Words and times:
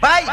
Vai, 0.00 0.24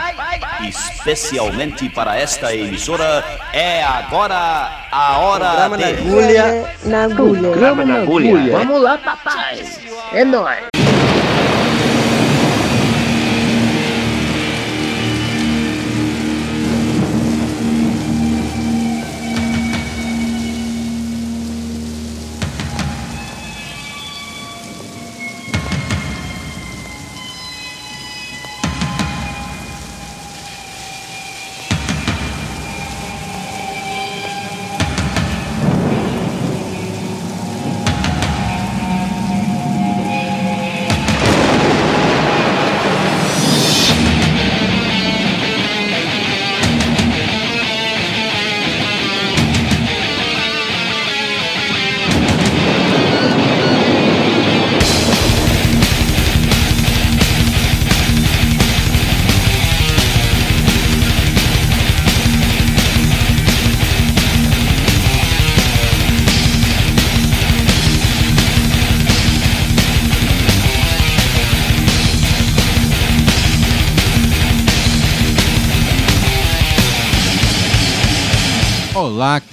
Especialmente 0.67 1.89
para 1.89 2.17
esta 2.17 2.53
emissora, 2.55 3.23
é 3.51 3.83
agora 3.83 4.87
a 4.91 5.17
hora 5.17 5.49
Programa 5.49 5.77
na 5.77 5.87
agulha. 5.87 6.73
Na 6.83 7.03
agulha. 7.05 7.41
Programa 7.41 7.85
na 7.85 7.95
agulha. 8.01 8.57
Vamos 8.57 8.81
lá, 8.81 8.97
papai. 8.97 9.65
É 10.13 10.23
nóis. 10.23 10.84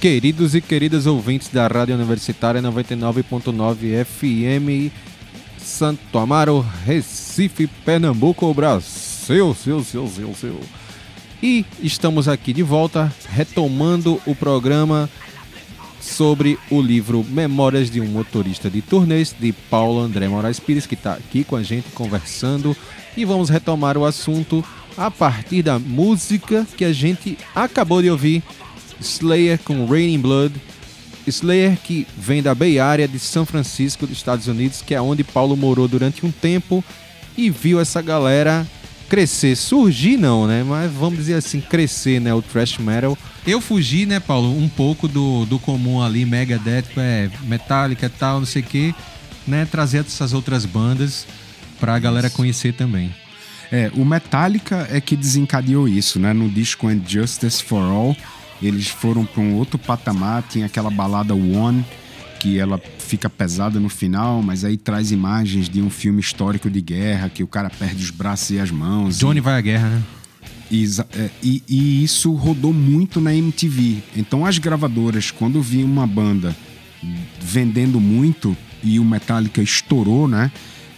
Queridos 0.03 0.53
e 0.57 0.61
queridas 0.61 1.07
ouvintes 1.07 1.47
da 1.47 1.69
Rádio 1.69 1.95
Universitária 1.95 2.61
99.9 2.61 4.05
FM, 4.05 4.93
Santo 5.57 6.19
Amaro, 6.19 6.67
Recife, 6.85 7.69
Pernambuco, 7.69 8.53
Brasil, 8.53 9.55
seu, 9.55 9.85
seu, 9.85 10.09
seu, 10.09 10.35
seu. 10.35 10.61
E 11.41 11.65
estamos 11.81 12.27
aqui 12.27 12.53
de 12.53 12.65
volta, 12.65 13.13
retomando 13.29 14.21
o 14.27 14.35
programa 14.35 15.09
sobre 16.01 16.59
o 16.69 16.83
livro 16.83 17.25
Memórias 17.29 17.89
de 17.89 18.01
um 18.01 18.07
Motorista 18.07 18.69
de 18.69 18.83
Turnês, 18.83 19.33
de 19.39 19.53
Paulo 19.53 20.01
André 20.01 20.27
Moraes 20.27 20.59
Pires, 20.59 20.85
que 20.85 20.95
está 20.95 21.13
aqui 21.13 21.45
com 21.45 21.55
a 21.55 21.63
gente 21.63 21.91
conversando. 21.95 22.77
E 23.17 23.25
vamos 23.25 23.49
retomar 23.49 23.97
o 23.97 24.05
assunto 24.05 24.65
a 24.97 25.13
partir 25.13 25.63
da 25.63 25.79
música 25.79 26.67
que 26.77 26.85
a 26.85 26.93
gente 26.93 27.39
acabou 27.55 28.03
de 28.03 28.11
ouvir, 28.11 28.43
Slayer 29.03 29.59
com 29.59 29.85
Raining 29.87 30.21
Blood. 30.21 30.55
Slayer 31.27 31.77
que 31.77 32.07
vem 32.17 32.43
da 32.43 32.55
Bay 32.55 32.79
Area 32.79 33.07
de 33.07 33.19
São 33.19 33.47
Francisco, 33.47 34.07
dos 34.07 34.17
Estados 34.17 34.49
Unidos, 34.49 34.83
que 34.83 34.95
é 34.95 35.01
onde 35.01 35.23
Paulo 35.23 35.57
morou 35.57 35.87
durante 35.87 36.27
um 36.27 36.31
tempo 36.33 36.83
e 37.37 37.51
viu 37.51 37.81
essa 37.81 38.03
galera 38.03 38.67
crescer, 39.09 39.55
surgir 39.57 40.17
não, 40.17 40.47
né? 40.47 40.65
Mas 40.67 40.91
vamos 40.91 41.19
dizer 41.19 41.35
assim, 41.35 41.61
crescer, 41.61 42.21
né? 42.21 42.33
O 42.33 42.41
thrash 42.41 42.79
metal. 42.79 43.17
Eu 43.47 43.61
fugi, 43.61 44.07
né, 44.07 44.19
Paulo, 44.19 44.57
um 44.57 44.69
pouco 44.69 45.07
do, 45.07 45.45
do 45.45 45.59
comum 45.59 46.01
ali, 46.03 46.25
Megadeth, 46.25 46.87
é, 46.97 47.29
Metallica 47.43 48.07
e 48.07 48.09
tal, 48.09 48.39
não 48.39 48.47
sei 48.47 48.63
o 48.63 48.65
quê, 48.65 48.95
né? 49.47 49.67
Trazer 49.71 49.99
essas 49.99 50.33
outras 50.33 50.65
bandas 50.65 51.27
pra 51.79 51.99
galera 51.99 52.31
conhecer 52.31 52.73
também. 52.73 53.15
É, 53.71 53.91
o 53.95 54.05
Metallica 54.05 54.87
é 54.91 55.01
que 55.01 55.17
desencadeou 55.17 55.89
isso, 55.89 56.19
né? 56.19 56.33
No 56.33 56.49
disco 56.49 56.89
And 56.89 57.01
Justice 57.07 57.63
for 57.63 57.83
All, 57.83 58.17
eles 58.63 58.89
foram 58.89 59.25
para 59.25 59.43
um 59.43 59.55
outro 59.55 59.79
patamar, 59.79 60.43
tinha 60.49 60.67
aquela 60.67 60.91
balada 60.91 61.35
One, 61.35 61.85
que 62.41 62.59
ela 62.59 62.81
fica 62.99 63.29
pesada 63.31 63.79
no 63.79 63.89
final, 63.89 64.43
mas 64.43 64.65
aí 64.65 64.77
traz 64.77 65.13
imagens 65.13 65.69
de 65.69 65.81
um 65.83 65.91
filme 65.91 66.21
histórico 66.21 66.69
de 66.71 66.81
guerra, 66.81 67.29
que 67.29 67.43
o 67.43 67.47
cara 67.47 67.71
perde 67.71 68.03
os 68.03 68.11
braços 68.11 68.51
e 68.51 68.59
as 68.59 68.71
mãos. 68.71 69.19
Johnny 69.19 69.41
vai 69.41 69.55
à 69.59 69.61
guerra, 69.61 69.89
né? 69.91 70.03
E, 70.71 70.85
é, 71.15 71.31
e- 71.43 71.63
e 71.69 72.03
isso 72.05 72.33
rodou 72.35 72.73
muito 72.73 73.21
na 73.21 73.35
MTV. 73.35 73.99
Então 74.17 74.45
as 74.47 74.59
gravadoras, 74.59 75.31
quando 75.31 75.61
viam 75.61 75.87
uma 75.89 76.07
banda 76.07 76.57
vendendo 77.41 78.01
muito 78.01 78.57
e 78.83 78.99
o 78.99 79.05
Metallica 79.05 79.63
estourou, 79.63 80.27
né? 80.27 80.51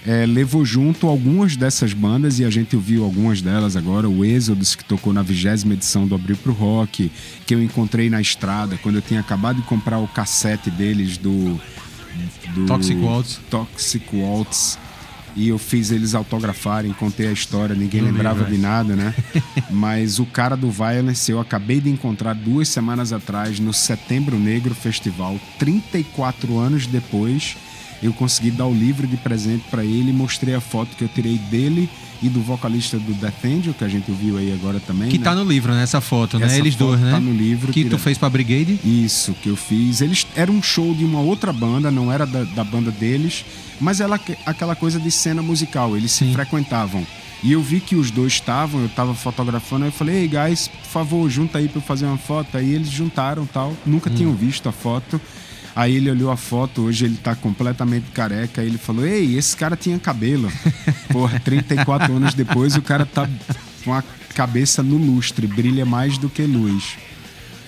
É, 0.06 0.26
levou 0.26 0.65
junto 0.65 1.09
algumas 1.09 1.56
dessas 1.56 1.94
bandas 1.94 2.38
e 2.38 2.44
a 2.44 2.50
gente 2.50 2.76
ouviu 2.76 3.04
algumas 3.04 3.41
delas 3.41 3.75
agora. 3.75 4.09
O 4.09 4.25
Exodus, 4.25 4.75
que 4.75 4.84
tocou 4.84 5.12
na 5.12 5.22
vigésima 5.22 5.72
edição 5.72 6.06
do 6.06 6.15
Abril 6.15 6.37
pro 6.37 6.53
Rock, 6.53 7.10
que 7.47 7.54
eu 7.54 7.62
encontrei 7.62 8.10
na 8.10 8.20
estrada 8.20 8.78
quando 8.82 8.97
eu 8.97 9.03
tinha 9.03 9.20
acabado 9.20 9.56
de 9.56 9.62
comprar 9.62 9.98
o 9.98 10.06
cassete 10.06 10.70
deles 10.70 11.16
do. 11.16 11.59
do 12.54 12.66
Toxic 12.66 13.00
Waltz. 13.00 13.41
Toxic 13.48 14.04
Waltz. 14.14 14.78
E 15.37 15.48
eu 15.48 15.59
fiz 15.59 15.91
eles 15.91 16.14
autografarem, 16.14 16.93
contei 16.93 17.26
a 17.26 17.32
história, 17.32 17.75
ninguém 17.75 18.00
No 18.00 18.06
lembrava 18.06 18.44
é. 18.44 18.50
de 18.50 18.56
nada, 18.56 18.94
né? 18.94 19.12
Mas 19.69 20.20
o 20.20 20.26
cara 20.26 20.56
do 20.56 20.70
Violence 20.70 21.28
eu 21.32 21.41
acabei 21.41 21.81
de 21.81 21.91
encontrar 21.91 22.34
duas 22.34 22.69
semanas 22.69 23.12
atrás 23.12 23.59
no 23.59 23.72
Setembro 23.72 24.38
Negro 24.38 24.76
Festival, 24.76 25.41
34 25.59 26.56
anos 26.56 26.87
depois. 26.87 27.56
Eu 28.04 28.12
consegui 28.12 28.50
dar 28.50 28.66
o 28.66 28.75
livro 28.75 29.06
de 29.06 29.16
presente 29.16 29.65
para 29.70 29.82
ele 29.84 30.12
mostrei 30.12 30.54
a 30.54 30.60
foto 30.60 30.94
que 30.97 31.03
eu 31.03 31.09
tirei 31.09 31.38
dele 31.38 31.88
e 32.22 32.28
do 32.28 32.41
vocalista 32.41 32.98
do 32.98 33.12
Death 33.15 33.44
Angel, 33.44 33.72
que 33.75 33.82
a 33.82 33.88
gente 33.88 34.10
ouviu 34.10 34.37
aí 34.37 34.53
agora 34.53 34.78
também. 34.78 35.09
Que 35.09 35.19
né? 35.19 35.25
tá 35.25 35.34
no 35.34 35.42
livro, 35.42 35.72
né? 35.72 35.82
Essa 35.82 36.00
foto, 36.03 36.38
né? 36.38 36.47
Essa 36.47 36.59
Eles 36.59 36.75
foto 36.75 36.88
dois, 36.88 37.00
né? 37.00 37.10
tá 37.10 37.19
no 37.19 37.32
livro, 37.32 37.72
Que 37.72 37.82
tira- 37.82 37.97
tu 37.97 37.98
fez 38.03 38.19
pra 38.19 38.28
Brigade. 38.28 38.78
Isso, 38.84 39.32
que 39.43 39.48
eu 39.48 39.56
fiz. 39.56 40.03
Eles 40.03 40.26
era 40.37 40.53
um 40.53 40.62
show 40.62 40.94
de 40.94 41.04
uma 41.04 41.20
outra 41.20 41.53
banda, 41.53 41.91
não 41.91 42.12
era 42.12 42.26
da, 42.26 42.44
da 42.44 42.62
banda 42.62 42.91
deles, 42.91 43.44
mas 43.81 44.00
ela 44.00 44.20
aquela 44.47 44.76
coisa 44.76 45.00
de 45.00 45.10
cena 45.10 45.41
musical, 45.43 45.97
eles 45.97 46.12
se 46.12 46.26
Sim. 46.26 46.32
frequentavam. 46.34 47.06
E 47.43 47.53
eu 47.53 47.60
vi 47.62 47.78
que 47.81 47.94
os 47.97 48.10
dois 48.10 48.32
estavam, 48.34 48.81
eu 48.82 48.88
tava 48.88 49.14
fotografando, 49.14 49.84
aí 49.84 49.88
eu 49.88 49.93
falei, 49.93 50.16
ei 50.22 50.28
guys, 50.28 50.69
por 50.69 50.88
favor, 50.91 51.28
junta 51.31 51.59
aí 51.59 51.69
pra 51.69 51.78
eu 51.78 51.82
fazer 51.82 52.06
uma 52.06 52.16
foto. 52.16 52.56
Aí 52.56 52.72
eles 52.75 52.88
juntaram 52.91 53.44
tal, 53.44 53.75
nunca 53.84 54.09
Hum. 54.10 54.14
tinham 54.14 54.34
visto 54.34 54.66
a 54.69 54.72
foto. 54.72 55.20
Aí 55.77 55.97
ele 55.97 56.11
olhou 56.11 56.31
a 56.31 56.37
foto, 56.37 56.83
hoje 56.83 57.05
ele 57.05 57.17
tá 57.17 57.35
completamente 57.35 58.07
careca, 58.12 58.61
aí 58.61 58.69
ele 58.69 58.79
falou, 58.79 59.05
ei, 59.05 59.37
esse 59.37 59.57
cara 59.57 59.75
tinha 59.77 59.99
cabelo. 59.99 60.51
Porra, 61.11 61.41
34 61.41 62.12
anos 62.15 62.33
depois 62.35 62.77
o 62.77 62.83
cara 62.83 63.05
tá 63.05 63.29
com 63.85 63.93
a 63.93 64.03
cabeça 64.35 64.83
no 64.83 64.97
lustre, 64.97 65.47
brilha 65.49 65.85
mais 65.85 66.17
do 66.17 66.29
que 66.29 66.43
luz. 66.43 66.97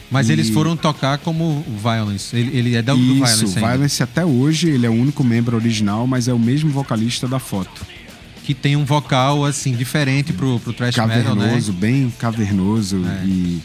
Mas 0.09 0.29
E- 0.29 0.33
eles 0.33 0.51
foram 0.51 0.77
tocar 0.77 1.19
como 1.19 1.65
Violence. 1.83 2.35
Ele, 2.37 2.57
ele 2.57 2.75
é 2.77 2.83
da, 2.83 2.95
do 2.95 3.01
Isso, 3.01 3.15
Violence 3.15 3.45
ainda. 3.59 3.61
Violence 3.71 4.03
até 4.05 4.25
hoje, 4.25 4.69
ele 4.71 4.87
é 4.87 4.89
o 4.91 4.93
único 4.95 5.25
membro 5.25 5.57
original, 5.57 6.07
mas 6.07 6.29
é 6.29 6.33
o 6.33 6.39
mesmo 6.39 6.71
vocalista 6.71 7.27
da 7.27 7.41
foto. 7.41 7.85
Que 8.45 8.55
tem 8.55 8.77
um 8.77 8.85
vocal, 8.85 9.45
assim, 9.45 9.73
diferente 9.75 10.33
pro, 10.33 10.61
pro 10.61 10.73
thrash 10.73 10.95
metal, 10.97 11.09
né? 11.35 11.43
Cavernoso, 11.43 11.73
bem 11.73 12.13
cavernoso 12.21 13.05
É. 13.05 13.25
e, 13.27 13.61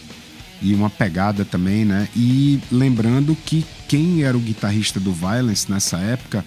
e 0.63 0.73
uma 0.73 0.89
pegada 0.89 1.45
também, 1.45 1.85
né? 1.85 2.07
E 2.15 2.59
lembrando 2.71 3.37
que 3.45 3.63
quem 3.91 4.23
era 4.23 4.37
o 4.37 4.39
guitarrista 4.39 5.01
do 5.01 5.11
Violence 5.11 5.69
nessa 5.69 5.97
época 5.97 6.45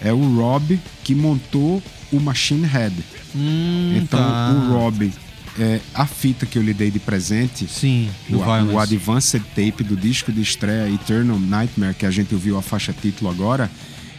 é 0.00 0.14
o 0.14 0.34
Rob, 0.34 0.80
que 1.04 1.14
montou 1.14 1.82
o 2.10 2.18
Machine 2.18 2.66
Head. 2.66 2.94
Hum, 3.34 3.92
então, 3.98 4.18
tá. 4.18 4.50
o 4.50 4.72
Rob, 4.72 5.12
é, 5.58 5.80
a 5.94 6.06
fita 6.06 6.46
que 6.46 6.56
eu 6.56 6.62
lhe 6.62 6.72
dei 6.72 6.90
de 6.90 6.98
presente, 6.98 7.68
Sim, 7.68 8.08
o, 8.30 8.36
o 8.36 8.78
Advanced 8.78 9.42
Tape 9.54 9.84
do 9.84 9.94
disco 9.94 10.32
de 10.32 10.40
estreia 10.40 10.88
Eternal 10.88 11.38
Nightmare, 11.38 11.94
que 11.94 12.06
a 12.06 12.10
gente 12.10 12.32
ouviu 12.32 12.56
a 12.56 12.62
faixa 12.62 12.94
título 12.94 13.30
agora, 13.30 13.70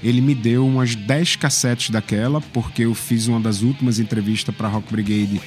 ele 0.04 0.22
me 0.22 0.36
deu 0.36 0.68
umas 0.68 0.94
10 0.94 1.36
cassetes 1.38 1.90
daquela, 1.90 2.40
porque 2.40 2.86
eu 2.86 2.94
fiz 2.94 3.28
uma 3.28 3.40
das 3.40 3.64
últimas 3.64 3.98
entrevistas 3.98 4.54
para 4.54 4.68
Rock 4.68 4.92
Brigade 4.92 5.42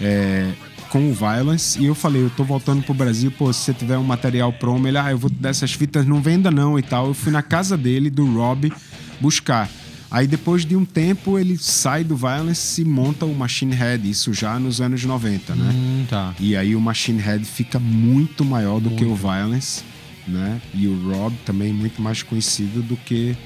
é, 0.00 0.52
com 0.90 1.10
o 1.10 1.14
Violence, 1.14 1.78
e 1.80 1.86
eu 1.86 1.94
falei, 1.94 2.22
eu 2.22 2.30
tô 2.30 2.44
voltando 2.44 2.82
pro 2.82 2.94
Brasil, 2.94 3.30
pô, 3.30 3.52
se 3.52 3.60
você 3.60 3.74
tiver 3.74 3.98
um 3.98 4.04
material 4.04 4.52
promo, 4.52 4.86
ele, 4.86 4.98
ah, 4.98 5.10
eu 5.10 5.18
vou 5.18 5.30
te 5.30 5.36
dar 5.36 5.50
essas 5.50 5.72
fitas, 5.72 6.06
não 6.06 6.20
venda 6.20 6.50
não 6.50 6.78
e 6.78 6.82
tal. 6.82 7.08
Eu 7.08 7.14
fui 7.14 7.32
na 7.32 7.42
casa 7.42 7.76
dele, 7.76 8.10
do 8.10 8.24
Rob, 8.34 8.72
buscar. 9.20 9.68
Aí 10.10 10.26
depois 10.26 10.64
de 10.64 10.76
um 10.76 10.84
tempo 10.84 11.38
ele 11.38 11.58
sai 11.58 12.04
do 12.04 12.16
Violence 12.16 12.80
e 12.80 12.84
monta 12.84 13.26
o 13.26 13.34
Machine 13.34 13.74
Head, 13.74 14.08
isso 14.08 14.32
já 14.32 14.58
nos 14.58 14.80
anos 14.80 15.04
90, 15.04 15.54
né? 15.54 15.72
Hum, 15.74 16.06
tá. 16.08 16.34
E 16.38 16.56
aí 16.56 16.76
o 16.76 16.80
Machine 16.80 17.20
Head 17.20 17.44
fica 17.44 17.78
muito 17.78 18.44
maior 18.44 18.80
do 18.80 18.90
que 18.90 19.04
o 19.04 19.14
Violence, 19.14 19.82
né? 20.26 20.60
E 20.72 20.86
o 20.86 21.10
Rob 21.10 21.34
também 21.44 21.72
muito 21.72 22.00
mais 22.00 22.22
conhecido 22.22 22.82
do 22.82 22.96
que 22.96 23.36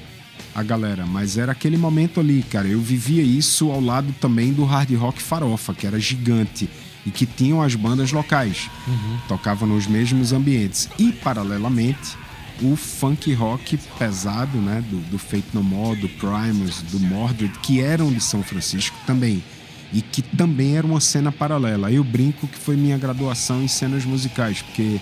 a 0.53 0.61
galera. 0.61 1.05
Mas 1.05 1.37
era 1.37 1.51
aquele 1.51 1.77
momento 1.77 2.19
ali, 2.19 2.43
cara. 2.43 2.67
Eu 2.67 2.79
vivia 2.79 3.23
isso 3.23 3.71
ao 3.71 3.81
lado 3.81 4.13
também 4.19 4.53
do 4.53 4.63
hard 4.63 4.91
rock 4.95 5.21
farofa, 5.21 5.73
que 5.73 5.87
era 5.87 5.99
gigante. 5.99 6.69
E 7.05 7.11
que 7.11 7.25
tinham 7.25 7.61
as 7.61 7.75
bandas 7.75 8.11
locais, 8.11 8.69
uhum. 8.87 9.17
tocavam 9.27 9.67
nos 9.67 9.87
mesmos 9.87 10.31
ambientes. 10.31 10.89
E, 10.99 11.11
paralelamente, 11.11 12.15
o 12.61 12.75
funk 12.75 13.33
rock 13.33 13.77
pesado, 13.97 14.57
né, 14.59 14.83
do, 14.89 14.97
do 15.09 15.17
Fate 15.17 15.47
No 15.53 15.63
More, 15.63 15.99
do 15.99 16.09
Primus, 16.09 16.81
do 16.83 16.99
Mordred, 16.99 17.57
que 17.59 17.81
eram 17.81 18.11
de 18.11 18.21
São 18.21 18.43
Francisco 18.43 18.95
também, 19.07 19.43
e 19.91 20.01
que 20.01 20.21
também 20.21 20.77
era 20.77 20.85
uma 20.85 21.01
cena 21.01 21.31
paralela. 21.31 21.91
Eu 21.91 22.03
brinco 22.03 22.47
que 22.47 22.57
foi 22.57 22.75
minha 22.75 22.97
graduação 22.97 23.63
em 23.63 23.67
cenas 23.67 24.05
musicais, 24.05 24.61
porque 24.61 24.99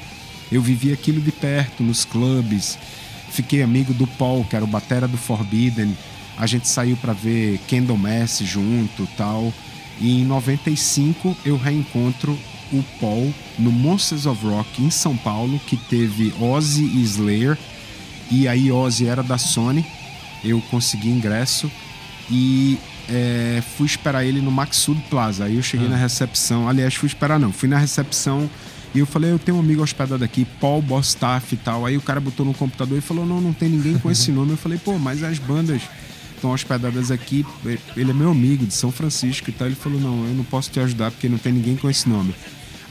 eu 0.51 0.61
vivi 0.61 0.93
aquilo 0.93 1.21
de 1.21 1.31
perto, 1.31 1.83
nos 1.83 2.05
clubes, 2.05 2.77
fiquei 3.31 3.61
amigo 3.61 3.93
do 3.93 4.07
Paul, 4.07 4.45
que 4.45 4.55
era 4.55 4.65
o 4.65 4.67
batera 4.67 5.07
do 5.07 5.17
Forbidden, 5.17 5.95
a 6.39 6.47
gente 6.47 6.69
saiu 6.69 6.95
para 6.95 7.11
ver 7.11 7.59
Kendall 7.67 7.97
Messi 7.97 8.45
junto 8.45 9.05
tal. 9.17 9.53
E 9.99 10.21
em 10.21 10.25
95 10.25 11.35
eu 11.45 11.57
reencontro 11.57 12.37
o 12.71 12.83
Paul 12.99 13.33
no 13.57 13.71
Monsters 13.71 14.25
of 14.25 14.45
Rock 14.45 14.81
em 14.81 14.89
São 14.89 15.17
Paulo, 15.17 15.59
que 15.67 15.75
teve 15.75 16.33
Ozzy 16.39 16.83
e 16.83 17.03
Slayer. 17.03 17.57
E 18.31 18.47
aí 18.47 18.71
Ozzy 18.71 19.07
era 19.07 19.23
da 19.23 19.37
Sony. 19.37 19.85
Eu 20.43 20.61
consegui 20.69 21.09
ingresso 21.09 21.69
e 22.29 22.77
é, 23.09 23.61
fui 23.75 23.87
esperar 23.87 24.23
ele 24.23 24.39
no 24.39 24.51
Maxud 24.51 25.01
Plaza. 25.09 25.45
Aí 25.45 25.55
eu 25.55 25.63
cheguei 25.63 25.87
ah. 25.87 25.91
na 25.91 25.97
recepção. 25.97 26.69
Aliás, 26.69 26.95
fui 26.95 27.07
esperar 27.07 27.39
não. 27.39 27.51
Fui 27.51 27.67
na 27.67 27.77
recepção 27.77 28.49
e 28.93 28.99
eu 28.99 29.05
falei, 29.05 29.31
eu 29.31 29.39
tenho 29.39 29.57
um 29.57 29.59
amigo 29.59 29.83
hospedado 29.83 30.23
aqui, 30.23 30.45
Paul 30.59 30.81
Bostaff 30.81 31.53
e 31.53 31.57
tal. 31.57 31.85
Aí 31.85 31.97
o 31.97 32.01
cara 32.01 32.19
botou 32.19 32.45
no 32.45 32.53
computador 32.53 32.97
e 32.97 33.01
falou, 33.01 33.25
não, 33.25 33.39
não 33.39 33.53
tem 33.53 33.69
ninguém 33.69 33.97
com 33.99 34.09
esse 34.09 34.31
nome. 34.33 34.51
Eu 34.51 34.57
falei, 34.57 34.77
pô, 34.77 34.97
mas 34.97 35.23
as 35.23 35.37
bandas 35.37 35.81
estão 36.39 36.51
hospedadas 36.51 37.11
aqui, 37.11 37.45
ele 37.95 38.11
é 38.11 38.13
meu 38.13 38.31
amigo 38.31 38.65
de 38.65 38.73
São 38.73 38.91
Francisco 38.91 39.49
e 39.49 39.53
tal. 39.53 39.67
Ele 39.67 39.75
falou: 39.75 39.99
Não, 39.99 40.25
eu 40.25 40.33
não 40.33 40.43
posso 40.43 40.71
te 40.71 40.79
ajudar 40.79 41.11
porque 41.11 41.29
não 41.29 41.37
tem 41.37 41.53
ninguém 41.53 41.75
com 41.75 41.89
esse 41.89 42.07
nome. 42.07 42.33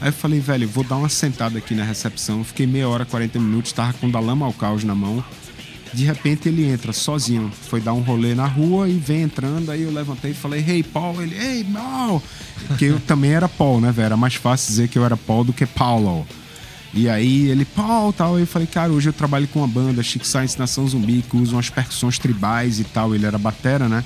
Aí 0.01 0.09
eu 0.09 0.13
falei, 0.13 0.39
velho, 0.39 0.67
vou 0.67 0.83
dar 0.83 0.95
uma 0.95 1.09
sentada 1.09 1.57
aqui 1.57 1.75
na 1.75 1.83
recepção. 1.83 2.41
Fiquei 2.43 2.65
meia 2.65 2.87
hora, 2.87 3.05
40 3.05 3.37
minutos, 3.37 3.73
tava 3.73 3.91
com 3.93 4.07
o 4.07 4.11
Dalama 4.11 4.45
ao 4.45 4.53
caos 4.53 4.83
na 4.85 4.95
mão. 4.95 5.23
De 5.93 6.05
repente 6.05 6.47
ele 6.47 6.65
entra 6.69 6.93
sozinho, 6.93 7.51
foi 7.63 7.81
dar 7.81 7.93
um 7.93 8.01
rolê 8.01 8.33
na 8.35 8.45
rua 8.45 8.87
e 8.87 8.93
vem 8.93 9.23
entrando. 9.23 9.71
Aí 9.71 9.81
eu 9.81 9.91
levantei 9.91 10.31
e 10.31 10.33
falei, 10.33 10.63
hey 10.65 10.83
Paul, 10.83 11.21
ele, 11.21 11.35
hey 11.35 11.65
Mal, 11.65 12.23
porque 12.67 12.85
eu 12.85 12.99
também 13.01 13.31
era 13.31 13.49
Paul, 13.49 13.81
né, 13.81 13.91
velho? 13.91 14.05
Era 14.05 14.17
mais 14.17 14.35
fácil 14.35 14.69
dizer 14.69 14.87
que 14.87 14.97
eu 14.97 15.03
era 15.03 15.17
Paul 15.17 15.43
do 15.43 15.51
que 15.51 15.65
Paulo. 15.65 16.25
E 16.93 17.07
aí 17.07 17.47
ele, 17.47 17.65
pau, 17.65 18.11
tal. 18.11 18.39
Eu 18.39 18.47
falei, 18.47 18.67
cara, 18.67 18.91
hoje 18.91 19.09
eu 19.09 19.13
trabalho 19.13 19.47
com 19.47 19.59
uma 19.59 19.67
banda, 19.67 20.01
Chic 20.01 20.25
Science 20.25 20.57
Nação 20.57 20.87
Zumbi, 20.87 21.23
que 21.29 21.37
usa 21.37 21.55
umas 21.55 21.69
percussões 21.69 22.17
tribais 22.17 22.79
e 22.79 22.83
tal. 22.83 23.13
Ele 23.13 23.25
era 23.25 23.37
batera, 23.37 23.87
né? 23.87 24.03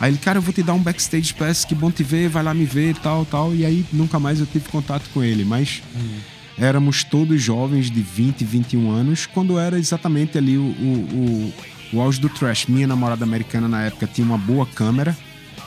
Aí 0.00 0.10
ele, 0.10 0.18
cara, 0.18 0.38
eu 0.38 0.42
vou 0.42 0.52
te 0.52 0.62
dar 0.62 0.74
um 0.74 0.82
backstage 0.82 1.34
pass, 1.34 1.64
que 1.64 1.74
bom 1.74 1.90
te 1.90 2.04
ver, 2.04 2.28
vai 2.28 2.42
lá 2.42 2.54
me 2.54 2.64
ver 2.64 2.90
e 2.90 2.94
tal, 2.94 3.24
tal. 3.24 3.54
E 3.54 3.64
aí 3.64 3.84
nunca 3.92 4.18
mais 4.18 4.40
eu 4.40 4.46
tive 4.46 4.68
contato 4.68 5.08
com 5.12 5.22
ele. 5.22 5.44
Mas 5.44 5.82
hum. 5.94 6.18
éramos 6.56 7.04
todos 7.04 7.40
jovens 7.40 7.90
de 7.90 8.00
20, 8.00 8.44
21 8.44 8.90
anos, 8.90 9.26
quando 9.26 9.58
era 9.58 9.78
exatamente 9.78 10.38
ali 10.38 10.56
o, 10.56 10.62
o, 10.62 11.52
o, 11.92 11.96
o 11.96 12.00
auge 12.00 12.20
do 12.20 12.28
trash. 12.28 12.66
Minha 12.66 12.86
namorada 12.86 13.24
americana 13.24 13.68
na 13.68 13.84
época 13.84 14.06
tinha 14.06 14.26
uma 14.26 14.38
boa 14.38 14.66
câmera. 14.66 15.16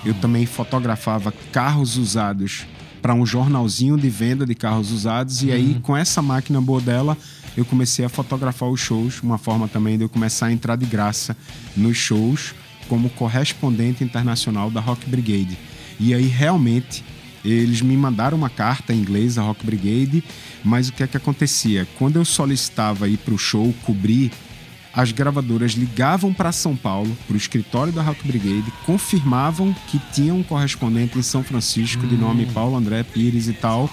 Eu 0.06 0.14
também 0.16 0.46
fotografava 0.46 1.34
carros 1.52 1.98
usados 1.98 2.66
para 3.02 3.14
um 3.14 3.26
jornalzinho 3.26 3.98
de 3.98 4.10
venda 4.10 4.46
de 4.46 4.54
carros 4.54 4.92
usados. 4.92 5.42
E 5.44 5.52
aí, 5.52 5.74
uhum. 5.74 5.82
com 5.82 5.98
essa 5.98 6.22
máquina 6.22 6.62
boa 6.62 6.80
dela, 6.80 7.18
eu 7.58 7.66
comecei 7.66 8.06
a 8.06 8.10
fotografar 8.10 8.70
os 8.70 8.80
shows. 8.80 9.22
Uma 9.22 9.38
forma 9.38 9.68
também 9.68 9.98
de 9.98 10.04
eu 10.04 10.10
começar 10.10 10.48
a 10.48 10.52
entrar 10.52 10.76
de 10.76 10.86
graça 10.86 11.36
nos 11.76 11.98
shows 11.98 12.54
como 12.88 13.10
correspondente 13.10 14.04
internacional 14.04 14.70
da 14.70 14.80
Rock 14.80 15.10
Brigade. 15.10 15.58
E 16.00 16.14
aí, 16.14 16.28
realmente, 16.28 17.04
eles 17.44 17.82
me 17.82 17.96
mandaram 17.98 18.38
uma 18.38 18.50
carta 18.50 18.94
em 18.94 19.00
inglês 19.00 19.36
da 19.36 19.42
Rock 19.42 19.66
Brigade, 19.66 20.24
mas 20.64 20.90
o 20.90 20.94
que 20.94 21.04
é 21.04 21.08
que 21.08 21.18
acontecia? 21.18 21.88
Quando 21.98 22.18
eu 22.18 22.26
solicitava 22.26 23.08
ir 23.08 23.18
para 23.18 23.34
o 23.34 23.38
show 23.38 23.74
cobrir 23.84 24.32
as 24.94 25.12
gravadoras 25.12 25.72
ligavam 25.72 26.34
para 26.34 26.52
São 26.52 26.76
Paulo, 26.76 27.16
para 27.26 27.34
o 27.34 27.38
escritório 27.38 27.94
da 27.94 28.02
Rock 28.02 28.28
Brigade, 28.28 28.72
confirmavam 28.86 29.74
que 29.88 30.00
tinha 30.12 30.34
um 30.34 30.44
correspondente 30.44 31.18
em 31.18 31.22
São 31.22 31.44
Francisco 31.44 32.06
hum. 32.06 32.08
de 32.08 32.18
nome 32.18 32.46
hum. 32.46 32.52
Paulo 32.54 32.76
André 32.76 33.04
Pires 33.04 33.48
e 33.48 33.54
tal. 33.54 33.90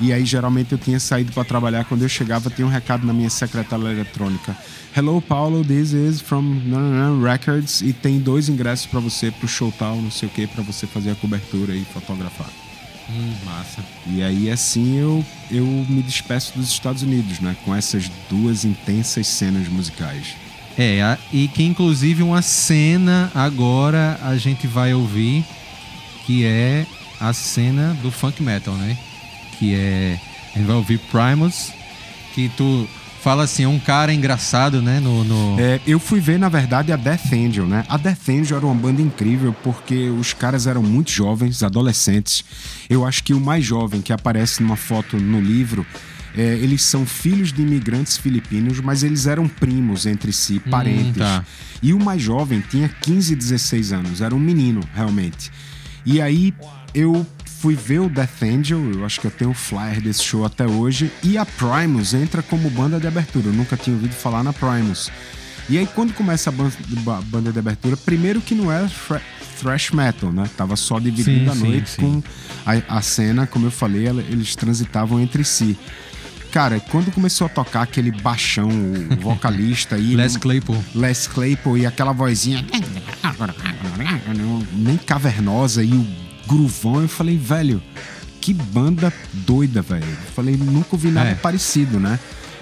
E 0.00 0.12
aí 0.12 0.24
geralmente 0.24 0.72
eu 0.72 0.78
tinha 0.78 1.00
saído 1.00 1.32
para 1.32 1.44
trabalhar. 1.44 1.84
Quando 1.84 2.02
eu 2.02 2.08
chegava, 2.08 2.48
tinha 2.48 2.66
um 2.66 2.70
recado 2.70 3.04
na 3.04 3.12
minha 3.12 3.28
secretária 3.28 3.84
eletrônica. 3.84 4.56
Hello, 4.96 5.20
Paulo, 5.20 5.64
this 5.64 5.92
is 5.92 6.20
from 6.20 6.60
Records 7.22 7.82
e 7.82 7.92
tem 7.92 8.18
dois 8.18 8.48
ingressos 8.48 8.86
para 8.86 9.00
você 9.00 9.30
pro 9.30 9.48
show 9.48 9.72
tal, 9.76 9.96
não 9.96 10.10
sei 10.10 10.28
o 10.28 10.32
que, 10.32 10.46
para 10.46 10.62
você 10.62 10.86
fazer 10.86 11.10
a 11.10 11.14
cobertura 11.14 11.74
e 11.74 11.84
fotografar. 11.84 12.67
Hum, 13.10 13.32
massa. 13.44 13.82
E 14.06 14.22
aí 14.22 14.50
assim 14.50 14.96
eu 14.96 15.24
eu 15.50 15.64
me 15.64 16.02
despeço 16.02 16.52
dos 16.56 16.68
Estados 16.68 17.02
Unidos, 17.02 17.40
né? 17.40 17.56
Com 17.64 17.74
essas 17.74 18.10
duas 18.28 18.64
intensas 18.64 19.26
cenas 19.26 19.66
musicais. 19.68 20.36
É, 20.76 21.18
e 21.32 21.48
que 21.48 21.64
inclusive 21.64 22.22
uma 22.22 22.42
cena 22.42 23.32
agora 23.34 24.18
a 24.22 24.36
gente 24.36 24.66
vai 24.66 24.94
ouvir 24.94 25.44
que 26.24 26.44
é 26.44 26.86
a 27.18 27.32
cena 27.32 27.96
do 28.02 28.10
funk 28.10 28.42
metal, 28.42 28.74
né? 28.74 28.96
Que 29.58 29.74
é 29.74 30.18
a 30.54 30.58
gente 30.58 30.66
vai 30.66 30.76
ouvir 30.76 30.98
Primus, 30.98 31.72
que 32.34 32.48
tu 32.56 32.88
fala 33.22 33.44
assim, 33.44 33.66
um 33.66 33.78
cara 33.78 34.12
engraçado, 34.12 34.80
né? 34.80 35.00
No, 35.00 35.24
no... 35.24 35.60
É, 35.60 35.80
eu 35.86 35.98
fui 35.98 36.20
ver, 36.20 36.38
na 36.38 36.48
verdade, 36.48 36.92
a 36.92 36.96
Death 36.96 37.32
Angel, 37.32 37.66
né? 37.66 37.84
A 37.88 37.96
Death 37.96 38.28
Angel 38.28 38.56
era 38.56 38.66
uma 38.66 38.74
banda 38.74 39.02
incrível 39.02 39.54
porque 39.62 40.08
os 40.08 40.32
caras 40.32 40.66
eram 40.66 40.82
muito 40.82 41.10
jovens, 41.10 41.62
adolescentes. 41.62 42.44
Eu 42.88 43.06
acho 43.06 43.22
que 43.24 43.34
o 43.34 43.40
mais 43.40 43.64
jovem 43.64 44.00
que 44.00 44.12
aparece 44.12 44.62
numa 44.62 44.76
foto 44.76 45.16
no 45.16 45.40
livro 45.40 45.86
é, 46.36 46.54
eles 46.54 46.82
são 46.82 47.04
filhos 47.04 47.52
de 47.52 47.62
imigrantes 47.62 48.16
filipinos, 48.16 48.80
mas 48.80 49.02
eles 49.02 49.26
eram 49.26 49.48
primos 49.48 50.06
entre 50.06 50.32
si, 50.32 50.62
hum, 50.64 50.70
parentes. 50.70 51.16
Hum, 51.16 51.24
tá. 51.24 51.44
E 51.82 51.92
o 51.92 51.98
mais 51.98 52.22
jovem 52.22 52.60
tinha 52.60 52.88
15, 52.88 53.34
16 53.34 53.92
anos, 53.92 54.20
era 54.20 54.34
um 54.34 54.38
menino, 54.38 54.80
realmente. 54.94 55.50
E 56.06 56.20
aí 56.20 56.54
eu 56.94 57.26
fui 57.60 57.74
ver 57.74 57.98
o 57.98 58.08
Death 58.08 58.42
Angel, 58.42 58.92
eu 58.92 59.04
acho 59.04 59.20
que 59.20 59.26
eu 59.26 59.32
tenho 59.32 59.50
o 59.50 59.54
flyer 59.54 60.00
desse 60.00 60.22
show 60.22 60.44
até 60.44 60.64
hoje, 60.64 61.10
e 61.24 61.36
a 61.36 61.44
Primus 61.44 62.14
entra 62.14 62.40
como 62.40 62.70
banda 62.70 63.00
de 63.00 63.06
abertura. 63.06 63.48
Eu 63.48 63.52
nunca 63.52 63.76
tinha 63.76 63.96
ouvido 63.96 64.12
falar 64.12 64.44
na 64.44 64.52
Primus. 64.52 65.10
E 65.68 65.76
aí, 65.76 65.86
quando 65.86 66.14
começa 66.14 66.50
a 66.50 67.22
banda 67.22 67.52
de 67.52 67.58
abertura, 67.58 67.96
primeiro 67.96 68.40
que 68.40 68.54
não 68.54 68.70
era 68.70 68.88
thrash 69.60 69.90
metal, 69.90 70.32
né? 70.32 70.48
Tava 70.56 70.76
só 70.76 71.00
dividindo 71.00 71.44
sim, 71.44 71.50
a 71.50 71.54
noite 71.54 71.90
sim, 71.90 72.00
com 72.00 72.22
a, 72.64 72.96
a, 72.96 73.02
cena, 73.02 73.46
como 73.46 73.66
eu 73.66 73.70
falei, 73.70 74.06
eles 74.06 74.54
transitavam 74.54 75.20
entre 75.20 75.44
si. 75.44 75.76
Cara, 76.52 76.80
quando 76.80 77.12
começou 77.12 77.46
a 77.46 77.50
tocar 77.50 77.82
aquele 77.82 78.12
baixão, 78.12 78.68
o 78.68 79.16
vocalista 79.20 79.96
aí. 79.96 80.14
Les 80.14 80.36
Claypool. 80.36 80.82
Les 80.94 81.26
Claypool 81.26 81.76
e 81.76 81.84
aquela 81.84 82.12
vozinha. 82.12 82.64
Nem 84.72 84.96
cavernosa 84.96 85.82
e 85.82 85.92
o 85.92 86.27
gruvão, 86.48 87.02
eu 87.02 87.08
falei, 87.08 87.36
velho, 87.36 87.82
que 88.40 88.54
banda 88.54 89.12
doida, 89.32 89.82
velho. 89.82 90.04
Eu 90.04 90.32
falei, 90.34 90.56
nunca 90.56 90.88
ouvi 90.92 91.10
nada 91.10 91.30
é. 91.30 91.34
parecido, 91.34 92.00
né? 92.00 92.18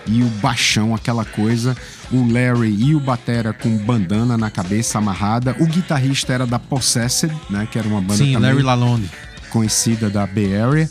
E 0.09 0.23
o 0.23 0.27
baixão, 0.41 0.95
aquela 0.95 1.25
coisa. 1.25 1.77
O 2.13 2.31
Larry 2.31 2.75
e 2.77 2.95
o 2.95 3.01
Batera 3.01 3.53
com 3.53 3.77
bandana 3.79 4.37
na 4.37 4.51
cabeça 4.51 4.99
amarrada. 4.99 5.57
O 5.59 5.67
guitarrista 5.67 6.33
era 6.33 6.47
da 6.47 6.59
Possessed, 6.59 7.33
né? 7.51 7.67
Que 7.71 7.79
era 7.79 7.89
uma 7.89 8.01
banda 8.01 8.17
Sim, 8.17 8.35
também 8.35 8.51
Larry 8.51 8.63
Lalonde. 8.63 9.11
conhecida 9.51 10.09
da 10.09 10.27
Bay 10.27 10.57
Area. 10.57 10.91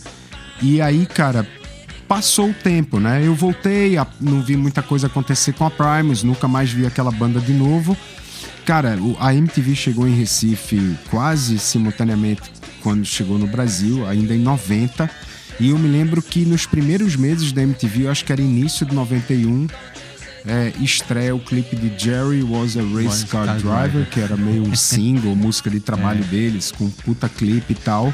E 0.62 0.82
aí, 0.82 1.06
cara, 1.06 1.48
passou 2.08 2.50
o 2.50 2.54
tempo, 2.54 3.00
né? 3.00 3.25
Eu 3.25 3.36
voltei, 3.36 3.96
não 4.20 4.42
vi 4.42 4.58
muita 4.58 4.82
coisa 4.82 5.08
acontecer 5.08 5.54
com 5.54 5.66
a 5.66 5.72
Primus, 5.72 6.24
nunca 6.24 6.48
mais 6.48 6.72
vi 6.72 6.86
aquela 6.86 7.12
banda 7.12 7.40
de 7.40 7.54
novo. 7.54 7.96
Cara, 8.66 8.98
a 9.20 9.34
MTV 9.34 9.75
chegou 9.75 10.08
em 10.08 10.16
Recife 10.16 10.98
quase 11.12 11.60
simultaneamente 11.60 12.50
quando 12.86 13.04
chegou 13.04 13.39
no 13.39 13.48
Brasil, 13.48 14.08
ainda 14.08 14.36
em 14.36 14.38
90. 14.38 15.10
E 15.60 15.72
eu 15.72 15.80
me 15.80 15.88
lembro 15.88 16.22
que 16.22 16.46
nos 16.46 16.68
primeiros 16.68 17.15
meses 17.15 17.51
da 17.51 17.63
MTV, 17.63 18.04
eu 18.04 18.12
acho 18.12 18.24
que 18.24 18.32
era 18.32 18.39
início 18.39 18.86
de 18.86 18.94
91, 18.94 19.65
é, 20.46 20.72
estreia 20.80 21.36
o 21.36 21.39
clipe 21.39 21.75
de 21.75 21.92
Jerry 21.98 22.44
Was 22.44 22.77
a 22.77 22.84
Race 22.84 23.25
Car 23.25 23.58
Driver, 23.58 24.08
que 24.08 24.20
era 24.20 24.38
meio 24.38 24.62
um 24.62 24.75
single, 24.77 25.36
música 25.36 25.68
de 25.68 25.80
trabalho 25.80 26.24
é. 26.25 26.27
deles, 26.27 26.72
com 26.72 26.88
puta 26.92 27.27
clipe 27.27 27.74
e 27.74 27.75
tal. 27.75 28.13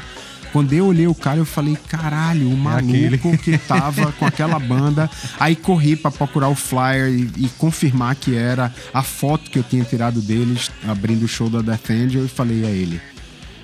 Quando 0.54 0.72
eu 0.72 0.86
olhei 0.86 1.06
o 1.06 1.14
cara, 1.14 1.36
eu 1.36 1.44
falei, 1.44 1.76
caralho, 1.86 2.48
o 2.48 2.52
é 2.52 2.56
maluco 2.56 3.28
é 3.28 3.36
que 3.36 3.58
tava 3.58 4.10
com 4.12 4.24
aquela 4.24 4.58
banda. 4.58 5.10
Aí 5.38 5.54
corri 5.54 5.96
para 5.96 6.10
procurar 6.10 6.48
o 6.48 6.54
flyer 6.54 7.10
e, 7.10 7.44
e, 7.44 7.48
confirmar 7.58 8.14
que 8.14 8.36
era 8.36 8.72
a 8.92 9.02
foto 9.02 9.50
que 9.50 9.58
eu 9.58 9.62
tinha 9.62 9.84
tirado 9.84 10.22
deles 10.22 10.70
abrindo 10.88 11.24
o 11.24 11.28
show 11.28 11.50
da 11.50 11.60
Death 11.60 11.90
Angel 11.90 12.24
e 12.24 12.28
falei 12.28 12.64
a 12.64 12.70
ele. 12.70 13.11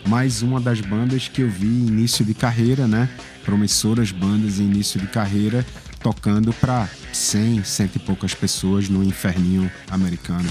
Mais 0.09 0.41
uma 0.41 0.59
das 0.59 0.81
bandas 0.81 1.29
que 1.29 1.43
eu 1.43 1.51
vi 1.51 1.67
início 1.67 2.25
de 2.25 2.33
carreira, 2.33 2.89
né? 2.89 3.11
Promissoras 3.45 4.11
bandas 4.11 4.59
em 4.59 4.63
início 4.63 4.99
de 4.99 5.07
carreira, 5.07 5.65
tocando 6.03 6.51
para 6.55 6.89
100, 7.13 7.63
cento 7.63 7.97
e 7.97 7.99
poucas 7.99 8.33
pessoas 8.33 8.89
no 8.89 9.05
inferninho 9.05 9.71
americano. 9.91 10.49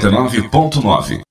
99.9. 0.00 1.25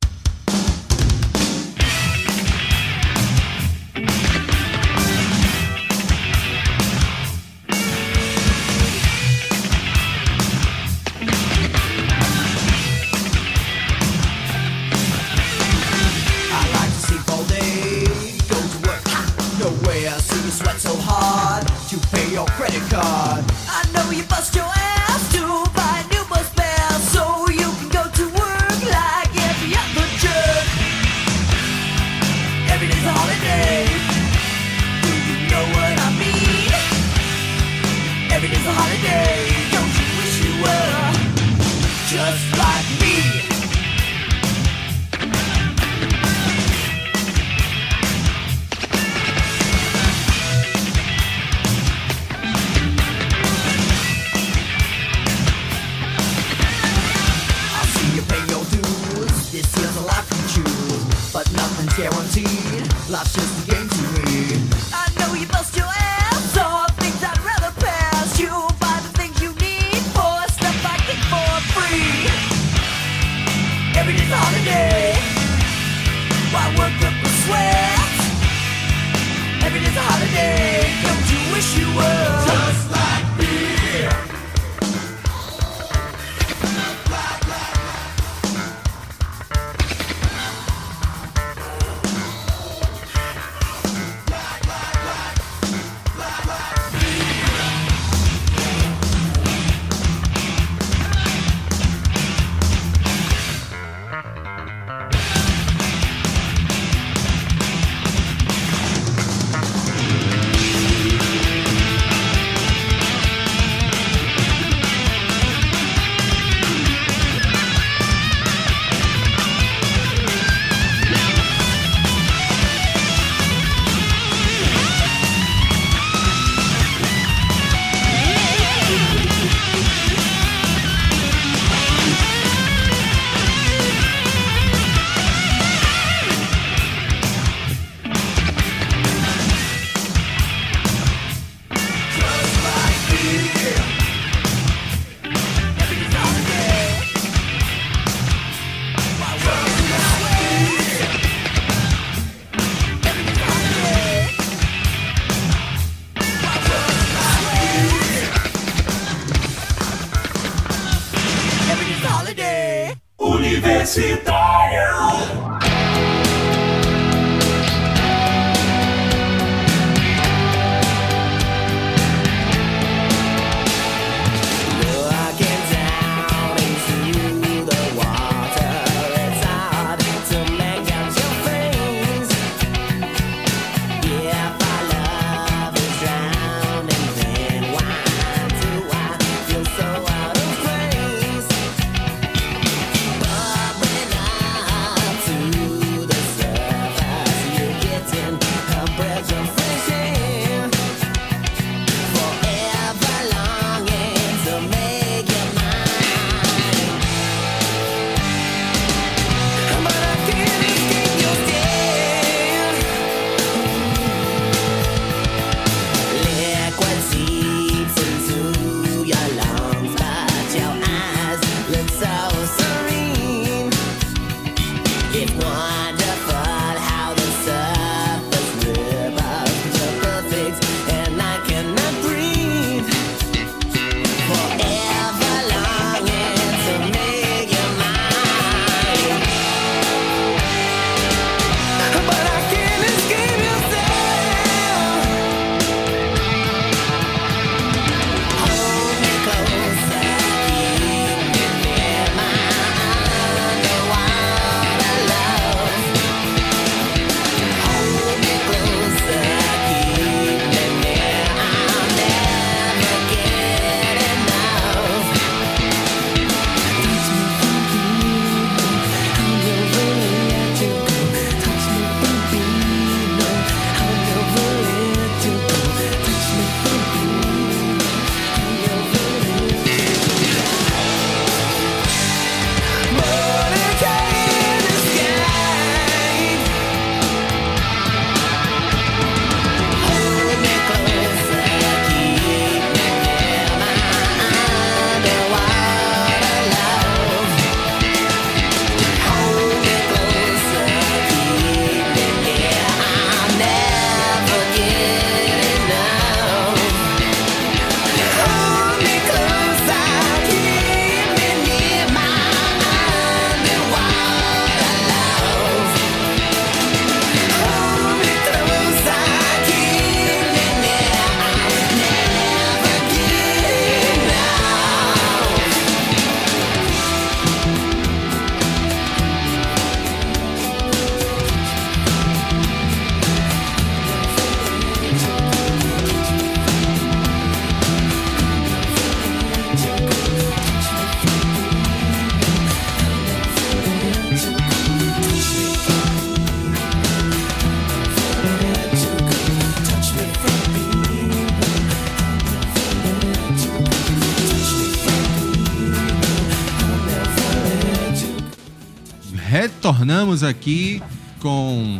retornamos 360.15 360.23
aqui 360.23 360.82
com 361.19 361.78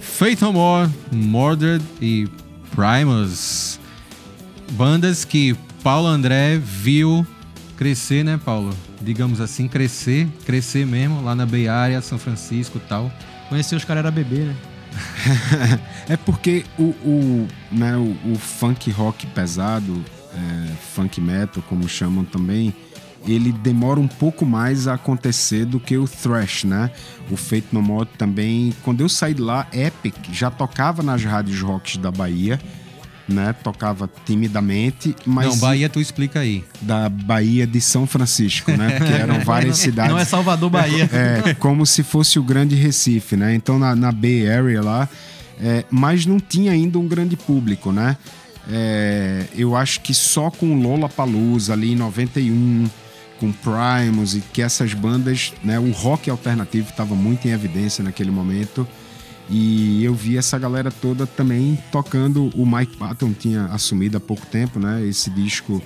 Faith 0.00 0.42
No 0.42 0.52
More, 0.52 0.90
Mordred 1.10 1.84
e 2.00 2.28
Primus. 2.74 3.80
Bandas 4.72 5.24
que 5.24 5.54
Paulo 5.82 6.06
André 6.06 6.58
viu 6.58 7.26
crescer, 7.76 8.24
né, 8.24 8.38
Paulo? 8.44 8.74
Digamos 9.00 9.40
assim, 9.40 9.68
crescer, 9.68 10.28
crescer 10.44 10.84
mesmo 10.84 11.22
lá 11.22 11.34
na 11.34 11.46
Bay 11.46 11.68
Area, 11.68 12.02
São 12.02 12.18
Francisco 12.18 12.78
e 12.78 12.88
tal. 12.88 13.10
Conhecer 13.48 13.76
os 13.76 13.84
caras 13.84 14.00
era 14.00 14.10
bebê, 14.10 14.40
né? 14.40 14.56
É 16.08 16.16
porque 16.16 16.64
o, 16.78 16.84
o, 17.04 17.48
né, 17.70 17.96
o, 17.96 18.32
o 18.32 18.34
funk 18.36 18.90
rock 18.90 19.26
pesado, 19.28 20.02
é, 20.34 20.72
funk 20.94 21.20
metal, 21.20 21.62
como 21.68 21.88
chamam 21.88 22.24
também, 22.24 22.74
ele 23.26 23.52
demora 23.52 23.98
um 24.00 24.08
pouco 24.08 24.46
mais 24.46 24.86
a 24.86 24.94
acontecer 24.94 25.64
do 25.64 25.78
que 25.80 25.96
o 25.96 26.06
thrash, 26.06 26.64
né? 26.64 26.90
O 27.30 27.36
Fate 27.36 27.66
No 27.72 27.82
More 27.82 28.08
também, 28.16 28.72
quando 28.82 29.00
eu 29.00 29.08
saí 29.08 29.34
de 29.34 29.42
lá, 29.42 29.66
Epic 29.72 30.14
já 30.32 30.50
tocava 30.50 31.02
nas 31.02 31.24
rádios 31.24 31.60
rocks 31.60 31.96
da 31.96 32.10
Bahia, 32.10 32.58
né? 33.28 33.54
Tocava 33.62 34.08
timidamente, 34.24 35.14
mas 35.26 35.46
Não, 35.46 35.56
Bahia, 35.58 35.88
tu 35.88 36.00
explica 36.00 36.40
aí. 36.40 36.64
da 36.80 37.08
Bahia 37.08 37.66
de 37.66 37.80
São 37.80 38.06
Francisco, 38.06 38.70
né? 38.72 38.98
Porque 38.98 39.12
eram 39.12 39.40
várias 39.44 39.78
cidades. 39.78 40.12
Não 40.12 40.18
é 40.18 40.24
Salvador, 40.24 40.70
Bahia. 40.70 41.08
É, 41.12 41.54
como 41.54 41.84
se 41.84 42.02
fosse 42.02 42.38
o 42.38 42.42
grande 42.42 42.74
Recife, 42.74 43.36
né? 43.36 43.54
Então 43.54 43.78
na, 43.78 43.94
na 43.94 44.10
Bay 44.10 44.48
Area 44.48 44.80
lá, 44.80 45.08
é, 45.60 45.84
mas 45.90 46.24
não 46.24 46.40
tinha 46.40 46.72
ainda 46.72 46.98
um 46.98 47.06
grande 47.06 47.36
público, 47.36 47.92
né? 47.92 48.16
É, 48.70 49.44
eu 49.56 49.74
acho 49.74 50.00
que 50.00 50.12
só 50.14 50.50
com 50.50 50.80
Lola 50.80 51.08
Palusa 51.08 51.72
ali 51.72 51.92
em 51.92 51.96
91, 51.96 52.86
com 53.38 53.52
Primus 53.52 54.34
e 54.34 54.40
que 54.40 54.60
essas 54.62 54.94
bandas, 54.94 55.52
né? 55.64 55.78
O 55.78 55.90
rock 55.92 56.28
alternativo 56.30 56.90
estava 56.90 57.14
muito 57.14 57.46
em 57.46 57.50
evidência 57.50 58.02
naquele 58.04 58.30
momento. 58.30 58.86
E 59.50 60.04
eu 60.04 60.14
vi 60.14 60.36
essa 60.36 60.58
galera 60.58 60.90
toda 60.90 61.26
também 61.26 61.78
tocando. 61.90 62.50
O 62.54 62.66
Mike 62.66 62.96
Patton 62.98 63.32
tinha 63.32 63.64
assumido 63.66 64.16
há 64.16 64.20
pouco 64.20 64.44
tempo, 64.46 64.78
né? 64.78 65.02
Esse 65.06 65.30
disco 65.30 65.82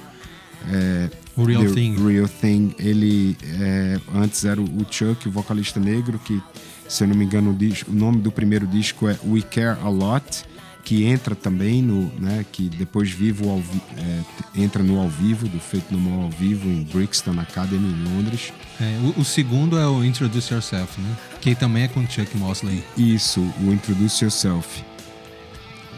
O 1.36 1.44
Real 1.44 1.64
The 1.64 1.70
Thing. 1.70 1.96
Real 2.06 2.28
Thing. 2.28 2.74
Ele 2.78 3.36
é, 3.60 4.00
antes 4.14 4.44
era 4.44 4.60
o 4.60 4.86
Chuck, 4.90 5.28
o 5.28 5.30
vocalista 5.30 5.78
negro, 5.78 6.18
que, 6.18 6.42
se 6.88 7.04
eu 7.04 7.08
não 7.08 7.14
me 7.14 7.24
engano, 7.24 7.50
o, 7.50 7.54
dis- 7.54 7.84
o 7.86 7.92
nome 7.92 8.20
do 8.20 8.32
primeiro 8.32 8.66
disco 8.66 9.08
é 9.08 9.16
We 9.24 9.42
Care 9.42 9.78
a 9.80 9.88
Lot, 9.88 10.44
que 10.84 11.04
entra 11.04 11.34
também 11.34 11.80
no, 11.80 12.12
né, 12.18 12.44
que 12.50 12.68
depois 12.68 13.10
vivo 13.10 13.48
ao 13.48 13.58
é, 13.96 14.20
entra 14.54 14.82
no 14.82 14.98
ao 15.00 15.08
vivo 15.08 15.48
do 15.48 15.60
Feito 15.60 15.92
no 15.92 15.98
More 16.00 16.24
ao 16.24 16.30
vivo 16.30 16.68
em 16.68 16.82
Brixton 16.82 17.38
Academy 17.38 17.86
em 17.88 18.16
Londres. 18.16 18.52
É, 18.80 18.98
o, 19.16 19.20
o 19.20 19.24
segundo 19.24 19.78
é 19.78 19.86
o 19.86 20.04
Introduce 20.04 20.52
Yourself, 20.52 21.00
né? 21.00 21.16
Que 21.40 21.54
também 21.54 21.84
é 21.84 21.88
com 21.88 22.04
Chuck 22.08 22.36
Mosley. 22.36 22.82
Isso, 22.96 23.40
o 23.60 23.72
Introduce 23.72 24.24
Yourself. 24.24 24.82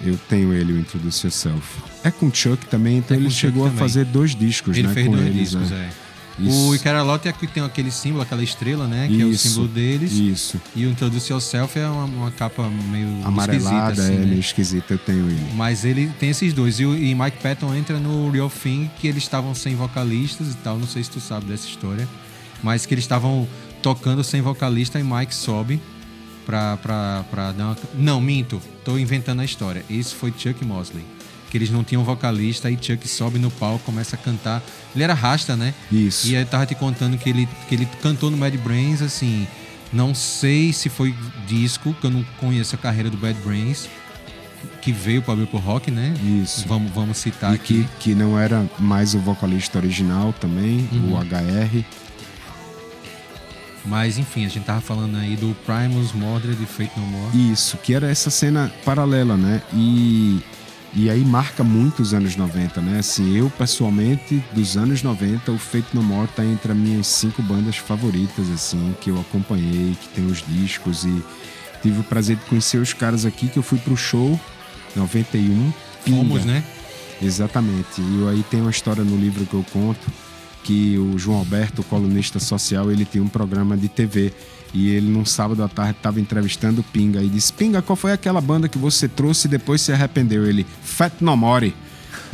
Eu 0.04 0.18
tenho 0.28 0.52
ele, 0.52 0.72
o 0.74 0.78
Introduce 0.78 1.26
Yourself. 1.26 1.80
É 2.02 2.10
com 2.10 2.30
Chuck 2.32 2.66
também, 2.66 2.98
então 2.98 3.16
É 3.16 3.20
ele 3.20 3.30
Chuck 3.30 3.40
chegou 3.40 3.64
a 3.64 3.68
também. 3.68 3.78
fazer 3.80 4.04
dois 4.04 4.34
discos, 4.34 4.76
Ele 4.76 4.88
né, 4.88 4.92
fez 4.94 5.06
com 5.06 5.12
dois 5.14 5.26
eles, 5.26 5.50
discos, 5.50 5.70
né? 5.70 5.90
é. 6.00 6.03
Isso. 6.38 6.68
O 6.68 6.74
Icaralote 6.74 7.28
é 7.28 7.32
que 7.32 7.46
tem 7.46 7.62
aquele 7.62 7.90
símbolo, 7.90 8.22
aquela 8.22 8.42
estrela, 8.42 8.86
né? 8.88 9.06
Que 9.08 9.22
é 9.22 9.24
o 9.24 9.30
Isso, 9.30 9.48
símbolo 9.48 9.68
deles. 9.68 10.10
Isso. 10.12 10.60
E 10.74 10.84
o 10.84 10.90
Introduce 10.90 11.32
Yourself 11.32 11.78
é 11.78 11.86
uma, 11.86 12.04
uma 12.04 12.30
capa 12.32 12.68
meio 12.68 13.06
Amarelada, 13.24 13.92
esquisita, 13.92 14.02
assim, 14.02 14.14
é 14.14 14.18
né? 14.18 14.26
meio 14.26 14.40
esquisita, 14.40 14.94
eu 14.94 14.98
tenho 14.98 15.26
ele. 15.30 15.52
Mas 15.54 15.84
ele 15.84 16.08
tem 16.18 16.30
esses 16.30 16.52
dois. 16.52 16.80
E, 16.80 16.84
o- 16.86 16.96
e 16.96 17.14
Mike 17.14 17.38
Patton 17.42 17.72
entra 17.74 18.00
no 18.00 18.30
Real 18.30 18.50
Thing, 18.50 18.90
que 19.00 19.06
eles 19.06 19.22
estavam 19.22 19.54
sem 19.54 19.76
vocalistas 19.76 20.48
e 20.48 20.54
tal. 20.56 20.76
Não 20.78 20.86
sei 20.88 21.04
se 21.04 21.10
tu 21.10 21.20
sabe 21.20 21.46
dessa 21.46 21.68
história. 21.68 22.08
Mas 22.62 22.84
que 22.86 22.94
eles 22.94 23.04
estavam 23.04 23.46
tocando 23.82 24.24
sem 24.24 24.40
vocalista 24.40 24.98
e 24.98 25.04
Mike 25.04 25.34
sobe 25.34 25.80
pra, 26.46 26.76
pra, 26.78 27.24
pra 27.30 27.52
dar 27.52 27.64
uma... 27.66 27.76
Não, 27.94 28.20
minto. 28.20 28.60
Tô 28.84 28.98
inventando 28.98 29.40
a 29.40 29.44
história. 29.44 29.84
Esse 29.88 30.14
foi 30.14 30.32
Chuck 30.36 30.64
Mosley. 30.64 31.04
Que 31.50 31.58
eles 31.58 31.70
não 31.70 31.84
tinham 31.84 32.02
vocalista 32.02 32.68
e 32.70 32.78
Chuck 32.80 33.06
sobe 33.06 33.38
no 33.38 33.50
palco, 33.52 33.84
começa 33.84 34.16
a 34.16 34.18
cantar. 34.18 34.60
Ele 34.94 35.02
era 35.04 35.14
rasta, 35.14 35.56
né? 35.56 35.74
Isso. 35.90 36.26
E 36.28 36.36
aí 36.36 36.42
eu 36.42 36.46
tava 36.46 36.64
te 36.66 36.74
contando 36.74 37.18
que 37.18 37.28
ele, 37.28 37.48
que 37.68 37.74
ele 37.74 37.86
cantou 38.00 38.30
no 38.30 38.36
Bad 38.36 38.56
Brains, 38.58 39.02
assim. 39.02 39.46
Não 39.92 40.14
sei 40.14 40.72
se 40.72 40.88
foi 40.88 41.14
disco, 41.46 41.94
que 42.00 42.06
eu 42.06 42.10
não 42.10 42.24
conheço 42.38 42.74
a 42.74 42.78
carreira 42.78 43.08
do 43.10 43.16
Bad 43.16 43.38
Brains, 43.44 43.88
que 44.80 44.92
veio 44.92 45.22
para 45.22 45.34
abrir 45.34 45.46
pro 45.46 45.58
rock, 45.58 45.90
né? 45.90 46.14
Isso. 46.42 46.66
Vamos, 46.68 46.90
vamos 46.92 47.16
citar 47.18 47.52
E 47.52 47.54
aqui. 47.56 47.86
que, 47.98 48.10
que 48.10 48.14
não 48.14 48.38
era 48.38 48.64
mais 48.78 49.14
o 49.14 49.18
vocalista 49.20 49.78
original 49.78 50.32
também, 50.40 50.88
Uhum. 50.92 51.14
o 51.14 51.16
HR. 51.18 51.84
Mas 53.86 54.16
enfim, 54.16 54.46
a 54.46 54.48
gente 54.48 54.64
tava 54.64 54.80
falando 54.80 55.16
aí 55.18 55.36
do 55.36 55.54
Primus, 55.66 56.12
Mordred 56.12 56.60
e 56.62 56.66
Fate 56.66 56.92
No 56.98 57.06
More. 57.06 57.52
Isso, 57.52 57.76
que 57.78 57.92
era 57.92 58.08
essa 58.10 58.30
cena 58.30 58.72
paralela, 58.84 59.36
né? 59.36 59.60
E, 59.74 60.40
e 60.94 61.10
aí 61.10 61.24
marca 61.24 61.64
muito 61.64 62.00
os 62.00 62.14
anos 62.14 62.36
90, 62.36 62.80
né? 62.80 63.00
Assim, 63.00 63.36
eu 63.36 63.50
pessoalmente, 63.50 64.42
dos 64.52 64.76
anos 64.76 65.02
90, 65.02 65.50
o 65.50 65.58
Fate 65.58 65.88
No 65.92 66.02
More 66.02 66.28
tá 66.28 66.44
entre 66.44 66.70
as 66.70 66.78
minhas 66.78 67.06
cinco 67.08 67.42
bandas 67.42 67.76
favoritas, 67.76 68.48
assim, 68.50 68.94
que 69.00 69.10
eu 69.10 69.20
acompanhei, 69.20 69.96
que 70.00 70.08
tem 70.08 70.26
os 70.26 70.44
discos 70.46 71.04
e 71.04 71.22
tive 71.82 72.00
o 72.00 72.04
prazer 72.04 72.36
de 72.36 72.44
conhecer 72.44 72.78
os 72.78 72.92
caras 72.92 73.26
aqui, 73.26 73.48
que 73.48 73.58
eu 73.58 73.62
fui 73.62 73.78
pro 73.78 73.96
show 73.96 74.38
91. 74.94 75.72
Fomos, 76.06 76.44
né? 76.44 76.62
Exatamente. 77.20 78.00
E 78.00 78.28
aí 78.28 78.44
tem 78.48 78.60
uma 78.60 78.70
história 78.70 79.02
no 79.02 79.16
livro 79.16 79.44
que 79.46 79.54
eu 79.54 79.64
conto 79.72 80.12
que 80.62 80.96
o 80.96 81.18
João 81.18 81.38
Alberto, 81.38 81.82
colunista 81.82 82.38
social, 82.38 82.90
ele 82.90 83.04
tinha 83.04 83.22
um 83.22 83.28
programa 83.28 83.76
de 83.76 83.88
TV 83.88 84.32
e 84.74 84.90
ele 84.90 85.08
num 85.08 85.24
sábado 85.24 85.62
à 85.62 85.68
tarde 85.68 85.92
estava 85.92 86.20
entrevistando 86.20 86.80
o 86.80 86.84
Pinga 86.84 87.22
e 87.22 87.28
disse: 87.28 87.52
"Pinga, 87.52 87.80
qual 87.80 87.96
foi 87.96 88.12
aquela 88.12 88.40
banda 88.40 88.68
que 88.68 88.76
você 88.76 89.08
trouxe 89.08 89.46
e 89.46 89.50
depois 89.50 89.80
se 89.80 89.92
arrependeu?" 89.92 90.44
Ele: 90.44 90.66
"Fat 90.82 91.14
No 91.20 91.36
More". 91.36 91.72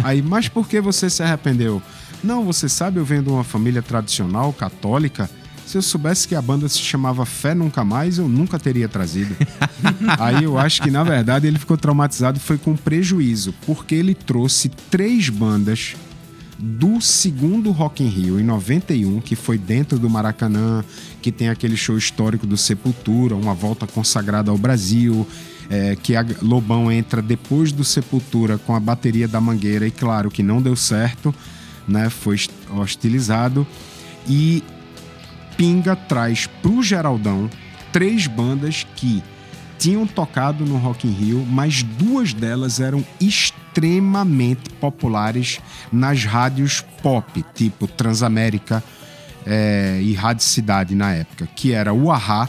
Aí, 0.02 0.22
mas 0.22 0.48
por 0.48 0.66
que 0.66 0.80
você 0.80 1.10
se 1.10 1.22
arrependeu? 1.22 1.82
Não, 2.24 2.44
você 2.44 2.68
sabe, 2.68 2.98
eu 2.98 3.04
venho 3.04 3.22
de 3.22 3.28
uma 3.28 3.44
família 3.44 3.82
tradicional 3.82 4.52
católica. 4.52 5.28
Se 5.66 5.78
eu 5.78 5.82
soubesse 5.82 6.26
que 6.26 6.34
a 6.34 6.42
banda 6.42 6.68
se 6.68 6.78
chamava 6.78 7.24
Fé 7.24 7.54
Nunca 7.54 7.84
Mais, 7.84 8.18
eu 8.18 8.28
nunca 8.28 8.58
teria 8.58 8.88
trazido. 8.88 9.36
Aí 10.18 10.42
eu 10.42 10.58
acho 10.58 10.82
que, 10.82 10.90
na 10.90 11.04
verdade, 11.04 11.46
ele 11.46 11.58
ficou 11.58 11.76
traumatizado 11.76 12.40
foi 12.40 12.58
com 12.58 12.74
prejuízo, 12.74 13.54
porque 13.64 13.94
ele 13.94 14.14
trouxe 14.14 14.68
três 14.90 15.28
bandas 15.28 15.94
do 16.62 17.00
segundo 17.00 17.70
Rock 17.70 18.04
in 18.04 18.08
Rio, 18.08 18.38
em 18.38 18.44
91, 18.44 19.20
que 19.20 19.34
foi 19.34 19.56
dentro 19.56 19.98
do 19.98 20.10
Maracanã, 20.10 20.84
que 21.22 21.32
tem 21.32 21.48
aquele 21.48 21.76
show 21.76 21.96
histórico 21.96 22.46
do 22.46 22.56
Sepultura, 22.56 23.34
uma 23.34 23.54
volta 23.54 23.86
consagrada 23.86 24.50
ao 24.50 24.58
Brasil, 24.58 25.26
é, 25.70 25.96
que 25.96 26.14
a 26.14 26.26
Lobão 26.42 26.92
entra 26.92 27.22
depois 27.22 27.72
do 27.72 27.82
Sepultura 27.82 28.58
com 28.58 28.74
a 28.74 28.80
bateria 28.80 29.26
da 29.26 29.40
Mangueira, 29.40 29.86
e 29.86 29.90
claro 29.90 30.30
que 30.30 30.42
não 30.42 30.60
deu 30.60 30.76
certo, 30.76 31.34
né? 31.88 32.10
Foi 32.10 32.36
hostilizado. 32.76 33.66
E 34.28 34.62
Pinga 35.56 35.96
traz 35.96 36.46
pro 36.60 36.82
Geraldão 36.82 37.48
três 37.90 38.26
bandas 38.26 38.86
que 38.96 39.22
tinham 39.78 40.06
tocado 40.06 40.66
no 40.66 40.76
Rock 40.76 41.08
in 41.08 41.12
Rio, 41.12 41.46
mas 41.48 41.82
duas 41.82 42.34
delas 42.34 42.80
eram 42.80 43.02
extremamente 43.70 44.68
populares 44.80 45.60
nas 45.92 46.24
rádios 46.24 46.84
pop, 47.02 47.44
tipo 47.54 47.86
Transamérica 47.86 48.82
eh, 49.46 50.00
e 50.02 50.12
Rádio 50.12 50.44
Cidade 50.44 50.94
na 50.94 51.12
época, 51.12 51.48
que 51.54 51.72
era 51.72 51.92
o 51.92 52.10
Ahá 52.10 52.48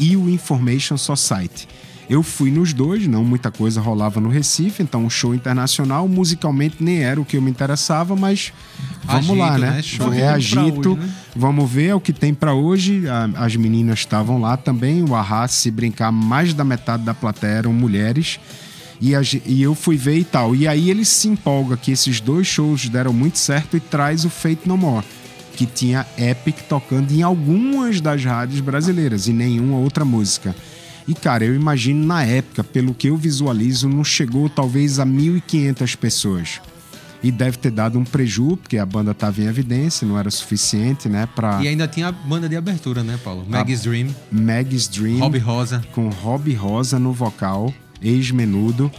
e 0.00 0.16
o 0.16 0.28
Information 0.28 0.96
Society. 0.96 1.68
Eu 2.08 2.22
fui 2.22 2.50
nos 2.50 2.72
dois, 2.72 3.06
não 3.06 3.22
muita 3.22 3.50
coisa 3.50 3.82
rolava 3.82 4.18
no 4.18 4.30
Recife, 4.30 4.82
então 4.82 5.04
um 5.04 5.10
show 5.10 5.34
internacional, 5.34 6.08
musicalmente 6.08 6.76
nem 6.80 7.02
era 7.02 7.20
o 7.20 7.24
que 7.24 7.36
eu 7.36 7.42
me 7.42 7.50
interessava, 7.50 8.16
mas 8.16 8.50
vamos 9.04 9.36
lá, 9.36 9.50
Agito, 9.50 9.60
né? 9.60 9.70
né? 9.72 9.82
Show 9.82 10.12
É 10.14 10.28
agito, 10.28 10.92
hoje, 10.92 11.00
né? 11.00 11.10
vamos 11.36 11.70
ver 11.70 11.94
o 11.94 12.00
que 12.00 12.14
tem 12.14 12.32
pra 12.32 12.54
hoje. 12.54 13.02
As 13.36 13.54
meninas 13.56 13.98
estavam 13.98 14.40
lá 14.40 14.56
também, 14.56 15.02
o 15.02 15.14
Arra, 15.14 15.46
se 15.48 15.70
brincar, 15.70 16.10
mais 16.10 16.54
da 16.54 16.64
metade 16.64 17.02
da 17.02 17.12
plateia 17.12 17.58
eram 17.58 17.74
mulheres. 17.74 18.40
E, 19.00 19.14
a 19.14 19.20
e 19.46 19.62
eu 19.62 19.74
fui 19.74 19.96
ver 19.96 20.18
e 20.18 20.24
tal. 20.24 20.54
E 20.54 20.66
aí 20.66 20.90
ele 20.90 21.04
se 21.04 21.28
empolga 21.28 21.76
que 21.76 21.92
esses 21.92 22.20
dois 22.20 22.46
shows 22.46 22.88
deram 22.88 23.12
muito 23.12 23.38
certo 23.38 23.76
e 23.76 23.80
traz 23.80 24.24
o 24.24 24.30
Fate 24.30 24.66
No 24.66 24.76
More, 24.76 25.06
que 25.56 25.66
tinha 25.66 26.06
Epic 26.16 26.62
tocando 26.68 27.12
em 27.12 27.22
algumas 27.22 28.00
das 28.00 28.24
rádios 28.24 28.60
brasileiras 28.60 29.28
e 29.28 29.32
nenhuma 29.32 29.78
outra 29.78 30.04
música. 30.04 30.54
E 31.06 31.14
cara, 31.14 31.44
eu 31.44 31.54
imagino 31.54 32.04
na 32.04 32.22
época, 32.22 32.62
pelo 32.62 32.92
que 32.92 33.08
eu 33.08 33.16
visualizo, 33.16 33.88
não 33.88 34.04
chegou 34.04 34.48
talvez 34.48 34.98
a 34.98 35.06
1.500 35.06 35.96
pessoas. 35.96 36.60
E 37.22 37.32
deve 37.32 37.56
ter 37.56 37.70
dado 37.72 37.98
um 37.98 38.04
preju, 38.04 38.56
porque 38.58 38.78
a 38.78 38.86
banda 38.86 39.10
estava 39.10 39.40
em 39.40 39.46
evidência, 39.46 40.06
não 40.06 40.18
era 40.18 40.30
suficiente, 40.30 41.08
né, 41.08 41.26
pra 41.34 41.60
E 41.62 41.66
ainda 41.66 41.88
tinha 41.88 42.08
a 42.08 42.12
banda 42.12 42.48
de 42.48 42.56
abertura, 42.56 43.02
né, 43.02 43.18
Paulo? 43.24 43.44
Maggie's 43.48 43.82
Dream, 43.82 44.14
Mag's 44.30 44.86
Dream 44.86 45.18
Rob 45.18 45.36
Rosa. 45.38 45.82
com 45.92 46.08
Rob 46.10 46.52
Rosa 46.54 46.98
no 46.98 47.12
vocal, 47.12 47.74
ex-menudo, 48.02 48.90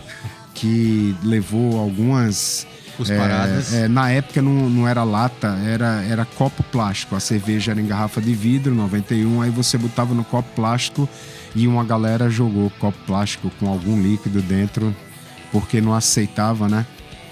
que 0.54 1.16
levou 1.24 1.80
algumas 1.80 2.68
paradas. 3.08 3.74
É, 3.74 3.88
na 3.88 4.10
época 4.10 4.42
não, 4.42 4.70
não 4.70 4.88
era 4.88 5.04
lata, 5.04 5.48
era, 5.66 6.04
era 6.04 6.26
copo 6.26 6.64
plástico. 6.64 7.16
A 7.16 7.20
cerveja 7.20 7.72
era 7.72 7.82
em 7.82 7.88
garrafa 7.88 8.22
de 8.22 8.34
vidro, 8.34 8.74
91, 8.76 9.42
aí 9.42 9.50
você 9.50 9.78
botava 9.78 10.14
no 10.14 10.24
copo 10.24 10.50
plástico 10.56 11.08
e 11.56 11.68
uma 11.68 11.84
galera 11.84 12.30
jogou 12.30 12.70
copo 12.80 12.98
plástico 13.06 13.50
com 13.60 13.70
algum 13.70 14.02
líquido 14.02 14.42
dentro, 14.42 14.96
porque 15.52 15.82
não 15.82 15.94
aceitava, 15.94 16.68
né? 16.68 16.86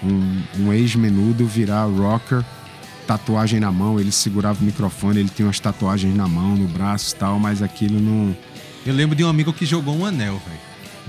Um, 0.04 0.42
um 0.60 0.74
ex-menudo 0.74 1.46
virar 1.46 1.86
rocker, 1.86 2.44
tatuagem 3.06 3.60
na 3.60 3.72
mão, 3.72 4.00
ele 4.00 4.12
segurava 4.12 4.62
o 4.62 4.64
microfone, 4.64 5.20
ele 5.20 5.30
tinha 5.30 5.48
umas 5.48 5.60
tatuagens 5.60 6.16
na 6.16 6.28
mão, 6.28 6.56
no 6.56 6.68
braço 6.68 7.16
e 7.16 7.20
tal, 7.20 7.40
mas 7.40 7.62
aquilo 7.62 8.00
não. 8.00 8.36
Eu 8.86 8.94
lembro 8.94 9.16
de 9.16 9.24
um 9.24 9.30
amigo 9.30 9.52
que 9.52 9.66
jogou 9.66 9.96
um 9.98 10.06
anel, 10.06 10.42
velho, 10.46 10.60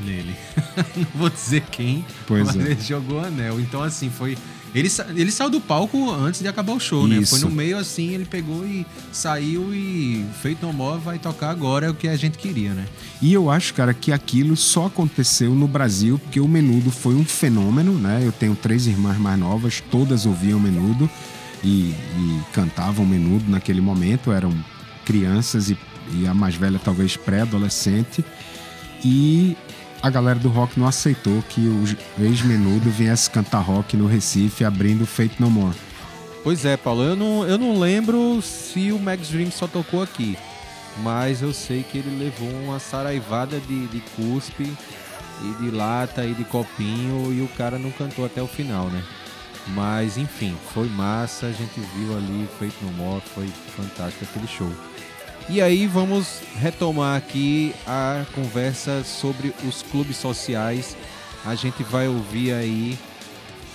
nele. 0.05 0.35
Não 0.97 1.07
vou 1.15 1.31
dizer 1.31 1.63
quem, 1.71 2.05
Pois 2.27 2.47
mas 2.47 2.57
é. 2.57 2.71
ele 2.73 2.81
jogou 2.81 3.21
um 3.21 3.25
anel. 3.25 3.61
Então, 3.61 3.83
assim, 3.83 4.11
foi. 4.11 4.37
Ele, 4.75 4.91
sa- 4.91 5.07
ele 5.17 5.31
saiu 5.31 5.49
do 5.49 5.61
palco 5.63 6.11
antes 6.13 6.41
de 6.43 6.47
acabar 6.49 6.75
o 6.75 6.79
show, 6.79 7.09
né? 7.09 7.17
Isso. 7.17 7.39
Foi 7.39 7.49
no 7.49 7.55
meio 7.55 7.79
assim, 7.79 8.11
ele 8.13 8.27
pegou 8.27 8.67
e 8.67 8.85
saiu 9.11 9.73
e 9.75 10.27
Feito 10.43 10.65
No 10.67 10.75
More 10.75 11.01
vai 11.01 11.19
tocar 11.19 11.49
agora, 11.51 11.87
é 11.87 11.91
o 11.91 11.95
que 11.95 12.07
a 12.07 12.17
gente 12.17 12.37
queria, 12.37 12.75
né? 12.75 12.85
E 13.23 13.33
eu 13.33 13.51
acho, 13.51 13.73
cara, 13.73 13.95
que 13.95 14.13
aquilo 14.13 14.55
só 14.59 14.87
aconteceu 14.87 15.55
no 15.55 15.67
Brasil 15.67 16.19
porque 16.19 16.39
o 16.39 16.47
Menudo 16.47 16.91
foi 16.91 17.15
um 17.15 17.25
fenômeno, 17.25 17.93
né? 17.95 18.21
Eu 18.23 18.31
tenho 18.31 18.55
três 18.55 18.87
irmãs 18.87 19.17
mais 19.17 19.39
novas, 19.41 19.83
todas 19.91 20.27
ouviam 20.27 20.61
Menudo 20.61 21.09
e, 21.65 21.69
e 22.17 22.41
cantavam 22.53 23.07
Menudo 23.07 23.51
naquele 23.51 23.81
momento, 23.81 24.31
eram 24.31 24.53
crianças 25.03 25.71
e, 25.71 25.79
e 26.13 26.27
a 26.27 26.35
mais 26.35 26.55
velha 26.57 26.79
talvez 26.79 27.17
pré-adolescente. 27.17 28.23
E 29.03 29.57
a 30.03 30.11
galera 30.11 30.39
do 30.39 30.49
rock 30.49 30.79
não 30.79 30.87
aceitou 30.87 31.43
que 31.49 31.61
o 31.61 32.23
ex-Menudo 32.23 32.91
viesse 32.91 33.31
cantar 33.31 33.61
rock 33.61 33.97
no 33.97 34.07
Recife 34.07 34.65
abrindo 34.65 35.07
Fate 35.07 35.41
No 35.41 35.51
More. 35.51 35.77
Pois 36.45 36.65
é, 36.65 36.77
Paulo, 36.77 37.03
eu 37.03 37.17
não, 37.17 37.45
eu 37.45 37.59
não 37.59 37.79
lembro 37.79 38.41
se 38.41 38.93
o 38.93 38.99
Max 38.99 39.29
Dream 39.29 39.51
só 39.51 39.67
tocou 39.67 40.03
aqui, 40.03 40.39
mas 41.03 41.43
eu 41.43 41.53
sei 41.53 41.83
que 41.83 41.99
ele 41.99 42.17
levou 42.19 42.49
uma 42.63 42.79
saraivada 42.79 43.59
de, 43.61 43.87
de 43.89 44.01
cuspe 44.17 44.73
e 45.43 45.63
de 45.63 45.71
lata 45.71 46.25
e 46.25 46.33
de 46.33 46.45
copinho 46.45 47.33
e 47.33 47.43
o 47.43 47.49
cara 47.49 47.79
não 47.79 47.91
cantou 47.91 48.25
até 48.25 48.41
o 48.41 48.47
final, 48.47 48.87
né? 48.87 49.03
Mas 49.69 50.17
enfim, 50.17 50.57
foi 50.73 50.89
massa, 50.89 51.47
a 51.47 51.53
gente 51.53 51.81
viu 51.95 52.17
ali, 52.17 52.49
feito 52.59 52.83
no 52.83 52.93
More, 52.93 53.23
foi 53.35 53.49
fantástico 53.77 54.25
aquele 54.25 54.47
show. 54.47 54.73
E 55.51 55.63
aí 55.63 55.87
vamos 55.87 56.43
retomar 56.57 57.17
aqui 57.17 57.75
a 57.87 58.27
conversa 58.35 59.03
sobre 59.03 59.55
os 59.67 59.81
clubes 59.81 60.19
sociais. 60.19 60.95
A 61.43 61.55
gente 61.55 61.83
vai 61.83 62.07
ouvir 62.07 62.53
aí 62.53 62.99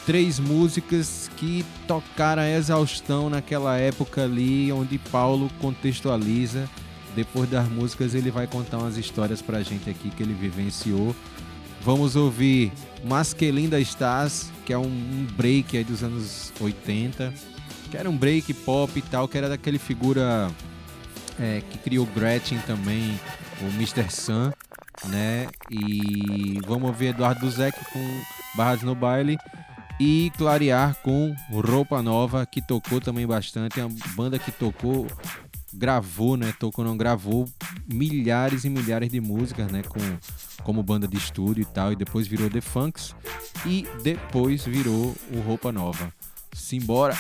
três 0.06 0.40
músicas 0.40 1.32
que 1.36 1.66
tocaram 1.88 2.44
a 2.44 2.50
exaustão 2.50 3.28
naquela 3.28 3.76
época 3.76 4.24
ali, 4.24 4.72
onde 4.72 5.00
Paulo 5.00 5.50
contextualiza. 5.60 6.70
Depois 7.16 7.50
das 7.50 7.68
músicas, 7.68 8.14
ele 8.14 8.30
vai 8.30 8.46
contar 8.46 8.78
umas 8.78 8.96
histórias 8.96 9.42
pra 9.42 9.64
gente 9.64 9.90
aqui 9.90 10.12
que 10.12 10.22
ele 10.22 10.34
vivenciou. 10.36 11.16
Vamos 11.82 12.16
ouvir 12.16 12.72
Mas 13.04 13.34
Que 13.34 13.50
Linda 13.50 13.80
Estás, 13.80 14.52
que 14.64 14.74
é 14.74 14.78
um 14.78 15.26
break 15.36 15.76
aí 15.76 15.84
dos 15.84 16.04
anos 16.04 16.54
80, 16.60 17.34
que 17.90 17.98
era 17.98 18.08
um 18.08 18.16
break 18.16 18.54
pop 18.54 18.92
e 18.96 19.02
tal, 19.02 19.28
que 19.28 19.40
era 19.40 19.50
daquele 19.50 19.80
figura 19.80 20.52
é, 21.40 21.62
que 21.70 21.78
criou 21.78 22.06
Gretchen 22.06 22.60
também, 22.60 23.20
o 23.62 23.66
Mr. 23.76 24.10
Sun, 24.10 24.52
né? 25.06 25.48
E 25.70 26.60
vamos 26.66 26.90
ouvir 26.90 27.08
Eduardo 27.08 27.42
Duzek 27.42 27.78
com 27.92 28.22
Barrados 28.56 28.84
no 28.84 28.96
Baile 28.96 29.38
e 30.00 30.32
Clarear 30.38 30.96
com 31.02 31.36
Roupa 31.50 32.02
Nova, 32.02 32.46
que 32.46 32.62
tocou 32.62 33.00
também 33.00 33.26
bastante. 33.26 33.80
É 33.80 33.86
uma 33.86 33.96
banda 34.16 34.40
que 34.40 34.52
tocou, 34.52 35.08
gravou, 35.74 36.38
né? 36.38 36.54
Tocou, 36.60 36.84
não 36.84 36.98
gravou 36.98 37.48
milhares 37.88 38.64
e 38.66 38.70
milhares 38.70 39.10
de 39.10 39.22
músicas, 39.22 39.72
né? 39.72 39.82
Com, 39.84 40.00
como 40.64 40.84
banda 40.84 41.08
de 41.08 41.18
estúdio 41.18 41.62
e 41.62 41.66
tal. 41.66 41.92
E 41.92 41.96
depois 41.96 42.28
virou 42.28 42.50
The 42.50 42.62
Funks 42.62 43.16
e 43.66 43.88
depois 44.04 44.66
virou 44.66 45.16
o 45.32 45.40
Roupa 45.42 45.72
Nova. 45.72 46.12
Simbora! 46.54 47.16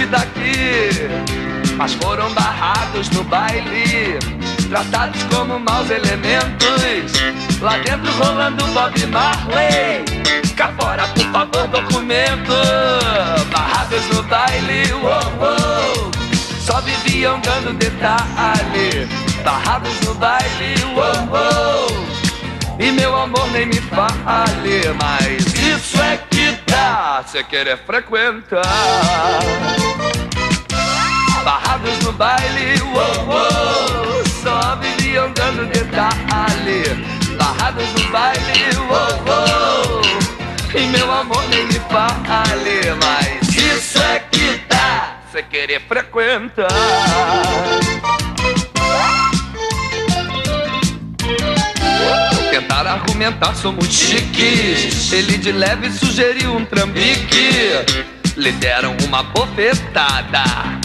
20 0.00 0.06
daqui. 0.06 1.74
Mas 1.76 1.94
foram 1.94 2.32
barrados 2.32 3.08
no 3.10 3.24
baile, 3.24 4.18
tratados 4.68 5.22
como 5.24 5.58
maus 5.58 5.90
elementos. 5.90 7.12
Lá 7.60 7.76
dentro 7.78 8.10
rolando 8.12 8.64
Bob 8.68 9.06
Marley, 9.06 10.04
cá 10.56 10.72
fora 10.78 11.06
por 11.08 11.24
favor 11.26 11.68
documento. 11.68 12.52
Barrados 13.52 14.06
no 14.14 14.22
baile, 14.24 14.92
uou, 14.92 15.10
uou. 15.40 16.10
Só 16.60 16.80
viviam 16.82 17.40
dando 17.40 17.72
detalhe, 17.74 19.08
barrados 19.44 20.00
no 20.02 20.14
baile, 20.14 20.74
uou, 20.94 21.38
uou. 21.38 22.10
E 22.78 22.90
meu 22.92 23.14
amor 23.14 23.50
nem 23.50 23.66
me 23.66 23.80
fale, 23.80 24.80
mas 24.98 25.44
isso 25.54 26.00
é 26.02 26.16
que 26.30 26.52
dá, 26.66 27.22
cê 27.26 27.42
querer 27.44 27.76
frequentar. 27.76 28.62
Barrados 31.44 31.98
no 32.00 32.12
baile, 32.12 32.80
uou, 32.82 33.28
uou, 33.28 34.24
só 34.42 34.76
viviam 34.76 35.32
dando 35.32 35.66
detalhe. 35.66 36.82
Barrados 37.38 37.86
no 37.94 38.10
baile, 38.10 38.76
uou, 38.76 39.12
uou, 39.26 40.02
e 40.74 40.86
meu 40.88 41.10
amor 41.10 41.42
nem 41.48 41.66
me 41.66 41.80
fale, 41.90 42.80
mas 43.02 43.48
isso 43.56 43.98
é 44.02 44.20
que 44.30 44.60
dá, 44.68 45.16
cê 45.32 45.42
querer 45.42 45.80
frequentar. 45.88 46.68
Tentaram 52.50 52.90
argumentar, 52.90 53.54
somos 53.54 53.86
chiques. 53.86 55.12
Ele 55.12 55.38
de 55.38 55.52
leve 55.52 55.90
sugeriu 55.90 56.54
um 56.56 56.64
trambique. 56.64 57.70
Lhe 58.36 58.52
deram 58.52 58.96
uma 59.06 59.22
bofetada. 59.22 60.79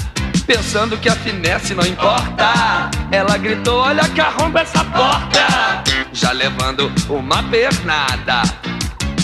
Pensando 0.45 0.95
que 0.97 1.10
a 1.10 1.15
finesse 1.15 1.73
não 1.73 1.86
importa. 1.86 2.89
Ela 3.12 3.38
gritou: 3.38 3.79
Olha 3.79 4.08
que 4.10 4.21
arromba 4.21 4.62
essa 4.62 4.84
porta. 4.84 5.84
Já 6.13 6.31
levando 6.31 6.91
uma 7.10 7.41
pernada. 7.43 8.43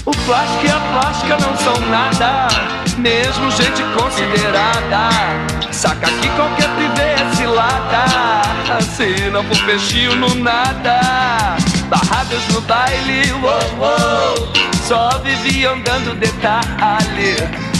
O 0.04 0.12
plástico 0.12 0.66
e 0.66 0.70
a 0.72 0.80
plástica 0.80 1.38
não 1.38 1.56
são 1.58 1.80
nada, 1.88 2.48
mesmo 2.98 3.52
gente 3.52 3.84
considerada. 3.96 5.10
Saca 5.72 6.08
que 6.08 6.28
qualquer 6.30 6.68
privê 6.76 7.12
é 7.12 7.36
cilada, 7.36 8.82
se 8.82 9.30
não 9.30 9.44
for 9.44 9.64
peixinho 9.64 10.16
no 10.16 10.34
nada. 10.36 11.56
Barrados 11.88 12.48
no 12.48 12.62
baile, 12.62 13.32
uou, 13.34 13.52
uou, 13.80 14.52
só 14.88 15.20
viviam 15.20 15.80
dando 15.82 16.16
detalhe. 16.16 17.36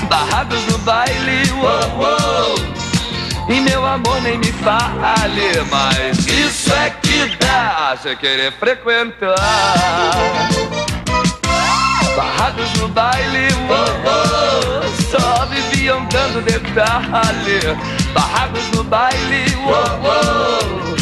Barrados 0.08 0.64
no 0.68 0.78
baile, 0.80 1.52
uou, 1.54 2.06
uou, 2.06 2.81
e 3.50 3.62
meu 3.62 3.86
amor 3.86 4.22
nem 4.22 4.38
me 4.38 4.52
fale, 4.52 5.64
mas 5.70 6.18
isso 6.28 6.74
é 6.74 6.90
que 6.90 7.36
dá, 7.38 7.96
você 7.96 8.16
querer 8.16 8.52
frequentar. 8.54 9.36
Barrados 12.16 12.74
no 12.74 12.88
baile, 12.90 13.48
uou, 13.70 13.80
uou, 14.06 14.84
só 15.10 15.46
viviam 15.46 16.06
dando 16.06 16.42
detalhe. 16.44 17.60
Barrados 18.14 18.68
no 18.72 18.84
baile, 18.84 19.46
uou, 19.66 19.74
uou, 20.04 20.96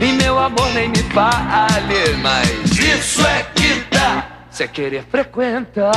e 0.00 0.12
meu 0.12 0.38
amor 0.38 0.68
nem 0.74 0.88
me 0.88 1.02
fale, 1.14 2.16
mas 2.22 2.78
isso 2.78 3.26
é 3.26 3.46
que 3.54 3.84
dá, 3.90 4.24
cê 4.50 4.66
querer 4.66 5.04
frequentar. 5.10 5.92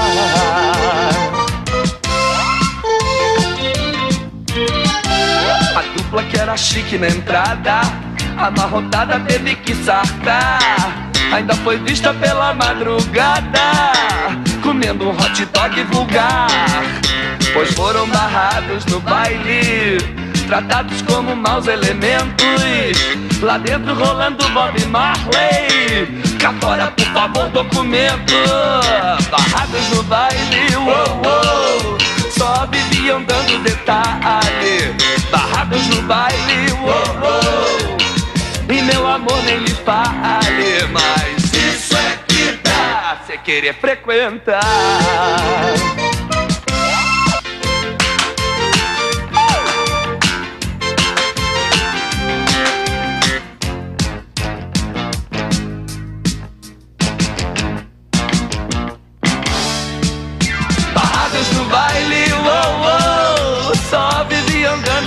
Dupla 6.12 6.24
que 6.24 6.38
era 6.38 6.58
chique 6.58 6.98
na 6.98 7.08
entrada, 7.08 7.82
amarrotada 8.38 9.20
teve 9.22 9.56
que 9.56 9.74
sartar. 9.74 10.60
Ainda 11.32 11.56
foi 11.56 11.78
vista 11.78 12.14
pela 12.14 12.54
madrugada, 12.54 13.94
comendo 14.62 15.08
um 15.08 15.12
hot 15.12 15.46
dog 15.46 15.84
vulgar. 15.86 16.48
Pois 17.54 17.74
foram 17.74 18.06
barrados 18.10 18.86
no 18.88 19.00
baile, 19.00 19.98
tratados 20.48 21.02
como 21.04 21.34
maus 21.36 21.68
elementos. 21.68 23.42
Lá 23.42 23.58
dentro 23.58 23.96
rolando 23.96 24.48
Bob 24.50 24.86
Marley, 24.88 26.22
cá 26.40 26.54
fora 26.60 26.92
por 26.92 27.06
favor 27.06 27.50
documento. 27.50 28.36
Barrados 29.32 29.90
no 29.96 30.04
baile, 30.04 30.76
uou, 30.76 31.22
uou, 31.24 31.98
só 32.42 32.66
viviam 32.66 33.24
dando 33.24 33.60
detalhe. 33.60 34.96
Barrados 35.30 35.88
no 35.90 36.02
baile, 36.04 36.72
uou, 36.82 36.90
uou. 37.22 37.98
E 38.68 38.82
meu 38.82 39.06
amor 39.06 39.44
nem 39.44 39.62
me 39.62 39.70
fale, 39.70 40.88
mas 40.92 41.54
isso 41.54 41.96
é 41.96 42.18
que 42.28 42.60
dá, 42.64 43.20
cê 43.28 43.38
querer 43.38 43.76
frequentar. 43.76 44.62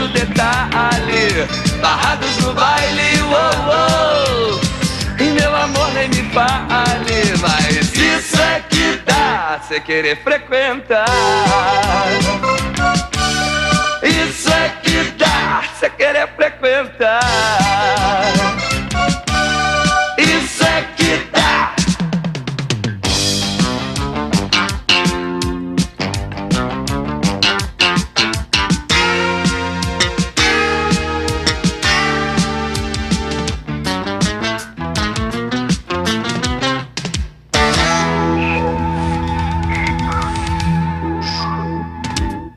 Dando 0.05 0.09
detalhe. 0.09 1.47
Barrados 1.81 2.37
no 2.38 2.53
baile, 2.55 3.23
uou, 3.23 4.53
uou, 4.53 4.61
e 5.19 5.25
meu 5.31 5.55
amor 5.55 5.93
nem 5.93 6.09
me 6.09 6.23
fale, 6.31 7.35
mas 7.40 7.93
isso 7.95 8.40
é 8.40 8.62
que 8.69 9.01
dá, 9.05 9.61
cê 9.67 9.81
querer 9.81 10.23
frequentar. 10.23 11.05
Isso 14.03 14.51
é 14.51 14.69
que 14.83 15.12
dá, 15.19 15.62
cê 15.79 15.90
querer 15.90 16.29
frequentar. 16.37 17.94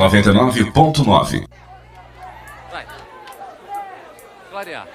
99.9. 0.09 1.45
Vai. 2.71 2.85
Glória. 4.49 4.87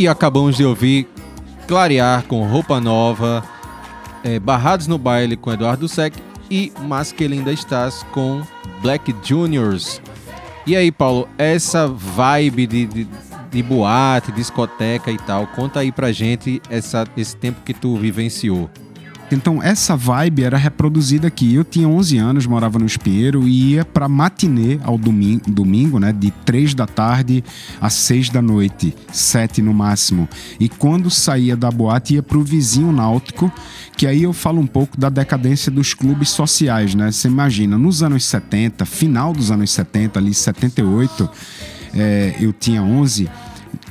E 0.00 0.08
acabamos 0.08 0.56
de 0.56 0.64
ouvir 0.64 1.06
Clarear 1.68 2.24
com 2.24 2.42
Roupa 2.46 2.80
Nova, 2.80 3.44
é, 4.24 4.38
Barrados 4.38 4.86
no 4.86 4.96
Baile 4.96 5.36
com 5.36 5.52
Eduardo 5.52 5.86
Sec 5.86 6.14
e 6.50 6.72
Mas 6.88 7.12
Que 7.12 7.28
Linda 7.28 7.52
Estás 7.52 8.02
com 8.10 8.40
Black 8.80 9.14
Juniors. 9.22 10.00
E 10.66 10.74
aí, 10.74 10.90
Paulo, 10.90 11.28
essa 11.36 11.86
vibe 11.86 12.66
de, 12.66 12.86
de, 12.86 13.08
de 13.50 13.62
boate, 13.62 14.32
discoteca 14.32 15.10
e 15.10 15.18
tal, 15.18 15.46
conta 15.48 15.80
aí 15.80 15.92
pra 15.92 16.12
gente 16.12 16.62
essa, 16.70 17.06
esse 17.14 17.36
tempo 17.36 17.60
que 17.62 17.74
tu 17.74 17.94
vivenciou. 17.98 18.70
Então, 19.30 19.62
essa 19.62 19.96
vibe 19.96 20.42
era 20.42 20.56
reproduzida 20.56 21.28
aqui. 21.28 21.54
Eu 21.54 21.62
tinha 21.62 21.88
11 21.88 22.18
anos, 22.18 22.46
morava 22.46 22.78
no 22.78 22.86
Espinheiro 22.86 23.46
e 23.46 23.74
ia 23.74 23.84
pra 23.84 24.08
matinê 24.08 24.80
ao 24.82 24.98
domingo, 24.98 25.48
domingo, 25.48 25.98
né? 26.00 26.12
De 26.12 26.30
3 26.44 26.74
da 26.74 26.86
tarde 26.86 27.44
às 27.80 27.94
6 27.94 28.30
da 28.30 28.42
noite, 28.42 28.94
7 29.12 29.62
no 29.62 29.72
máximo. 29.72 30.28
E 30.58 30.68
quando 30.68 31.10
saía 31.10 31.56
da 31.56 31.70
boate, 31.70 32.14
ia 32.14 32.22
pro 32.22 32.42
vizinho 32.42 32.90
náutico, 32.90 33.52
que 33.96 34.06
aí 34.06 34.22
eu 34.24 34.32
falo 34.32 34.60
um 34.60 34.66
pouco 34.66 34.98
da 34.98 35.08
decadência 35.08 35.70
dos 35.70 35.94
clubes 35.94 36.30
sociais, 36.30 36.94
né? 36.94 37.12
Você 37.12 37.28
imagina, 37.28 37.78
nos 37.78 38.02
anos 38.02 38.24
70, 38.24 38.84
final 38.84 39.32
dos 39.32 39.50
anos 39.50 39.70
70, 39.70 40.18
ali 40.18 40.34
78, 40.34 41.30
é, 41.94 42.34
eu 42.40 42.52
tinha 42.52 42.82
11, 42.82 43.28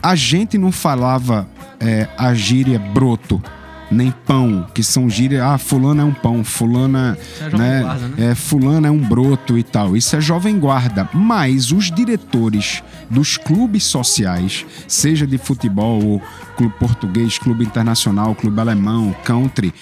a 0.02 0.16
gente 0.16 0.58
não 0.58 0.72
falava 0.72 1.48
é, 1.80 2.08
a 2.18 2.34
gíria 2.34 2.80
broto, 2.80 3.42
nem 3.92 4.12
pão, 4.12 4.66
que 4.74 4.84
são 4.84 5.10
gírias, 5.10 5.42
ah, 5.42 5.58
fulano 5.58 6.02
é 6.02 6.04
um 6.04 6.14
pão, 6.14 6.44
fulana, 6.44 7.18
é 7.40 7.58
né, 7.58 7.82
guarda, 7.82 8.08
né? 8.08 8.32
é, 8.32 8.36
fulano 8.36 8.88
é 8.88 8.92
um 8.92 9.00
broto 9.00 9.58
e 9.58 9.64
tal. 9.64 9.98
Isso 9.98 10.16
é 10.16 10.22
jovem 10.22 10.60
guarda, 10.60 11.10
mas 11.14 11.72
os 11.72 11.92
diretores 11.92 12.84
dos 13.10 13.38
clubes 13.38 13.84
sociais, 13.86 14.66
seja 14.88 15.26
de 15.26 15.38
futebol 15.38 16.04
ou 16.04 16.22
clube 16.56 16.74
português, 16.80 17.38
clube 17.38 17.64
internacional, 17.64 18.36
clube 18.36 18.60
alemão, 18.60 19.16
country, 19.24 19.74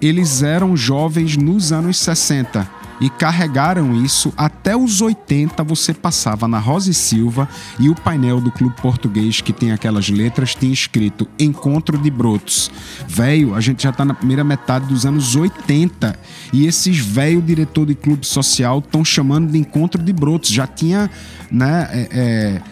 eles 0.00 0.42
eram 0.42 0.76
jovens 0.76 1.36
nos 1.36 1.72
anos 1.72 1.98
60 1.98 2.83
e 3.04 3.10
carregaram 3.10 3.94
isso 3.94 4.32
até 4.34 4.74
os 4.74 5.02
80. 5.02 5.62
Você 5.64 5.92
passava 5.92 6.48
na 6.48 6.58
Rosa 6.58 6.90
e 6.90 6.94
Silva 6.94 7.46
e 7.78 7.90
o 7.90 7.94
painel 7.94 8.40
do 8.40 8.50
Clube 8.50 8.74
Português, 8.80 9.42
que 9.42 9.52
tem 9.52 9.72
aquelas 9.72 10.08
letras, 10.08 10.54
tinha 10.54 10.72
escrito 10.72 11.28
Encontro 11.38 11.98
de 11.98 12.10
Brotos. 12.10 12.70
Velho, 13.06 13.54
a 13.54 13.60
gente 13.60 13.82
já 13.82 13.92
tá 13.92 14.06
na 14.06 14.14
primeira 14.14 14.42
metade 14.42 14.86
dos 14.86 15.04
anos 15.04 15.36
80 15.36 16.18
e 16.50 16.66
esses 16.66 16.98
velho 16.98 17.42
diretor 17.42 17.84
de 17.84 17.94
clube 17.94 18.26
social 18.26 18.78
estão 18.78 19.04
chamando 19.04 19.52
de 19.52 19.58
Encontro 19.58 20.02
de 20.02 20.12
Brotos. 20.14 20.48
Já 20.48 20.66
tinha, 20.66 21.10
né? 21.50 21.86
é- 21.92 22.08
é, 22.10 22.62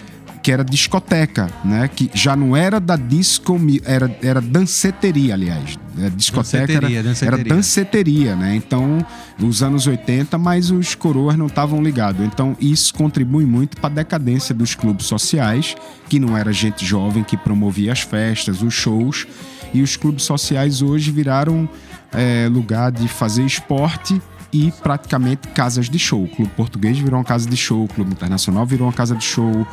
que 0.42 0.50
era 0.50 0.64
discoteca, 0.64 1.48
né? 1.64 1.88
Que 1.88 2.10
já 2.12 2.34
não 2.34 2.56
era 2.56 2.80
da 2.80 2.96
disco, 2.96 3.56
era, 3.84 4.14
era 4.20 4.40
danceteria, 4.40 5.34
aliás. 5.34 5.78
É, 5.98 6.10
discoteca 6.10 6.66
Danceteria, 6.66 6.98
era, 6.98 7.08
danceteria. 7.08 7.40
era 7.40 7.54
danceteria, 7.54 8.36
né? 8.36 8.56
Então, 8.56 9.06
os 9.40 9.62
anos 9.62 9.86
80, 9.86 10.36
mas 10.38 10.70
os 10.70 10.94
coroas 10.94 11.36
não 11.36 11.46
estavam 11.46 11.80
ligados. 11.82 12.24
Então, 12.26 12.56
isso 12.60 12.92
contribui 12.94 13.46
muito 13.46 13.76
para 13.76 13.90
a 13.90 13.94
decadência 13.94 14.54
dos 14.54 14.74
clubes 14.74 15.06
sociais, 15.06 15.76
que 16.08 16.18
não 16.18 16.36
era 16.36 16.52
gente 16.52 16.84
jovem 16.84 17.22
que 17.22 17.36
promovia 17.36 17.92
as 17.92 18.00
festas, 18.00 18.62
os 18.62 18.74
shows. 18.74 19.26
E 19.72 19.80
os 19.80 19.96
clubes 19.96 20.24
sociais 20.24 20.82
hoje 20.82 21.10
viraram 21.12 21.68
é, 22.12 22.48
lugar 22.50 22.90
de 22.90 23.06
fazer 23.06 23.44
esporte 23.44 24.20
e 24.52 24.70
praticamente 24.82 25.48
casas 25.48 25.88
de 25.88 25.98
show. 25.98 26.24
O 26.24 26.28
Clube 26.28 26.50
Português 26.54 26.98
virou 26.98 27.18
uma 27.18 27.24
casa 27.24 27.48
de 27.48 27.56
show, 27.56 27.84
o 27.84 27.88
Clube 27.88 28.12
Internacional 28.12 28.66
virou 28.66 28.86
uma 28.86 28.92
casa 28.92 29.16
de 29.16 29.24
show, 29.24 29.66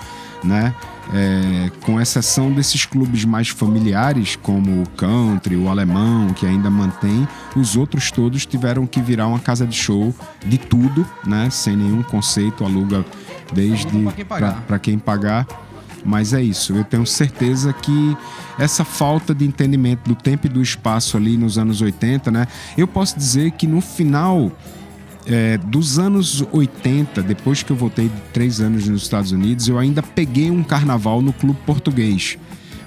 né? 0.44 0.74
É, 1.12 1.72
com 1.82 2.00
exceção 2.00 2.52
desses 2.52 2.86
clubes 2.86 3.26
mais 3.26 3.50
familiares, 3.50 4.36
como 4.36 4.84
o 4.84 4.90
Country, 4.92 5.56
o 5.56 5.68
Alemão, 5.68 6.30
que 6.34 6.46
ainda 6.46 6.70
mantém, 6.70 7.28
os 7.56 7.76
outros 7.76 8.12
todos 8.12 8.46
tiveram 8.46 8.86
que 8.86 9.02
virar 9.02 9.28
uma 9.28 9.40
casa 9.40 9.66
de 9.66 9.76
show 9.76 10.14
de 10.46 10.58
tudo, 10.58 11.06
né? 11.26 11.50
Sem 11.50 11.76
nenhum 11.76 12.04
conceito, 12.04 12.64
aluga 12.64 13.04
desde 13.54 13.88
Pra 13.88 14.12
quem 14.12 14.26
para 14.68 14.80
quem 14.80 15.00
pagar. 15.00 15.48
Mas 16.06 16.34
é 16.34 16.42
isso, 16.42 16.74
eu 16.74 16.84
tenho 16.84 17.06
certeza 17.06 17.74
que 17.74 18.18
essa 18.58 18.86
falta 18.86 19.34
de 19.34 19.46
entendimento 19.46 20.08
do 20.08 20.16
tempo 20.16 20.48
e 20.48 20.50
do 20.50 20.62
espaço 20.62 21.18
ali 21.18 21.36
nos 21.38 21.58
anos 21.58 21.82
80, 21.82 22.32
né? 22.32 22.48
Eu 22.78 22.88
posso 22.88 23.18
dizer 23.18 23.52
que 23.52 23.68
no 23.68 23.82
final 23.82 24.52
é, 25.30 25.58
dos 25.58 26.00
anos 26.00 26.44
80, 26.52 27.22
depois 27.22 27.62
que 27.62 27.72
eu 27.72 27.76
voltei 27.76 28.10
de 28.10 28.22
três 28.34 28.60
anos 28.60 28.88
nos 28.88 29.04
Estados 29.04 29.32
Unidos, 29.32 29.68
eu 29.68 29.78
ainda 29.78 30.02
peguei 30.02 30.50
um 30.50 30.64
carnaval 30.64 31.22
no 31.22 31.32
clube 31.32 31.60
português. 31.66 32.38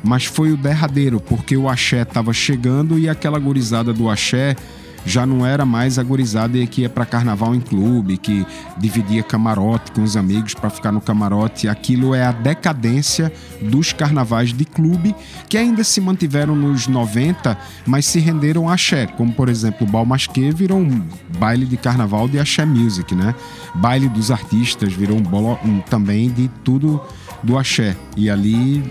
Mas 0.03 0.24
foi 0.24 0.51
o 0.51 0.57
derradeiro, 0.57 1.20
porque 1.20 1.57
o 1.57 1.68
axé 1.68 2.03
estava 2.03 2.32
chegando 2.32 2.99
e 2.99 3.09
aquela 3.09 3.38
gurizada 3.38 3.93
do 3.93 4.11
axé 4.11 4.57
já 5.05 5.26
não 5.26 5.44
era 5.44 5.64
mais 5.64 5.98
a 5.98 6.03
gurizada 6.03 6.64
que 6.66 6.82
ia 6.82 6.88
para 6.88 7.05
carnaval 7.05 7.55
em 7.55 7.61
clube, 7.61 8.16
que 8.16 8.46
dividia 8.78 9.22
camarote 9.22 9.92
com 9.92 10.03
os 10.03 10.16
amigos 10.16 10.55
para 10.55 10.70
ficar 10.70 10.92
no 10.92 11.00
camarote. 11.00 11.68
Aquilo 11.68 12.14
é 12.14 12.24
a 12.24 12.32
decadência 12.32 13.32
dos 13.61 13.92
carnavais 13.92 14.53
de 14.53 14.64
clube 14.64 15.14
que 15.48 15.57
ainda 15.57 15.84
se 15.84 16.00
mantiveram 16.00 16.55
nos 16.55 16.86
90, 16.86 17.57
mas 17.86 18.07
se 18.07 18.18
renderam 18.18 18.68
a 18.68 18.74
axé, 18.74 19.07
como 19.07 19.32
por 19.32 19.48
exemplo 19.48 19.86
o 19.86 19.90
Balmasquê 19.90 20.50
virou 20.50 20.78
um 20.78 21.03
baile 21.38 21.66
de 21.66 21.76
carnaval 21.76 22.28
de 22.28 22.38
axé 22.38 22.64
music, 22.64 23.14
né? 23.14 23.34
Baile 23.74 24.09
dos 24.09 24.30
artistas 24.30 24.92
virou 24.92 25.16
um, 25.16 25.22
bolo, 25.22 25.59
um 25.64 25.80
também 25.80 26.30
de 26.30 26.48
tudo 26.62 27.00
do 27.42 27.59
axé. 27.59 27.96
E 28.16 28.30
ali 28.30 28.82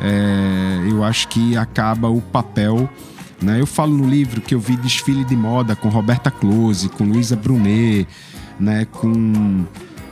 é, 0.00 0.86
eu 0.90 1.04
acho 1.04 1.28
que 1.28 1.56
acaba 1.56 2.08
o 2.08 2.20
papel 2.20 2.88
né? 3.42 3.60
Eu 3.60 3.66
falo 3.66 3.96
no 3.96 4.08
livro 4.08 4.40
que 4.40 4.54
eu 4.54 4.60
vi 4.60 4.76
desfile 4.76 5.24
de 5.24 5.36
moda 5.36 5.74
com 5.76 5.88
Roberta 5.88 6.30
Close, 6.30 6.88
com 6.88 7.04
Luísa 7.04 7.36
Brunet, 7.36 8.06
né? 8.58 8.86
com 8.86 9.64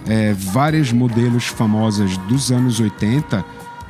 é, 0.07 0.33
várias 0.33 0.93
modelos 0.93 1.47
famosas 1.47 2.17
dos 2.19 2.51
anos 2.51 2.81
80 2.81 3.45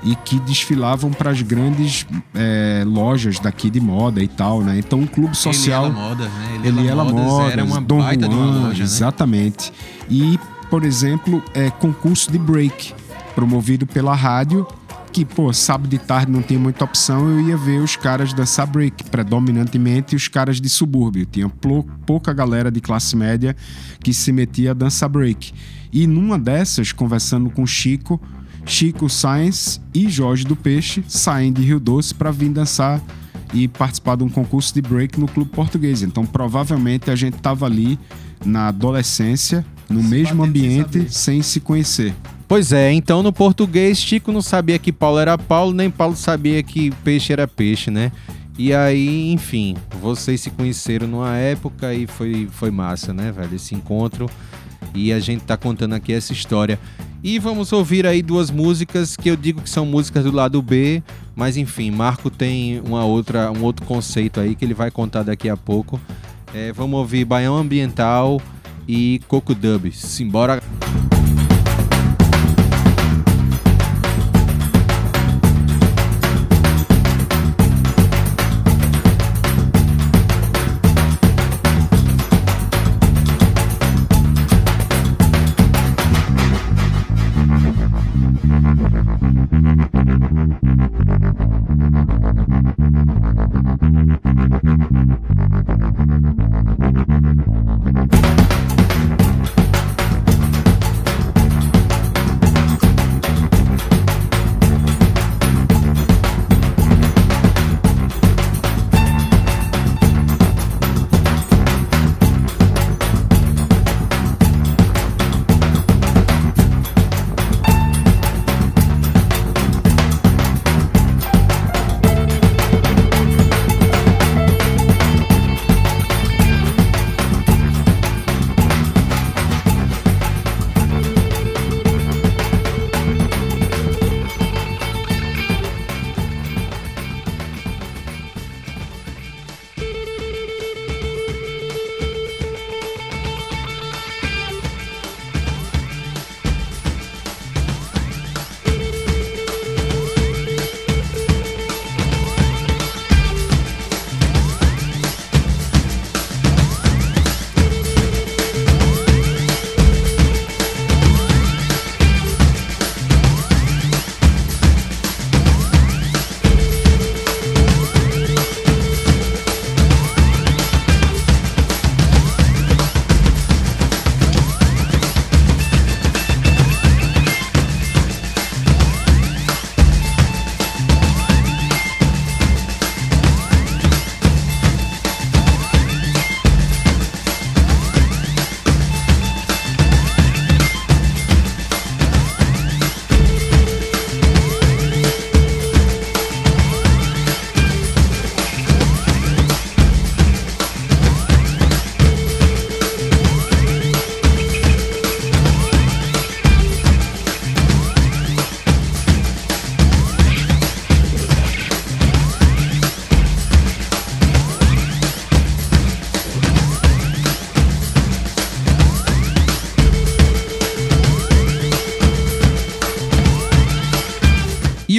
e 0.05 0.17
que 0.17 0.39
desfilavam 0.41 1.11
para 1.13 1.31
as 1.31 1.43
grandes 1.43 2.07
é, 2.35 2.83
lojas 2.85 3.39
daqui 3.39 3.71
de 3.71 3.81
moda 3.81 4.23
e 4.23 4.27
tal, 4.27 4.61
né? 4.61 4.79
Então 4.79 4.99
um 4.99 5.07
clube 5.07 5.37
social... 5.37 5.87
Ele 5.87 5.95
ela 5.95 6.09
moda, 6.09 6.25
né? 6.25 6.61
Ele 6.65 6.87
ela 6.89 7.05
Modas 7.05 7.25
moda, 7.25 7.53
era 7.53 7.65
uma 7.65 7.81
Dom 7.81 7.99
baita 7.99 8.29
de 8.29 8.35
uma 8.35 8.47
Juan, 8.47 8.63
loja, 8.65 8.79
né? 8.79 8.85
exatamente. 8.85 9.73
E, 10.11 10.39
por 10.69 10.85
exemplo, 10.85 11.43
é 11.55 11.71
concurso 11.71 12.33
de 12.33 12.39
break, 12.39 12.93
promovido 13.35 13.87
pela 13.87 14.15
rádio, 14.15 14.67
que, 15.13 15.27
pô, 15.27 15.53
sábado 15.53 15.91
de 15.91 15.99
tarde 15.99 16.33
não 16.33 16.41
tem 16.41 16.57
muita 16.57 16.85
opção, 16.85 17.29
eu 17.29 17.49
ia 17.49 17.57
ver 17.57 17.81
os 17.81 17.97
caras 17.97 18.33
dançar 18.33 18.67
break, 18.67 19.05
predominantemente 19.11 20.17
os 20.17 20.27
caras 20.27 20.59
de 20.59 20.69
subúrbio. 20.71 21.27
Tinha 21.27 21.51
pouca 22.07 22.33
galera 22.33 22.71
de 22.71 22.81
classe 22.81 23.15
média 23.15 23.55
que 24.03 24.15
se 24.15 24.33
metia 24.33 24.71
a 24.71 24.75
dançar 24.75 25.11
break. 25.11 25.53
E 25.93 26.07
numa 26.07 26.39
dessas, 26.39 26.93
conversando 26.93 27.51
com 27.51 27.67
Chico, 27.67 28.19
Chico 28.65 29.11
Sainz 29.11 29.79
e 29.93 30.09
Jorge 30.09 30.45
do 30.45 30.57
Peixe 30.57 31.05
saem 31.07 31.53
de 31.53 31.63
Rio 31.63 31.79
Doce 31.79 32.15
para 32.15 32.31
vir 32.31 32.49
dançar 32.49 32.99
e 33.53 33.69
participar 33.69 34.17
de 34.17 34.25
um 34.25 34.31
concurso 34.31 34.73
de 34.73 34.81
break 34.81 35.21
no 35.21 35.29
Clube 35.29 35.51
Português. 35.51 36.01
Então, 36.03 36.25
provavelmente 36.25 37.11
a 37.11 37.17
gente 37.17 37.37
tava 37.37 37.67
ali 37.67 37.99
na 38.45 38.69
adolescência, 38.69 39.63
no 39.91 40.03
mesmo 40.03 40.39
batendo 40.39 40.59
sem 40.59 40.81
ambiente, 40.81 41.15
sem 41.15 41.43
se 41.43 41.61
conhecer. 41.61 42.15
Pois 42.53 42.71
é, 42.71 42.93
então 42.93 43.23
no 43.23 43.33
português, 43.33 43.97
Chico 43.97 44.31
não 44.31 44.43
sabia 44.43 44.79
que 44.79 44.93
Paulo 44.93 45.19
era 45.19 45.39
Paulo, 45.39 45.73
nem 45.73 45.91
Paulo 45.91 46.15
sabia 46.15 46.63
que 46.63 46.91
peixe 47.03 47.33
era 47.33 47.49
peixe, 47.49 47.91
né? 47.91 48.13
E 48.59 48.75
aí, 48.75 49.33
enfim, 49.33 49.75
vocês 50.03 50.43
se 50.43 50.51
conheceram 50.51 51.07
numa 51.07 51.35
época 51.35 51.95
e 51.95 52.07
foi, 52.07 52.47
foi 52.53 52.71
massa, 52.71 53.15
né, 53.15 53.33
velho? 53.33 53.57
Esse 53.57 53.75
encontro. 53.75 54.29
E 54.95 55.15
a 55.15 55.19
gente 55.19 55.45
tá 55.45 55.57
contando 55.57 55.95
aqui 55.95 56.13
essa 56.13 56.35
história. 56.35 56.79
E 57.25 57.39
vamos 57.39 57.73
ouvir 57.73 58.07
aí 58.07 58.21
duas 58.21 58.51
músicas 58.51 59.17
que 59.17 59.31
eu 59.31 59.37
digo 59.37 59.63
que 59.63 59.71
são 59.71 59.87
músicas 59.87 60.23
do 60.23 60.31
lado 60.31 60.61
B, 60.61 61.03
mas 61.35 61.57
enfim, 61.57 61.91
Marco 61.91 62.29
tem 62.29 62.83
uma 62.85 63.03
outra, 63.03 63.51
um 63.51 63.63
outro 63.63 63.87
conceito 63.87 64.39
aí 64.39 64.55
que 64.55 64.63
ele 64.63 64.75
vai 64.75 64.91
contar 64.91 65.23
daqui 65.23 65.49
a 65.49 65.57
pouco. 65.57 65.99
É, 66.53 66.71
vamos 66.71 66.99
ouvir 66.99 67.25
Baião 67.25 67.57
Ambiental 67.57 68.43
e 68.87 69.23
Coco 69.27 69.55
Dub. 69.55 69.91
Simbora. 69.91 70.63
E 71.09 71.12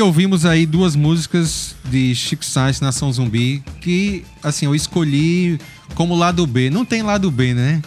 ouvimos 0.04 0.46
aí 0.46 0.66
duas 0.66 0.96
músicas 0.96 1.76
de 1.86 2.14
Chico 2.14 2.44
Sainz, 2.44 2.82
Nação 2.82 3.12
Zumbi, 3.12 3.64
que, 3.82 4.24
assim, 4.42 4.66
eu 4.66 4.76
escolhi 4.76 5.60
como 5.96 6.16
lado 6.16 6.46
B. 6.46 6.70
Não 6.70 6.84
tem 6.86 7.02
lado 7.02 7.32
B, 7.32 7.54
né? 7.54 7.82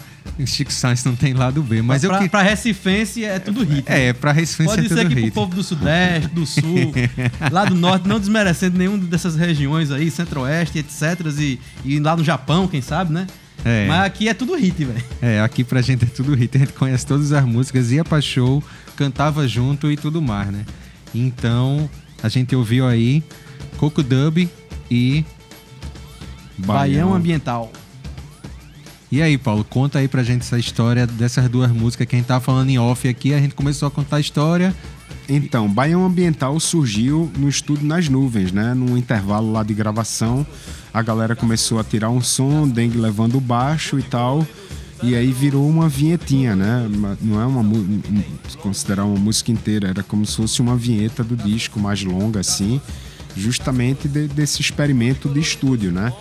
Chico 0.45 0.73
Sainz 0.73 1.05
não 1.05 1.14
tem 1.14 1.33
lado 1.33 1.62
B, 1.62 1.81
mas 1.83 2.05
eu 2.05 2.11
pra, 2.11 2.19
que... 2.19 2.29
pra 2.29 2.43
Recifense 2.43 3.25
é 3.25 3.39
tudo 3.39 3.64
hit. 3.64 3.85
É, 3.87 4.12
pra 4.12 4.33
Recifense 4.33 4.75
Pode 4.75 4.87
é 4.87 4.89
ser 4.89 5.05
tudo 5.05 5.09
que 5.09 5.14
hit. 5.14 5.31
pro 5.31 5.43
povo 5.43 5.55
do 5.55 5.62
Sudeste, 5.62 6.29
do 6.29 6.45
Sul, 6.45 6.93
lá 7.51 7.64
do 7.64 7.75
Norte, 7.75 8.09
não 8.09 8.19
desmerecendo 8.19 8.77
nenhuma 8.77 8.99
dessas 8.99 9.37
regiões 9.37 9.91
aí, 9.91 10.11
Centro-Oeste, 10.11 10.79
etc. 10.79 11.21
E, 11.39 11.61
e 11.85 12.01
lá 12.01 12.17
no 12.17 12.25
Japão, 12.25 12.67
quem 12.69 12.83
sabe, 12.83 13.12
né? 13.12 13.27
É. 13.64 13.87
Mas 13.87 14.05
aqui 14.05 14.29
é 14.29 14.35
tudo 14.35 14.55
hit, 14.57 14.85
velho. 14.85 15.05
É, 15.23 15.41
aqui 15.41 15.64
pra 15.64 15.81
gente 15.81 16.05
é 16.05 16.09
tudo 16.09 16.35
hit, 16.35 16.55
a 16.57 16.61
gente 16.61 16.73
conhece 16.73 17.07
todas 17.07 17.33
as 17.33 17.45
músicas, 17.45 17.91
ia 17.91 18.05
pra 18.05 18.21
show, 18.21 18.62
cantava 18.97 19.47
junto 19.49 19.91
e 19.91 19.97
tudo 19.97 20.21
mais, 20.21 20.51
né? 20.51 20.64
Então, 21.14 21.89
a 22.23 22.29
gente 22.29 22.55
ouviu 22.55 22.87
aí 22.87 23.23
Coco 23.77 24.03
Dub 24.03 24.49
e... 24.91 25.25
Baião 26.59 27.14
Ambiental. 27.14 27.71
E 29.11 29.23
aí, 29.23 29.39
Paulo, 29.39 29.64
conta 29.64 29.99
aí 29.99 30.09
pra 30.09 30.23
gente 30.23 30.43
essa 30.43 30.59
história 30.59 31.07
dessas 31.07 31.49
duas 31.49 31.71
músicas 31.71 32.07
que 32.07 32.17
a 32.17 32.19
gente 32.19 32.27
tava 32.27 32.41
falando 32.41 32.71
em 32.71 32.79
off 32.79 33.07
aqui, 33.07 33.33
a 33.33 33.39
gente 33.39 33.55
começou 33.55 33.87
a 33.87 33.91
contar 33.91 34.17
a 34.17 34.21
história. 34.21 34.75
Então, 35.29 35.69
Baião 35.69 36.05
Ambiental 36.05 36.59
surgiu 36.59 37.31
no 37.37 37.49
estúdio 37.49 37.87
nas 37.87 38.09
nuvens, 38.09 38.53
né? 38.53 38.75
Num 38.75 38.97
intervalo 38.97 39.53
lá 39.53 39.62
de 39.62 39.75
gravação, 39.75 40.47
a 40.93 41.03
galera 41.03 41.37
começou 41.37 41.79
a 41.79 41.85
tirar 41.85 42.11
um 42.11 42.21
som, 42.21 42.67
Dengue 42.69 42.99
levando 42.99 43.37
o 43.37 43.41
baixo 43.41 43.99
e 43.99 44.03
tal, 44.03 44.47
e 45.03 45.15
aí 45.15 45.31
virou 45.33 45.69
uma 45.69 45.89
vinhetinha, 45.89 46.57
né? 46.57 46.89
Não 47.21 47.41
é 47.41 47.47
uma 47.47 47.61
um- 47.61 48.03
considerar 48.61 49.05
uma 49.05 49.19
música 49.19 49.53
inteira, 49.53 49.89
era 49.89 50.03
como 50.03 50.25
se 50.25 50.37
fosse 50.37 50.61
uma 50.61 50.77
vinheta 50.77 51.23
do 51.23 51.37
disco 51.37 51.79
mais 51.79 52.03
longa 52.03 52.41
assim, 52.41 52.81
justamente 53.37 54.09
de- 54.09 54.29
desse 54.29 54.61
experimento 54.61 55.29
de 55.29 55.41
estúdio, 55.41 55.93
né? 55.93 56.13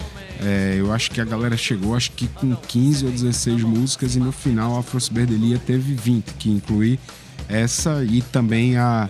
É, 0.41 0.75
eu 0.77 0.91
acho 0.91 1.09
que 1.11 1.21
a 1.21 1.25
galera 1.25 1.55
chegou, 1.55 1.95
acho 1.95 2.11
que 2.11 2.27
com 2.27 2.53
15 2.55 3.05
ou 3.05 3.11
16 3.11 3.63
músicas 3.63 4.15
e 4.15 4.19
no 4.19 4.33
final 4.33 4.75
a 4.75 4.79
Afro 4.81 4.99
Ciberdelia 4.99 5.57
teve 5.57 5.93
20, 5.93 6.33
que 6.33 6.49
inclui 6.49 6.99
essa 7.47 8.03
e 8.03 8.21
também 8.21 8.75
a, 8.75 9.09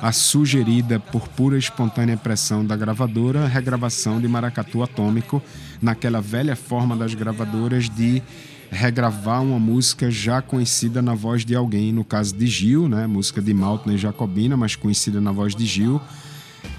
a 0.00 0.12
sugerida 0.12 1.00
por 1.00 1.26
pura 1.28 1.56
e 1.56 1.58
espontânea 1.58 2.16
pressão 2.16 2.64
da 2.64 2.76
gravadora, 2.76 3.48
regravação 3.48 4.20
de 4.20 4.28
Maracatu 4.28 4.80
Atômico, 4.84 5.42
naquela 5.82 6.20
velha 6.20 6.54
forma 6.54 6.96
das 6.96 7.14
gravadoras 7.14 7.90
de 7.90 8.22
regravar 8.70 9.42
uma 9.42 9.58
música 9.58 10.10
já 10.10 10.40
conhecida 10.40 11.02
na 11.02 11.14
voz 11.14 11.44
de 11.44 11.54
alguém, 11.54 11.92
no 11.92 12.04
caso 12.04 12.34
de 12.34 12.46
Gil, 12.46 12.88
né? 12.88 13.06
música 13.06 13.42
de 13.42 13.52
Maltner 13.52 13.98
Jacobina, 13.98 14.56
mas 14.56 14.76
conhecida 14.76 15.20
na 15.20 15.32
voz 15.32 15.54
de 15.54 15.66
Gil 15.66 16.00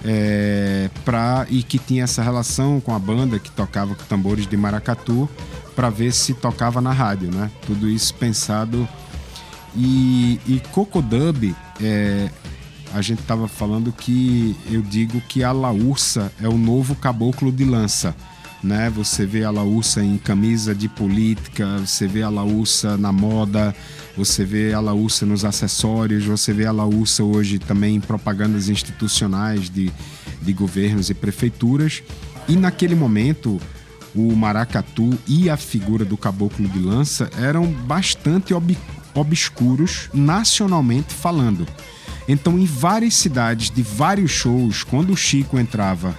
é, 0.03 0.89
pra, 1.05 1.45
e 1.49 1.63
que 1.63 1.77
tinha 1.77 2.03
essa 2.03 2.23
relação 2.23 2.79
com 2.79 2.93
a 2.93 2.99
banda 2.99 3.39
que 3.39 3.51
tocava 3.51 3.95
com 3.95 4.03
tambores 4.05 4.47
de 4.47 4.57
maracatu 4.57 5.29
para 5.75 5.89
ver 5.89 6.11
se 6.11 6.33
tocava 6.33 6.81
na 6.81 6.91
rádio, 6.91 7.31
né? 7.31 7.49
Tudo 7.65 7.89
isso 7.89 8.13
pensado. 8.15 8.87
E, 9.75 10.39
e 10.45 10.61
Cocodub, 10.71 11.55
é, 11.81 12.29
a 12.93 13.01
gente 13.01 13.21
tava 13.23 13.47
falando 13.47 13.91
que 13.91 14.55
eu 14.69 14.81
digo 14.81 15.21
que 15.21 15.43
a 15.43 15.51
Laúça 15.51 16.31
é 16.41 16.47
o 16.47 16.57
novo 16.57 16.95
caboclo 16.95 17.51
de 17.51 17.63
lança. 17.63 18.15
Né? 18.63 18.91
Você 18.91 19.25
vê 19.25 19.43
a 19.43 19.49
Laúça 19.49 20.03
em 20.03 20.17
camisa 20.17 20.75
de 20.75 20.87
política, 20.87 21.79
você 21.79 22.07
vê 22.07 22.21
a 22.21 22.29
Laúça 22.29 22.95
na 22.95 23.11
moda, 23.11 23.75
você 24.15 24.45
vê 24.45 24.71
a 24.71 24.79
Laúça 24.79 25.25
nos 25.25 25.43
acessórios, 25.43 26.25
você 26.25 26.53
vê 26.53 26.67
a 26.67 26.71
Laúça 26.71 27.23
hoje 27.23 27.57
também 27.57 27.95
em 27.95 27.99
propagandas 27.99 28.69
institucionais 28.69 29.67
de, 29.67 29.91
de 30.41 30.53
governos 30.53 31.09
e 31.09 31.13
prefeituras. 31.15 32.03
E 32.47 32.55
naquele 32.55 32.93
momento, 32.93 33.59
o 34.13 34.35
maracatu 34.35 35.17
e 35.27 35.49
a 35.49 35.57
figura 35.57 36.05
do 36.05 36.15
caboclo 36.15 36.67
de 36.67 36.79
lança 36.79 37.31
eram 37.39 37.65
bastante 37.65 38.53
ob- 38.53 38.77
obscuros 39.15 40.07
nacionalmente 40.13 41.13
falando. 41.13 41.67
Então, 42.27 42.59
em 42.59 42.65
várias 42.65 43.15
cidades 43.15 43.71
de 43.71 43.81
vários 43.81 44.29
shows, 44.29 44.83
quando 44.83 45.13
o 45.13 45.17
Chico 45.17 45.57
entrava 45.57 46.15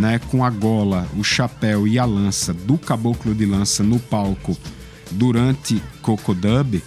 né, 0.00 0.18
com 0.30 0.42
a 0.42 0.48
gola, 0.48 1.06
o 1.16 1.22
chapéu 1.22 1.86
e 1.86 1.98
a 1.98 2.06
lança 2.06 2.54
do 2.54 2.78
caboclo 2.78 3.34
de 3.34 3.44
lança 3.44 3.82
no 3.82 3.98
palco 4.00 4.56
durante 5.10 5.82
Cocodub, 6.00 6.82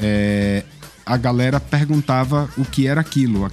é, 0.00 0.64
a 1.06 1.16
galera 1.16 1.60
perguntava 1.60 2.50
o 2.58 2.64
que 2.64 2.88
era 2.88 3.00
aquilo. 3.00 3.48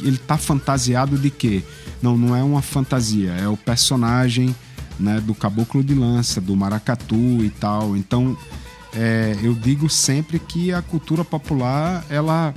Ele 0.00 0.16
tá 0.16 0.38
fantasiado 0.38 1.18
de 1.18 1.28
quê? 1.28 1.64
Não, 2.00 2.16
não 2.16 2.36
é 2.36 2.42
uma 2.42 2.62
fantasia, 2.62 3.32
é 3.32 3.48
o 3.48 3.56
personagem 3.56 4.54
né, 4.98 5.20
do 5.20 5.34
caboclo 5.34 5.82
de 5.82 5.94
lança, 5.94 6.40
do 6.40 6.54
maracatu 6.54 7.44
e 7.44 7.50
tal. 7.50 7.96
Então, 7.96 8.38
é, 8.94 9.36
eu 9.42 9.54
digo 9.54 9.88
sempre 9.90 10.38
que 10.38 10.72
a 10.72 10.82
cultura 10.82 11.24
popular 11.24 12.04
ela 12.08 12.54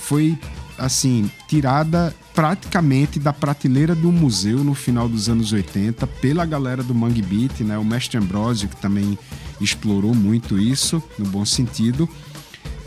foi 0.00 0.36
assim 0.78 1.30
tirada 1.48 2.14
praticamente 2.34 3.18
da 3.18 3.32
prateleira 3.32 3.94
do 3.94 4.12
museu 4.12 4.62
no 4.62 4.74
final 4.74 5.08
dos 5.08 5.28
anos 5.28 5.52
80 5.52 6.06
pela 6.06 6.44
galera 6.44 6.82
do 6.82 6.94
Mangue 6.94 7.22
Beat, 7.22 7.60
né? 7.60 7.78
O 7.78 7.84
Mestre 7.84 8.18
Ambrosio 8.18 8.68
que 8.68 8.76
também 8.76 9.18
explorou 9.60 10.14
muito 10.14 10.58
isso 10.58 11.02
no 11.18 11.26
bom 11.26 11.44
sentido. 11.44 12.08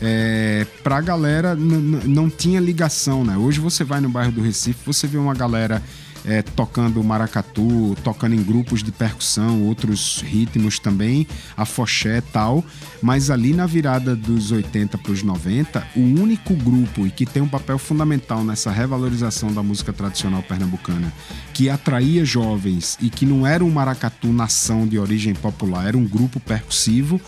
É, 0.02 0.66
pra 0.82 1.00
galera 1.00 1.54
não 1.54 2.30
tinha 2.30 2.60
ligação, 2.60 3.24
né? 3.24 3.36
Hoje 3.36 3.60
você 3.60 3.84
vai 3.84 4.00
no 4.00 4.08
bairro 4.08 4.32
do 4.32 4.40
Recife, 4.40 4.78
você 4.84 5.06
vê 5.06 5.18
uma 5.18 5.34
galera 5.34 5.82
é, 6.24 6.42
tocando 6.42 7.02
maracatu, 7.02 7.96
tocando 8.02 8.34
em 8.34 8.42
grupos 8.42 8.82
de 8.82 8.92
percussão, 8.92 9.62
outros 9.62 10.22
ritmos 10.22 10.78
também, 10.78 11.26
afoxé 11.56 12.18
e 12.18 12.22
tal. 12.22 12.64
Mas 13.02 13.30
ali 13.30 13.52
na 13.52 13.66
virada 13.66 14.14
dos 14.14 14.52
80 14.52 14.98
para 14.98 15.12
os 15.12 15.22
90, 15.22 15.86
o 15.96 16.00
único 16.00 16.54
grupo 16.54 17.06
e 17.06 17.10
que 17.10 17.24
tem 17.24 17.42
um 17.42 17.48
papel 17.48 17.78
fundamental 17.78 18.44
nessa 18.44 18.70
revalorização 18.70 19.52
da 19.52 19.62
música 19.62 19.92
tradicional 19.92 20.42
pernambucana, 20.42 21.12
que 21.54 21.70
atraía 21.70 22.24
jovens 22.24 22.98
e 23.00 23.08
que 23.08 23.24
não 23.24 23.46
era 23.46 23.64
um 23.64 23.70
maracatu 23.70 24.32
nação 24.32 24.86
de 24.86 24.98
origem 24.98 25.34
popular, 25.34 25.86
era 25.86 25.98
um 25.98 26.06
grupo 26.06 26.38
percussivo 26.40 27.20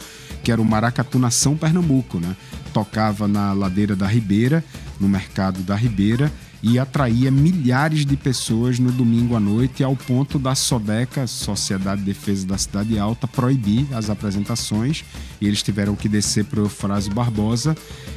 que 0.42 0.50
era 0.50 0.60
o 0.60 0.64
Maracatu 0.64 1.18
Nação 1.18 1.56
Pernambuco, 1.56 2.18
né? 2.18 2.34
Tocava 2.72 3.28
na 3.28 3.52
ladeira 3.52 3.94
da 3.94 4.06
Ribeira, 4.06 4.64
no 4.98 5.08
mercado 5.08 5.60
da 5.60 5.76
Ribeira, 5.76 6.32
e 6.62 6.78
atraía 6.78 7.30
milhares 7.30 8.06
de 8.06 8.16
pessoas 8.16 8.78
no 8.78 8.92
domingo 8.92 9.34
à 9.34 9.40
noite, 9.40 9.82
ao 9.82 9.96
ponto 9.96 10.38
da 10.38 10.54
SODECA, 10.54 11.26
Sociedade 11.26 12.02
de 12.02 12.06
Defesa 12.06 12.46
da 12.46 12.56
Cidade 12.56 12.98
Alta, 12.98 13.26
proibir 13.26 13.86
as 13.92 14.08
apresentações. 14.08 15.04
E 15.40 15.46
eles 15.46 15.62
tiveram 15.62 15.96
que 15.96 16.08
descer 16.08 16.44
para 16.44 16.60
o 16.60 16.64
Eufrásio 16.64 17.12
Barbosa, 17.12 17.76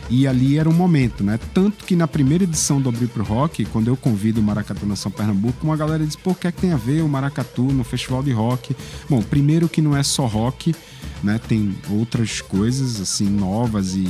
e 0.10 0.28
ali 0.28 0.60
era 0.60 0.70
o 0.70 0.74
momento, 0.74 1.24
né? 1.24 1.40
Tanto 1.54 1.84
que 1.86 1.96
na 1.96 2.08
primeira 2.08 2.44
edição 2.44 2.80
do 2.80 2.90
Abrir 2.90 3.08
pro 3.08 3.24
Rock, 3.24 3.66
quando 3.66 3.88
eu 3.88 3.98
convido 3.98 4.40
o 4.40 4.44
Maracatu 4.44 4.86
Nação 4.86 5.12
Pernambuco, 5.12 5.66
uma 5.66 5.76
galera 5.76 6.06
diz: 6.06 6.16
pô, 6.16 6.36
que 6.36 6.46
é 6.46 6.52
que 6.52 6.62
tem 6.62 6.72
a 6.72 6.78
ver 6.78 7.02
o 7.02 7.10
Maracatu 7.10 7.64
no 7.64 7.84
festival 7.84 8.22
de 8.22 8.32
rock? 8.32 8.76
Bom, 9.10 9.24
primeiro 9.24 9.68
que 9.68 9.82
não 9.82 9.98
é 9.98 10.04
só 10.04 10.28
rock, 10.28 10.76
né? 11.24 11.40
Tem 11.48 11.76
outras 11.90 12.42
coisas 12.42 13.02
assim 13.02 13.28
novas 13.28 13.96
e 13.96 14.08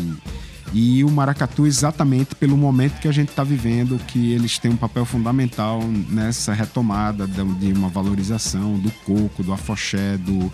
e 0.77 1.03
o 1.05 1.09
maracatu 1.09 1.65
exatamente 1.65 2.35
pelo 2.35 2.57
momento 2.57 2.99
que 2.99 3.07
a 3.07 3.11
gente 3.11 3.29
está 3.29 3.45
vivendo, 3.45 3.97
que 4.07 4.33
eles 4.33 4.59
têm 4.59 4.71
um 4.71 4.75
papel 4.75 5.05
fundamental 5.05 5.81
nessa 6.09 6.53
retomada 6.53 7.25
da- 7.25 7.43
de 7.43 7.71
uma 7.71 7.87
valorização 7.87 8.77
do 8.77 8.91
coco, 9.05 9.41
do 9.41 9.53
afoxé, 9.53 10.17
do, 10.17 10.51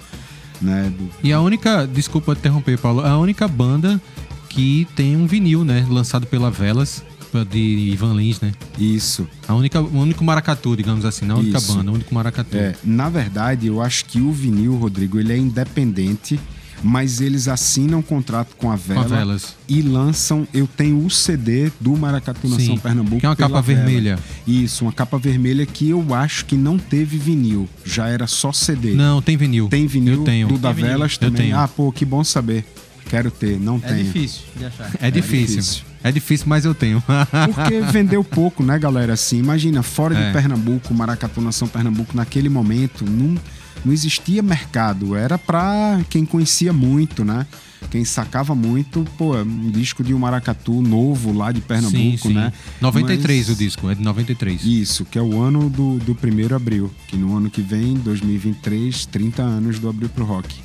né, 0.62 0.94
do 0.96 1.10
E 1.24 1.34
a 1.34 1.42
única, 1.42 1.88
desculpa 1.88 2.34
interromper, 2.34 2.78
Paulo, 2.78 3.02
a 3.02 3.18
única 3.18 3.48
banda 3.48 4.00
que 4.48 4.88
tem 4.96 5.16
um 5.18 5.26
vinil, 5.26 5.66
né? 5.66 5.88
Lançado 5.90 6.28
pela 6.28 6.52
Velas, 6.52 7.04
de 7.50 7.58
Ivan 7.94 8.14
Lins, 8.14 8.42
né? 8.42 8.52
Isso. 8.78 9.26
A 9.48 9.56
única, 9.56 9.82
o 9.82 9.98
único 10.00 10.24
maracatu, 10.24 10.76
digamos 10.76 11.06
assim, 11.06 11.26
não 11.26 11.38
a 11.38 11.40
única 11.40 11.58
Isso. 11.58 11.74
banda, 11.74 11.90
o 11.90 11.94
único 11.96 12.14
maracatu. 12.14 12.58
É, 12.58 12.76
na 12.84 13.10
verdade, 13.10 13.68
eu 13.68 13.82
acho 13.82 14.06
que 14.06 14.20
o 14.20 14.32
vinil, 14.32 14.76
Rodrigo, 14.76 15.18
ele 15.18 15.32
é 15.34 15.38
independente, 15.38 16.38
mas 16.84 17.22
eles 17.22 17.48
assinam 17.48 18.02
contrato 18.02 18.56
com 18.58 18.72
a 18.72 18.76
Vela, 18.76 19.02
a 19.02 19.08
Velas. 19.08 19.56
e 19.68 19.82
lançam. 19.82 20.48
Eu 20.54 20.68
tenho 20.68 21.06
o 21.06 21.10
CD 21.10 21.72
do 21.80 21.96
Maracatu 21.96 22.48
Nação 22.48 22.76
Sim, 22.76 22.78
Pernambuco. 22.78 23.20
que 23.20 23.26
é 23.26 23.30
uma 23.30 23.36
capa 23.36 23.62
Vela. 23.62 23.84
vermelha. 23.84 24.20
Isso, 24.48 24.86
uma 24.86 24.92
capa 24.92 25.18
vermelha 25.18 25.66
que 25.66 25.90
eu 25.90 26.14
acho 26.14 26.46
que 26.46 26.56
não 26.56 26.78
teve 26.78 27.18
vinil, 27.18 27.68
já 27.86 28.08
era 28.08 28.28
só 28.28 28.52
CD. 28.52 28.94
Não, 28.94 29.22
tem 29.22 29.38
vinil. 29.38 29.68
Tem 29.70 29.86
vinil 29.88 30.14
Eu 30.16 30.24
tenho. 30.24 30.48
do 30.48 30.58
da 30.58 30.70
Tem 30.70 30.76
vinil. 30.78 30.92
Velas 30.92 31.14
Eu 31.14 31.20
também. 31.20 31.42
tenho. 31.44 31.58
Ah, 31.58 31.68
pô, 31.68 31.92
que 31.92 32.04
bom 32.06 32.24
saber. 32.24 32.66
Quero 33.10 33.30
ter, 33.30 33.60
não 33.60 33.76
É 33.84 33.90
tenho. 33.90 34.04
difícil 34.06 34.42
de 34.58 34.66
achar. 34.66 34.90
É 35.02 35.12
difícil. 35.12 35.58
difícil. 35.58 35.84
É 36.04 36.12
difícil, 36.12 36.46
mas 36.48 36.64
eu 36.66 36.74
tenho. 36.74 37.04
Porque 37.54 37.82
vendeu 37.92 38.24
pouco, 38.24 38.64
né, 38.64 38.80
galera? 38.80 39.14
Assim, 39.14 39.38
imagina, 39.38 39.84
fora 39.84 40.16
É. 40.18 40.28
de 40.28 40.34
Pernambuco, 40.34 40.94
Maracatu 40.94 41.42
Nação 41.42 41.68
Pernambuco, 41.68 42.16
naquele 42.16 42.48
momento, 42.50 43.04
não, 43.06 43.36
não 43.84 43.94
existia 43.94 44.42
mercado. 44.42 45.16
Era 45.16 45.38
pra 45.38 46.02
quem 46.10 46.26
conhecia 46.26 46.72
muito, 46.74 47.24
né? 47.24 47.46
quem 47.90 48.06
sacava 48.06 48.54
muito, 48.54 49.06
pô, 49.18 49.36
é 49.36 49.42
um 49.42 49.72
disco 49.72 50.04
de 50.04 50.14
um 50.14 50.20
maracatu 50.20 50.82
novo 50.82 51.34
lá 51.34 51.52
de 51.52 51.62
Pernambuco, 51.62 51.98
sim, 52.00 52.18
sim. 52.18 52.34
né? 52.34 52.54
93 52.80 53.48
Mas- 53.48 53.56
o 53.56 53.60
disco, 53.60 53.90
é 53.90 53.96
de 53.96 54.02
93. 54.02 54.64
Isso, 54.64 55.04
que 55.04 55.18
é 55.18 55.22
o 55.22 55.42
ano 55.42 55.70
do, 55.70 55.98
do 55.98 56.16
primeiro 56.16 56.56
Abril, 56.56 56.92
que 57.08 57.18
no 57.18 57.36
ano 57.36 57.50
que 57.50 57.62
vem, 57.62 57.96
2023, 57.96 59.06
30 59.08 59.42
anos 59.42 59.80
do 59.80 59.90
Abril 59.90 60.10
pro 60.10 60.24
Rock. 60.24 60.56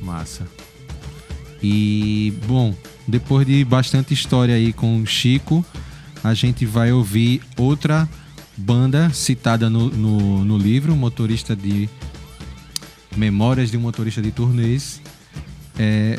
Massa. 0.00 0.46
E, 1.62 2.34
bom, 2.46 2.74
depois 3.08 3.46
de 3.46 3.64
bastante 3.64 4.12
história 4.12 4.54
aí 4.54 4.72
com 4.72 5.00
o 5.00 5.06
Chico, 5.06 5.64
a 6.22 6.34
gente 6.34 6.66
vai 6.66 6.92
ouvir 6.92 7.40
outra 7.56 8.08
banda 8.56 9.10
citada 9.10 9.68
no, 9.68 9.88
no, 9.88 10.44
no 10.44 10.58
livro, 10.58 10.94
motorista 10.94 11.56
de. 11.56 11.88
Memórias 13.16 13.70
de 13.70 13.76
um 13.76 13.80
motorista 13.80 14.20
de 14.20 14.30
turnês. 14.30 15.00
É. 15.78 16.18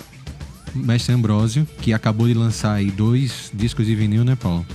Mestre 0.73 1.13
Ambrósio, 1.13 1.65
que 1.81 1.93
acabou 1.93 2.27
de 2.27 2.33
lançar 2.33 2.73
aí 2.73 2.91
dois 2.91 3.49
discos 3.53 3.85
de 3.85 3.95
vinil, 3.95 4.25
né, 4.25 4.35
Paulo? 4.35 4.65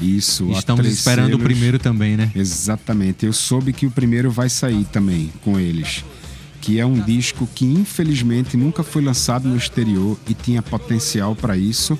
Isso, 0.00 0.50
Estamos 0.52 0.86
esperando 0.86 1.26
o 1.26 1.36
selos. 1.36 1.44
primeiro 1.44 1.78
também, 1.78 2.16
né? 2.16 2.32
Exatamente. 2.34 3.26
Eu 3.26 3.32
soube 3.34 3.72
que 3.72 3.84
o 3.84 3.90
primeiro 3.90 4.30
vai 4.30 4.48
sair 4.48 4.84
também 4.84 5.30
com 5.44 5.60
eles. 5.60 6.02
Que 6.62 6.80
é 6.80 6.86
um 6.86 6.98
disco 6.98 7.46
que 7.54 7.66
infelizmente 7.66 8.56
nunca 8.56 8.82
foi 8.82 9.02
lançado 9.02 9.46
no 9.46 9.56
exterior 9.56 10.18
e 10.26 10.32
tinha 10.32 10.62
potencial 10.62 11.36
para 11.36 11.56
isso, 11.56 11.98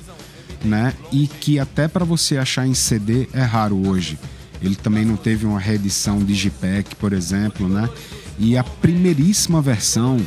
né? 0.65 0.95
E 1.13 1.27
que 1.27 1.59
até 1.59 1.89
para 1.89 2.05
você 2.05 2.39
achar 2.39 2.67
em 2.67 2.75
CD 2.75 3.29
é 3.35 3.43
raro 3.43 3.87
hoje. 3.87 4.19
Ele 4.63 4.77
também 4.77 5.05
não 5.05 5.17
teve 5.17 5.45
uma 5.47 5.59
reedição 5.61 6.19
Digipack, 6.25 6.97
por 6.97 7.13
exemplo, 7.13 7.69
né? 7.69 7.89
E 8.41 8.57
a 8.57 8.65
primeiríssima 8.65 9.61
versão 9.61 10.19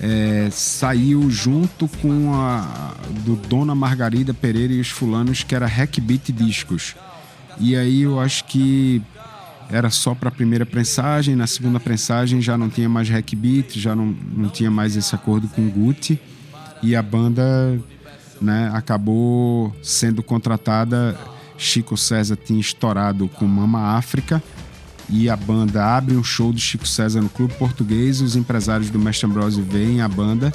é, 0.00 0.48
saiu 0.50 1.30
junto 1.30 1.86
com 2.00 2.34
a 2.34 2.92
do 3.24 3.36
Dona 3.36 3.72
Margarida 3.72 4.34
Pereira 4.34 4.72
e 4.72 4.80
os 4.80 4.88
fulanos, 4.88 5.44
que 5.44 5.54
era 5.54 5.64
Hackbeat 5.64 6.32
Discos. 6.32 6.96
E 7.60 7.76
aí 7.76 8.02
eu 8.02 8.18
acho 8.18 8.44
que 8.46 9.00
era 9.70 9.90
só 9.90 10.12
para 10.12 10.28
a 10.28 10.32
primeira 10.32 10.66
prensagem, 10.66 11.36
na 11.36 11.46
segunda 11.46 11.78
prensagem 11.78 12.42
já 12.42 12.58
não 12.58 12.68
tinha 12.68 12.88
mais 12.88 13.08
Hackbeat, 13.08 13.78
já 13.78 13.94
não, 13.94 14.14
não 14.36 14.48
tinha 14.48 14.70
mais 14.70 14.96
esse 14.96 15.14
acordo 15.14 15.46
com 15.46 15.62
o 15.62 15.70
Gucci 15.70 16.18
e 16.82 16.96
a 16.96 17.02
banda 17.02 17.80
né, 18.40 18.72
acabou 18.74 19.74
sendo 19.82 20.20
contratada. 20.20 21.16
Chico 21.56 21.96
César 21.96 22.34
tinha 22.34 22.58
estourado 22.60 23.28
com 23.28 23.46
Mama 23.46 23.96
África 23.96 24.42
e 25.12 25.28
a 25.28 25.36
banda 25.36 25.84
abre 25.84 26.16
um 26.16 26.24
show 26.24 26.52
do 26.52 26.58
Chico 26.58 26.88
César 26.88 27.20
no 27.20 27.28
Clube 27.28 27.52
Português. 27.54 28.22
Os 28.22 28.34
empresários 28.34 28.88
do 28.88 28.98
Mestre 28.98 29.26
Ambrosio 29.26 29.62
veem 29.62 30.00
a 30.00 30.08
banda 30.08 30.50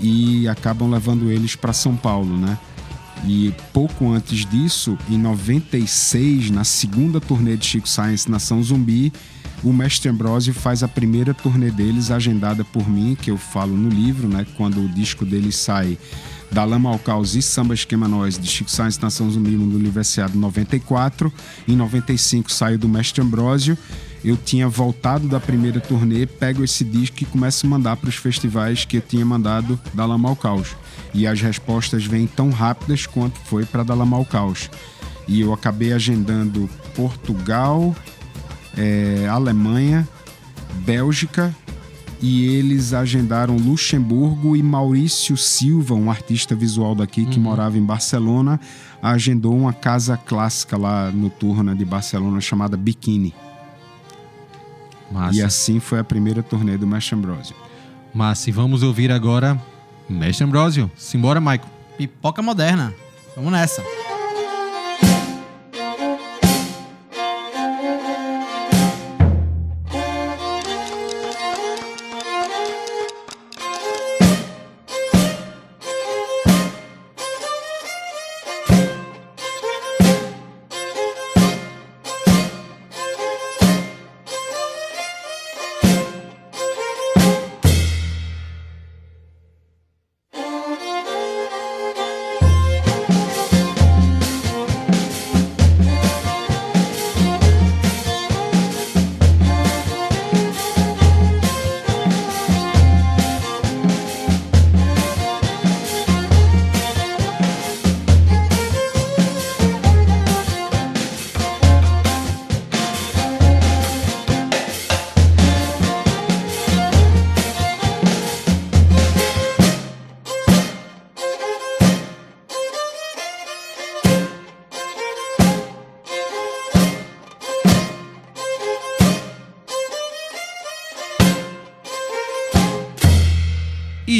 e 0.00 0.46
acabam 0.46 0.88
levando 0.88 1.30
eles 1.30 1.56
para 1.56 1.72
São 1.72 1.96
Paulo, 1.96 2.38
né? 2.38 2.56
E 3.26 3.52
pouco 3.72 4.12
antes 4.12 4.46
disso, 4.46 4.96
em 5.08 5.18
96, 5.18 6.50
na 6.50 6.62
segunda 6.62 7.20
turnê 7.20 7.56
de 7.56 7.66
Chico 7.66 7.88
Science 7.88 8.30
Nação 8.30 8.62
Zumbi, 8.62 9.12
o 9.62 9.72
Mestre 9.72 10.08
Ambrosio 10.08 10.54
faz 10.54 10.82
a 10.82 10.88
primeira 10.88 11.34
turnê 11.34 11.70
deles, 11.70 12.10
agendada 12.10 12.64
por 12.64 12.88
mim, 12.88 13.16
que 13.20 13.30
eu 13.30 13.38
falo 13.38 13.76
no 13.76 13.88
livro, 13.88 14.28
né? 14.28 14.46
Quando 14.56 14.84
o 14.84 14.88
disco 14.88 15.24
deles 15.24 15.56
sai 15.56 15.98
da 16.50 16.64
Lama 16.64 16.90
ao 16.90 16.98
Caos 16.98 17.34
e 17.34 17.42
Samba 17.42 17.74
Esquema 17.74 18.06
Nós, 18.06 18.38
de 18.38 18.46
Chico 18.46 18.70
Science 18.70 19.00
Nação 19.00 19.30
Zumbi, 19.30 19.50
Mundo 19.50 19.76
Universiado 19.76 20.38
94. 20.38 21.32
Em 21.66 21.76
95 21.76 22.50
saiu 22.52 22.78
do 22.78 22.88
Mestre 22.88 23.22
Ambrosio. 23.22 23.76
Eu 24.24 24.36
tinha 24.36 24.68
voltado 24.68 25.28
da 25.28 25.38
primeira 25.38 25.80
turnê, 25.80 26.26
pego 26.26 26.64
esse 26.64 26.82
disco 26.82 27.22
e 27.22 27.26
começo 27.26 27.66
a 27.66 27.68
mandar 27.68 27.96
para 27.96 28.08
os 28.08 28.16
festivais 28.16 28.84
que 28.84 28.96
eu 28.96 29.00
tinha 29.02 29.24
mandado 29.24 29.78
da 29.92 30.06
Lama 30.06 30.28
ao 30.28 30.36
Caos. 30.36 30.68
E 31.12 31.26
as 31.26 31.40
respostas 31.40 32.06
vêm 32.06 32.26
tão 32.26 32.50
rápidas 32.50 33.06
quanto 33.06 33.38
foi 33.40 33.66
para 33.66 33.82
da 33.82 33.94
Lama 33.94 34.16
ao 34.16 34.24
Caos. 34.24 34.70
E 35.28 35.40
eu 35.40 35.52
acabei 35.52 35.92
agendando 35.92 36.70
Portugal, 36.94 37.94
eh, 38.76 39.26
Alemanha, 39.28 40.08
Bélgica 40.84 41.54
e 42.20 42.46
eles 42.46 42.92
agendaram 42.92 43.56
Luxemburgo 43.56 44.56
e 44.56 44.62
Maurício 44.62 45.36
Silva, 45.36 45.94
um 45.94 46.10
artista 46.10 46.54
visual 46.54 46.94
daqui 46.94 47.26
que 47.26 47.38
morava 47.38 47.76
em 47.76 47.82
Barcelona, 47.82 48.58
agendou 49.02 49.56
uma 49.56 49.72
casa 49.72 50.16
clássica 50.16 50.76
lá 50.76 51.10
noturna 51.10 51.74
de 51.74 51.84
Barcelona 51.84 52.40
chamada 52.40 52.76
Bikini. 52.76 53.34
Massa. 55.10 55.38
E 55.38 55.42
assim 55.42 55.78
foi 55.80 55.98
a 55.98 56.04
primeira 56.04 56.42
turnê 56.42 56.76
do 56.76 56.86
Mestre 56.86 57.14
Ambrosio. 57.14 57.54
Massa. 58.12 58.48
E 58.48 58.52
vamos 58.52 58.82
ouvir 58.82 59.10
agora 59.12 59.60
Mestre 60.08 60.44
Ambrósio. 60.44 60.90
Simbora, 60.96 61.40
Maico. 61.40 61.68
Pipoca 61.96 62.42
moderna. 62.42 62.92
Vamos 63.36 63.52
nessa. 63.52 63.82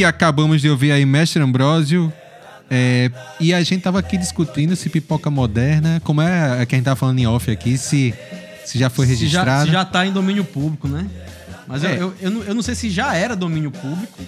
E 0.05 0.07
acabamos 0.07 0.61
de 0.61 0.69
ouvir 0.69 0.93
aí 0.93 1.07
Mestre 1.07 1.43
Ambrósio. 1.43 2.13
é, 2.71 3.11
e 3.41 3.55
a 3.55 3.63
gente 3.63 3.81
tava 3.81 3.99
aqui 3.99 4.19
discutindo 4.19 4.77
se 4.77 4.91
pipoca 4.91 5.31
moderna, 5.31 5.99
como 6.05 6.21
é 6.21 6.67
que 6.67 6.75
a 6.75 6.77
gente 6.77 6.85
tava 6.85 6.97
falando 6.97 7.19
em 7.21 7.27
off 7.27 7.51
aqui, 7.51 7.79
se, 7.79 8.13
se 8.67 8.79
já 8.79 8.91
foi 8.91 9.07
Se 9.07 9.27
já, 9.27 9.65
se 9.65 9.71
já 9.73 9.83
tá 9.83 10.05
em 10.05 10.13
domínio 10.13 10.45
público, 10.45 10.87
né? 10.89 11.07
Mas 11.67 11.83
eu- 11.85 11.89
É. 11.91 11.97
eu, 11.99 12.15
eu, 12.21 12.31
não, 12.31 12.43
eu 12.43 12.55
não 12.55 12.61
sei 12.63 12.75
se 12.75 12.91
já 12.91 13.15
era 13.17 13.35
domínio 13.35 13.71
público. 13.71 14.19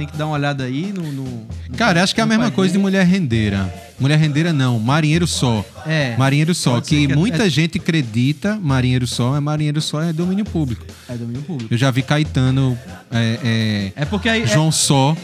Tem 0.00 0.08
que 0.08 0.16
dar 0.16 0.24
uma 0.24 0.34
olhada 0.36 0.64
aí 0.64 0.94
no. 0.94 1.02
no- 1.12 1.24
no- 1.24 1.76
Cara, 1.76 2.02
acho 2.02 2.14
que 2.14 2.22
é 2.22 2.24
a 2.24 2.26
mesma 2.26 2.50
coisa 2.50 2.72
de 2.72 2.78
mulher 2.78 3.04
rendeira. 3.04 3.70
Mulher 3.98 4.18
rendeira 4.18 4.50
não, 4.50 4.78
marinheiro 4.78 5.26
só. 5.26 5.62
É. 5.86 6.16
Marinheiro 6.16 6.54
só, 6.54 6.80
que, 6.80 7.06
que 7.06 7.12
é- 7.12 7.14
muita 7.14 7.46
é- 7.46 7.50
gente 7.50 7.76
acredita 7.76 8.58
marinheiro 8.62 9.06
só, 9.06 9.32
mas 9.32 9.42
marinheiro 9.42 9.78
só 9.82 10.00
é 10.00 10.10
domínio 10.10 10.46
público. 10.46 10.86
É 11.06 11.12
domínio 11.18 11.42
público. 11.42 11.74
Eu 11.74 11.76
já 11.76 11.90
vi 11.90 12.00
Caetano, 12.02 12.78
é, 13.10 13.92
é, 13.94 14.02
É 14.02 14.04
porque 14.06 14.30
aí. 14.30 14.44
é- 14.44 14.46
João 14.46 14.72
Só, 14.72 15.14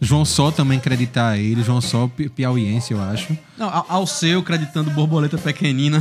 João 0.00 0.24
Só 0.24 0.50
também 0.52 0.78
acreditar 0.78 1.36
ele, 1.38 1.62
João 1.62 1.80
Só 1.80 2.06
pi- 2.06 2.28
piauiense, 2.28 2.92
eu 2.92 3.00
acho. 3.02 3.36
Não, 3.56 3.68
ao, 3.88 4.06
seu, 4.06 4.42
creditando 4.42 4.90
borboleta 4.90 5.36
pequenina. 5.36 6.00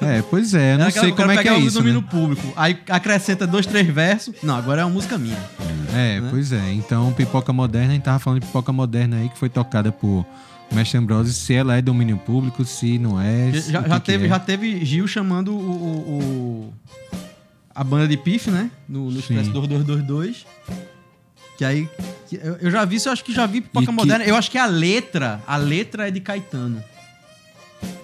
É, 0.00 0.22
pois 0.22 0.54
é, 0.54 0.76
não 0.76 0.84
Era 0.86 0.90
sei 0.92 1.12
como 1.12 1.30
é 1.30 1.42
que 1.42 1.48
é 1.48 1.58
isso, 1.58 1.78
domínio 1.78 2.00
né? 2.00 2.08
público. 2.10 2.52
Aí 2.56 2.78
acrescenta 2.88 3.46
dois, 3.46 3.66
três 3.66 3.86
versos. 3.86 4.34
Não, 4.42 4.56
agora 4.56 4.80
é 4.82 4.84
uma 4.84 4.90
música 4.94 5.18
minha. 5.18 5.36
É, 5.94 6.20
né? 6.20 6.28
pois 6.30 6.52
é. 6.52 6.72
Então, 6.72 7.12
Pipoca 7.12 7.52
Moderna, 7.52 7.90
a 7.90 7.94
gente 7.94 8.02
tava 8.02 8.18
falando 8.18 8.40
de 8.40 8.46
Pipoca 8.46 8.72
Moderna 8.72 9.16
aí, 9.18 9.28
que 9.28 9.38
foi 9.38 9.48
tocada 9.50 9.92
por 9.92 10.24
Mestre 10.72 10.98
Ambrosio, 10.98 11.32
se 11.32 11.52
ela 11.54 11.76
é 11.76 11.82
domínio 11.82 12.16
público, 12.16 12.64
se 12.64 12.98
não 12.98 13.20
é. 13.20 13.52
Já, 13.52 13.60
já 13.60 13.82
que 13.82 13.88
que 14.00 14.00
teve, 14.00 14.24
é. 14.24 14.28
já 14.28 14.38
teve 14.38 14.84
Gil 14.84 15.06
chamando 15.06 15.52
o, 15.54 15.60
o- 15.60 16.18
o- 16.70 16.74
a 17.74 17.84
banda 17.84 18.08
de 18.08 18.16
Pif, 18.16 18.50
né? 18.50 18.70
No, 18.88 19.10
no 19.10 19.18
Expresso 19.18 19.44
Sim. 19.46 19.52
2222. 19.52 20.46
Que 21.56 21.64
aí. 21.64 21.88
que 22.28 22.36
eu, 22.36 22.56
eu 22.60 22.70
já 22.70 22.84
vi 22.84 22.96
isso, 22.96 23.08
eu 23.08 23.12
acho 23.12 23.24
que 23.24 23.32
já 23.32 23.46
vi 23.46 23.60
Pipoca 23.60 23.86
que- 23.86 23.92
Moderna. 23.92 24.24
Eu 24.24 24.36
acho 24.36 24.50
que 24.50 24.58
a 24.58 24.66
letra. 24.66 25.40
A 25.46 25.56
letra 25.56 26.08
é 26.08 26.10
de 26.10 26.20
Caetano. 26.20 26.82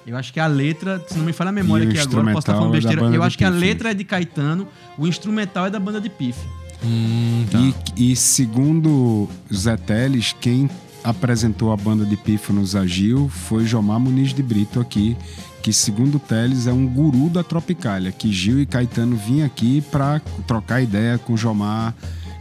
Eu 0.06 0.16
acho 0.16 0.32
que 0.32 0.40
a 0.40 0.46
letra, 0.46 1.02
se 1.08 1.16
não 1.16 1.24
me 1.24 1.32
falha 1.32 1.50
a 1.50 1.52
memória 1.52 1.84
E 1.84 1.86
o 1.86 1.90
aqui 1.90 1.98
agora, 2.00 2.24
posso 2.32 2.38
estar 2.38 2.54
falando 2.54 2.68
é 2.70 2.72
da 2.72 2.72
besteira. 2.80 3.00
banda 3.02 3.16
Eu 3.16 3.20
de 3.20 3.26
acho 3.26 3.38
que 3.38 3.44
a 3.44 3.50
letra 3.50 3.90
é 3.90 3.94
de 3.94 4.04
Caetano, 4.04 4.68
o 4.98 5.06
instrumental 5.06 5.66
é 5.66 5.70
da 5.70 5.78
banda 5.78 6.00
de 6.00 6.08
Pif. 6.10 6.38
Hum, 6.82 7.46
tá. 7.50 7.58
E, 7.96 8.12
e 8.12 8.16
segundo 8.16 9.28
Zé 9.54 9.76
Teles, 9.76 10.34
quem 10.40 10.68
apresentou 11.04 11.72
a 11.72 11.76
banda 11.76 12.04
de 12.04 12.16
pífanos 12.16 12.74
a 12.74 12.86
Gil 12.86 13.28
foi 13.28 13.66
Jomar 13.66 14.00
Muniz 14.00 14.32
de 14.34 14.42
Brito 14.42 14.80
aqui, 14.80 15.16
que 15.62 15.72
segundo 15.72 16.18
Teles 16.18 16.66
é 16.66 16.72
um 16.72 16.86
guru 16.86 17.28
da 17.28 17.42
Tropicália, 17.44 18.10
que 18.12 18.32
Gil 18.32 18.60
e 18.60 18.66
Caetano 18.66 19.16
vinham 19.16 19.46
aqui 19.46 19.80
para 19.90 20.20
trocar 20.46 20.80
ideia 20.82 21.18
com 21.18 21.36
Jomar 21.36 21.94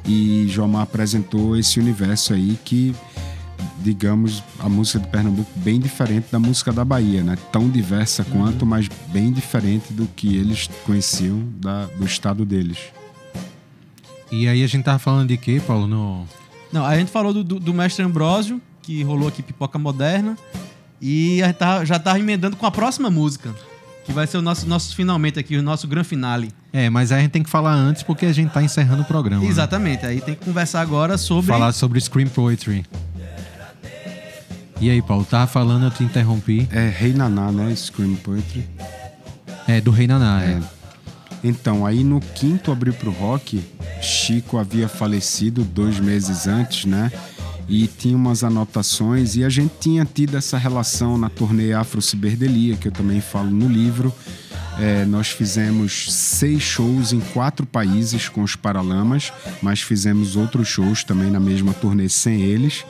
e 0.09 0.47
Jomar 0.49 0.81
apresentou 0.81 1.55
esse 1.55 1.79
universo 1.79 2.33
aí 2.33 2.57
que 2.65 2.95
digamos, 3.81 4.43
a 4.59 4.67
música 4.67 4.99
de 4.99 5.07
Pernambuco 5.07 5.49
bem 5.57 5.79
diferente 5.79 6.27
da 6.31 6.37
música 6.39 6.71
da 6.71 6.83
Bahia, 6.83 7.23
né? 7.23 7.37
Tão 7.51 7.69
diversa 7.69 8.25
quanto, 8.25 8.65
mas 8.65 8.89
bem 9.07 9.31
diferente 9.31 9.93
do 9.93 10.05
que 10.05 10.35
eles 10.35 10.69
conheciam 10.85 11.41
da- 11.57 11.85
do 11.85 12.05
estado 12.05 12.45
deles. 12.45 12.77
E 14.29 14.47
aí 14.49 14.63
a 14.63 14.67
gente 14.67 14.83
tava 14.83 14.99
falando 14.99 15.29
de 15.29 15.37
quê, 15.37 15.61
Paulo? 15.65 15.87
No... 15.87 16.25
Não, 16.73 16.85
a 16.85 16.97
gente 16.97 17.09
falou 17.09 17.33
do, 17.33 17.41
do, 17.43 17.57
do 17.59 17.73
Mestre 17.73 18.03
Ambrósio, 18.03 18.61
que 18.81 19.01
rolou 19.01 19.29
aqui 19.29 19.41
Pipoca 19.41 19.79
Moderna. 19.79 20.37
E 21.01 21.41
a 21.41 21.47
gente 21.47 21.55
tá- 21.57 21.85
já 21.85 21.97
tá 21.97 22.19
emendando 22.19 22.57
com 22.57 22.65
a 22.65 22.71
próxima 22.71 23.09
música. 23.09 23.55
Que 24.09 24.13
vai 24.13 24.25
ser 24.25 24.39
o 24.39 24.41
nosso, 24.41 24.67
nosso 24.67 24.95
finalmente 24.95 25.37
aqui, 25.37 25.55
o 25.55 25.61
nosso 25.61 25.87
gran 25.87 26.03
finale. 26.03 26.49
É, 26.73 26.89
mas 26.89 27.11
aí 27.11 27.19
a 27.19 27.21
gente 27.21 27.29
tem 27.31 27.43
que 27.43 27.49
falar 27.49 27.75
antes 27.75 28.01
porque 28.01 28.25
a 28.25 28.33
gente 28.33 28.49
tá 28.51 28.63
encerrando 28.63 29.03
o 29.03 29.05
programa. 29.05 29.43
né? 29.43 29.47
Exatamente. 29.47 30.03
Aí 30.03 30.19
tem 30.19 30.33
que 30.33 30.43
conversar 30.43 30.81
agora 30.81 31.15
sobre. 31.15 31.45
Falar 31.45 31.71
sobre 31.73 32.01
Scream 32.01 32.27
Poetry. 32.27 32.83
E 34.81 34.89
aí, 34.89 34.99
Paulo, 34.99 35.23
tava 35.25 35.45
falando, 35.45 35.83
eu 35.83 35.91
te 35.91 36.03
interrompi. 36.03 36.67
É 36.71 36.89
Rei 36.89 37.13
Naná, 37.13 37.51
né? 37.51 37.71
Scream 37.75 38.15
Poetry. 38.15 38.67
É, 39.67 39.79
do 39.79 39.91
Rei 39.91 40.07
Naná, 40.07 40.41
é. 40.43 40.59
Então, 41.43 41.85
aí 41.85 42.03
no 42.03 42.19
quinto 42.19 42.71
Abril 42.71 42.93
pro 42.93 43.11
Rock, 43.11 43.63
Chico 44.01 44.57
havia 44.57 44.87
falecido 44.87 45.63
dois 45.63 45.99
meses 45.99 46.47
antes, 46.47 46.85
né? 46.85 47.11
E 47.69 47.87
tinha 47.87 48.17
umas 48.17 48.43
anotações, 48.43 49.35
e 49.35 49.43
a 49.43 49.49
gente 49.49 49.71
tinha 49.79 50.03
tido 50.03 50.35
essa 50.35 50.57
relação 50.57 51.17
na 51.17 51.29
turnê 51.29 51.71
Afro 51.71 52.01
Ciberdelia, 52.01 52.75
que 52.75 52.87
eu 52.87 52.91
também 52.91 53.21
falo 53.21 53.51
no 53.51 53.67
livro. 53.67 54.11
É, 54.79 55.05
nós 55.05 55.27
fizemos 55.27 56.11
seis 56.11 56.63
shows 56.63 57.13
em 57.13 57.19
quatro 57.19 57.65
países 57.65 58.27
com 58.27 58.41
os 58.41 58.55
Paralamas, 58.55 59.31
mas 59.61 59.81
fizemos 59.81 60.35
outros 60.35 60.67
shows 60.67 61.03
também 61.03 61.29
na 61.29 61.39
mesma 61.39 61.73
turnê 61.73 62.09
sem 62.09 62.41
eles. 62.41 62.85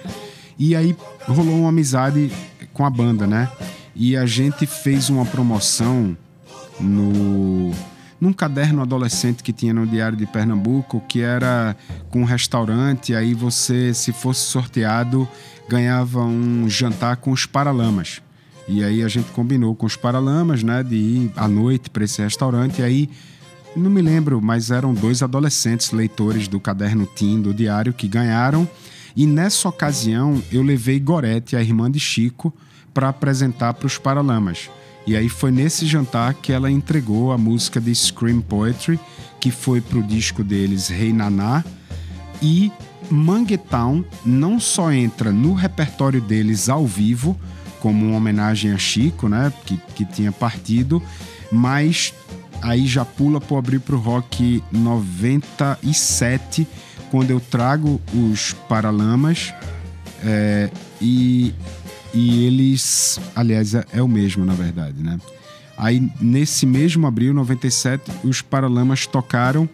E 0.57 0.75
aí 0.75 0.95
rolou 1.27 1.59
uma 1.59 1.69
amizade 1.69 2.31
com 2.73 2.85
a 2.85 2.89
banda, 2.89 3.27
né? 3.27 3.49
E 3.95 4.15
a 4.15 4.25
gente 4.25 4.65
fez 4.65 5.09
uma 5.09 5.25
promoção 5.25 6.15
no 6.79 7.73
num 8.19 8.33
caderno 8.33 8.81
adolescente 8.81 9.41
que 9.41 9.53
tinha 9.53 9.73
no 9.73 9.87
Diário 9.87 10.17
de 10.17 10.25
Pernambuco, 10.25 11.01
que 11.07 11.21
era 11.21 11.75
com 12.09 12.21
um 12.21 12.25
restaurante, 12.25 13.15
aí 13.15 13.33
você, 13.33 13.93
se 13.93 14.11
fosse 14.11 14.41
sorteado, 14.41 15.27
ganhava 15.67 16.21
um 16.23 16.67
jantar 16.69 17.17
com 17.17 17.31
os 17.31 17.45
Paralamas. 17.45 18.21
E 18.67 18.83
aí 18.83 19.03
a 19.03 19.07
gente 19.07 19.31
combinou 19.31 19.73
com 19.75 19.85
os 19.85 19.95
Paralamas, 19.95 20.63
né, 20.63 20.83
de 20.83 20.95
ir 20.95 21.31
à 21.35 21.47
noite 21.47 21.89
para 21.89 22.03
esse 22.03 22.21
restaurante, 22.21 22.79
e 22.79 22.83
aí 22.83 23.09
não 23.75 23.89
me 23.89 24.01
lembro, 24.01 24.41
mas 24.41 24.71
eram 24.71 24.93
dois 24.93 25.23
adolescentes 25.23 25.91
leitores 25.91 26.47
do 26.47 26.59
caderno 26.59 27.07
Tim 27.15 27.41
do 27.41 27.53
diário 27.53 27.93
que 27.93 28.07
ganharam. 28.07 28.67
E 29.15 29.25
nessa 29.25 29.69
ocasião 29.69 30.41
eu 30.51 30.61
levei 30.61 30.99
Gorete, 30.99 31.55
a 31.55 31.61
irmã 31.61 31.89
de 31.89 31.99
Chico, 31.99 32.53
para 32.93 33.09
apresentar 33.09 33.73
para 33.73 33.87
os 33.87 33.97
Paralamas. 33.97 34.69
E 35.07 35.15
aí 35.15 35.29
foi 35.29 35.51
nesse 35.51 35.85
jantar 35.85 36.33
que 36.35 36.51
ela 36.51 36.69
entregou 36.69 37.31
a 37.31 37.37
música 37.37 37.79
de 37.81 37.93
Scream 37.93 38.41
Poetry, 38.41 38.99
que 39.39 39.51
foi 39.51 39.81
pro 39.81 40.03
disco 40.03 40.43
deles 40.43 40.87
Rei 40.87 41.13
Naná. 41.13 41.63
E 42.41 42.71
Manguetown 43.09 44.03
não 44.25 44.59
só 44.59 44.91
entra 44.91 45.31
no 45.31 45.53
repertório 45.53 46.21
deles 46.21 46.69
ao 46.69 46.85
vivo, 46.85 47.39
como 47.79 48.07
uma 48.07 48.17
homenagem 48.17 48.71
a 48.71 48.77
Chico, 48.77 49.27
né, 49.27 49.51
que, 49.65 49.77
que 49.95 50.05
tinha 50.05 50.31
partido, 50.31 51.01
mas 51.51 52.13
aí 52.61 52.85
já 52.85 53.05
pula 53.05 53.39
pro 53.39 53.57
Abrir 53.57 53.79
pro 53.79 53.97
Rock 53.97 54.63
97, 54.71 56.67
quando 57.09 57.31
eu 57.31 57.39
trago 57.39 57.99
os 58.13 58.53
Paralamas 58.67 59.53
é, 60.23 60.69
e, 61.01 61.53
e 62.13 62.45
eles, 62.45 63.19
aliás, 63.35 63.75
é, 63.75 63.85
é 63.93 64.01
o 64.01 64.07
mesmo 64.07 64.45
na 64.45 64.53
verdade, 64.53 65.01
né? 65.01 65.19
Aí 65.77 66.11
nesse 66.19 66.65
mesmo 66.65 67.07
abril 67.07 67.33
97, 67.33 68.11
os 68.23 68.41
Paralamas 68.41 69.05
tocaram 69.07 69.69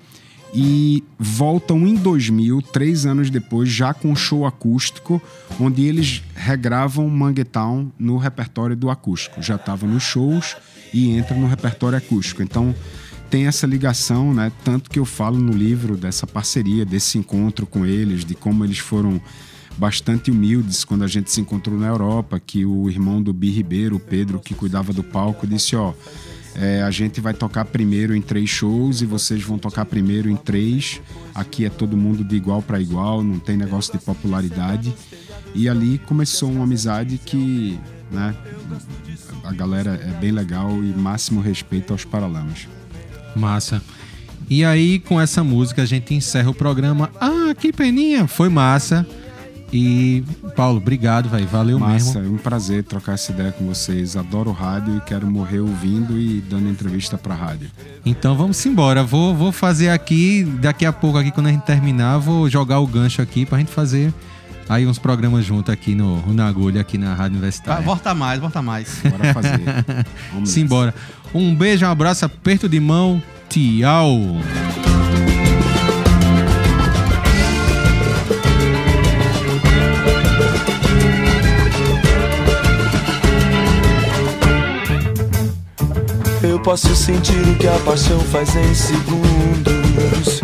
e 0.53 1.03
voltam 1.19 1.85
em 1.85 1.95
2000, 1.95 2.61
três 2.61 3.05
anos 3.05 3.29
depois, 3.29 3.67
já 3.67 3.93
com 3.93 4.15
show 4.15 4.45
acústico, 4.45 5.21
onde 5.59 5.83
eles 5.83 6.23
regravam 6.33 7.09
Manguetown 7.09 7.91
no 7.99 8.17
repertório 8.17 8.75
do 8.75 8.89
acústico. 8.89 9.41
Já 9.41 9.55
estava 9.55 9.85
nos 9.85 10.03
shows 10.03 10.55
e 10.93 11.09
entra 11.09 11.35
no 11.35 11.47
repertório 11.47 11.97
acústico. 11.97 12.41
Então 12.41 12.73
tem 13.29 13.47
essa 13.47 13.67
ligação, 13.67 14.33
né? 14.33 14.51
Tanto 14.63 14.89
que 14.89 14.97
eu 14.97 15.03
falo 15.03 15.37
no 15.37 15.51
livro 15.51 15.97
dessa 15.97 16.25
parceria, 16.25 16.85
desse 16.85 17.17
encontro 17.17 17.65
com 17.65 17.85
eles, 17.85 18.23
de 18.23 18.33
como 18.33 18.63
eles 18.63 18.79
foram 18.79 19.19
bastante 19.77 20.31
humildes 20.31 20.83
quando 20.83 21.03
a 21.03 21.07
gente 21.07 21.31
se 21.31 21.41
encontrou 21.41 21.77
na 21.77 21.87
Europa, 21.87 22.39
que 22.39 22.65
o 22.65 22.89
irmão 22.89 23.21
do 23.21 23.33
Bi 23.33 23.49
Ribeiro, 23.49 23.99
Pedro, 23.99 24.39
que 24.39 24.53
cuidava 24.53 24.93
do 24.93 25.03
palco, 25.03 25.45
disse, 25.45 25.75
ó, 25.75 25.93
é, 26.55 26.81
a 26.81 26.89
gente 26.89 27.19
vai 27.19 27.33
tocar 27.33 27.65
primeiro 27.65 28.15
em 28.15 28.21
três 28.21 28.49
shows 28.49 29.01
e 29.01 29.05
vocês 29.05 29.43
vão 29.43 29.57
tocar 29.57 29.85
primeiro 29.85 30.29
em 30.29 30.37
três. 30.37 31.01
Aqui 31.33 31.65
é 31.65 31.69
todo 31.69 31.97
mundo 31.97 32.23
de 32.23 32.35
igual 32.35 32.61
para 32.61 32.79
igual, 32.79 33.21
não 33.21 33.39
tem 33.39 33.57
negócio 33.57 33.91
de 33.91 33.99
popularidade. 34.03 34.95
E 35.53 35.67
ali 35.67 35.97
começou 35.99 36.49
uma 36.49 36.63
amizade 36.63 37.17
que, 37.17 37.77
né, 38.09 38.33
a 39.43 39.51
galera 39.51 39.99
é 40.01 40.19
bem 40.19 40.31
legal 40.31 40.71
e 40.81 40.87
máximo 40.97 41.41
respeito 41.41 41.91
aos 41.91 42.05
Paralamas. 42.05 42.67
Massa. 43.35 43.81
E 44.49 44.63
aí, 44.63 44.99
com 44.99 45.19
essa 45.19 45.43
música, 45.43 45.81
a 45.81 45.85
gente 45.85 46.13
encerra 46.13 46.51
o 46.51 46.53
programa. 46.53 47.11
Ah, 47.19 47.53
que 47.53 47.73
peninha! 47.73 48.27
Foi 48.27 48.47
massa. 48.47 49.05
E, 49.77 50.23
Paulo, 50.55 50.77
obrigado, 50.77 51.27
velho. 51.27 51.45
Valeu 51.47 51.77
Massa, 51.77 52.21
mesmo. 52.21 52.33
é 52.33 52.35
um 52.35 52.37
prazer 52.37 52.81
trocar 52.85 53.15
essa 53.15 53.33
ideia 53.33 53.51
com 53.51 53.65
vocês. 53.65 54.15
Adoro 54.15 54.53
rádio 54.53 54.95
e 54.95 55.01
quero 55.01 55.27
morrer 55.27 55.59
ouvindo 55.59 56.17
e 56.17 56.39
dando 56.39 56.69
entrevista 56.69 57.17
pra 57.17 57.35
rádio. 57.35 57.69
Então 58.05 58.37
vamos 58.37 58.65
embora. 58.65 59.03
Vou, 59.03 59.35
vou 59.35 59.51
fazer 59.51 59.89
aqui, 59.89 60.45
daqui 60.61 60.85
a 60.85 60.93
pouco, 60.93 61.17
aqui 61.17 61.29
quando 61.29 61.47
a 61.47 61.51
gente 61.51 61.63
terminar, 61.63 62.19
vou 62.19 62.49
jogar 62.49 62.79
o 62.79 62.87
gancho 62.87 63.21
aqui 63.21 63.45
pra 63.45 63.57
gente 63.57 63.71
fazer 63.71 64.13
aí 64.69 64.87
uns 64.87 64.97
programas 64.97 65.45
juntos 65.45 65.71
aqui 65.71 65.93
no, 65.93 66.33
na 66.33 66.47
agulha, 66.47 66.79
aqui 66.79 66.97
na 66.97 67.13
Rádio 67.13 67.33
Universitária. 67.33 67.83
volta 67.83 68.13
mais, 68.13 68.39
volta 68.39 68.61
mais. 68.61 69.01
Bora 69.03 69.33
fazer. 69.33 69.59
Vamos 70.31 70.49
Simbora. 70.49 70.95
Um 71.33 71.53
beijo, 71.53 71.85
um 71.85 71.89
abraço, 71.89 72.23
aperto 72.23 72.69
de 72.69 72.79
mão. 72.79 73.21
Tchau. 73.49 74.37
Posso 86.65 86.95
sentir 86.95 87.37
o 87.47 87.55
que 87.57 87.67
a 87.67 87.77
paixão 87.85 88.19
faz 88.21 88.55
em 88.55 88.73
segundos. 88.73 90.41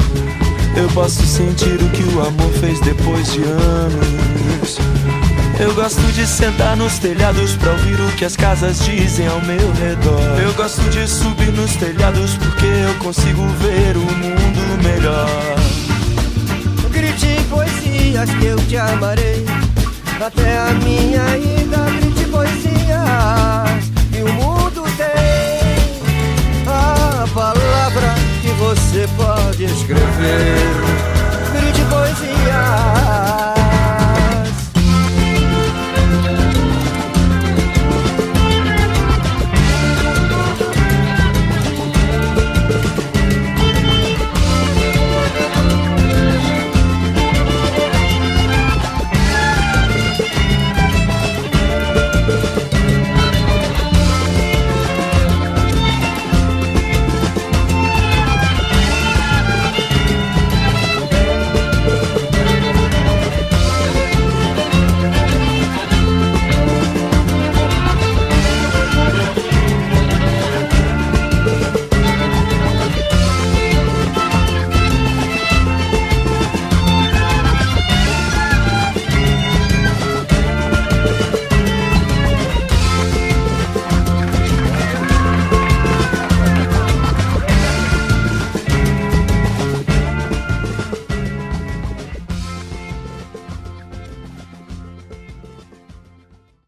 Eu 0.77 0.87
posso 0.89 1.25
sentir 1.25 1.81
o 1.81 1.89
que 1.89 2.03
o 2.15 2.21
amor 2.21 2.53
fez 2.59 2.79
depois 2.81 3.33
de 3.33 3.41
anos. 3.41 4.77
Eu 5.59 5.73
gosto 5.73 5.99
de 6.13 6.27
sentar 6.27 6.77
nos 6.77 6.99
telhados 6.99 7.55
pra 7.55 7.71
ouvir 7.71 7.99
o 7.99 8.11
que 8.17 8.23
as 8.23 8.35
casas 8.35 8.85
dizem 8.85 9.25
ao 9.27 9.41
meu 9.41 9.73
redor. 9.73 10.39
Eu 10.39 10.53
gosto 10.53 10.81
de 10.91 11.07
subir 11.07 11.51
nos 11.53 11.75
telhados 11.77 12.35
porque 12.37 12.67
eu 12.67 12.93
consigo 12.99 13.41
ver 13.57 13.97
o 13.97 14.01
mundo 14.01 14.83
melhor. 14.83 15.27
Grite 16.91 17.25
em 17.25 17.43
poesias 17.45 18.29
que 18.29 18.45
eu 18.45 18.57
te 18.67 18.77
amarei 18.77 19.43
Até 20.23 20.59
a 20.59 20.73
minha 20.73 21.37
ida 21.37 21.77
grite 21.99 22.25
poesias 22.25 23.90
palavra 27.33 28.15
que 28.41 28.49
você 28.53 29.07
pode 29.15 29.63
escrever. 29.65 30.55
Grite 31.53 31.81
poesia. 31.85 33.00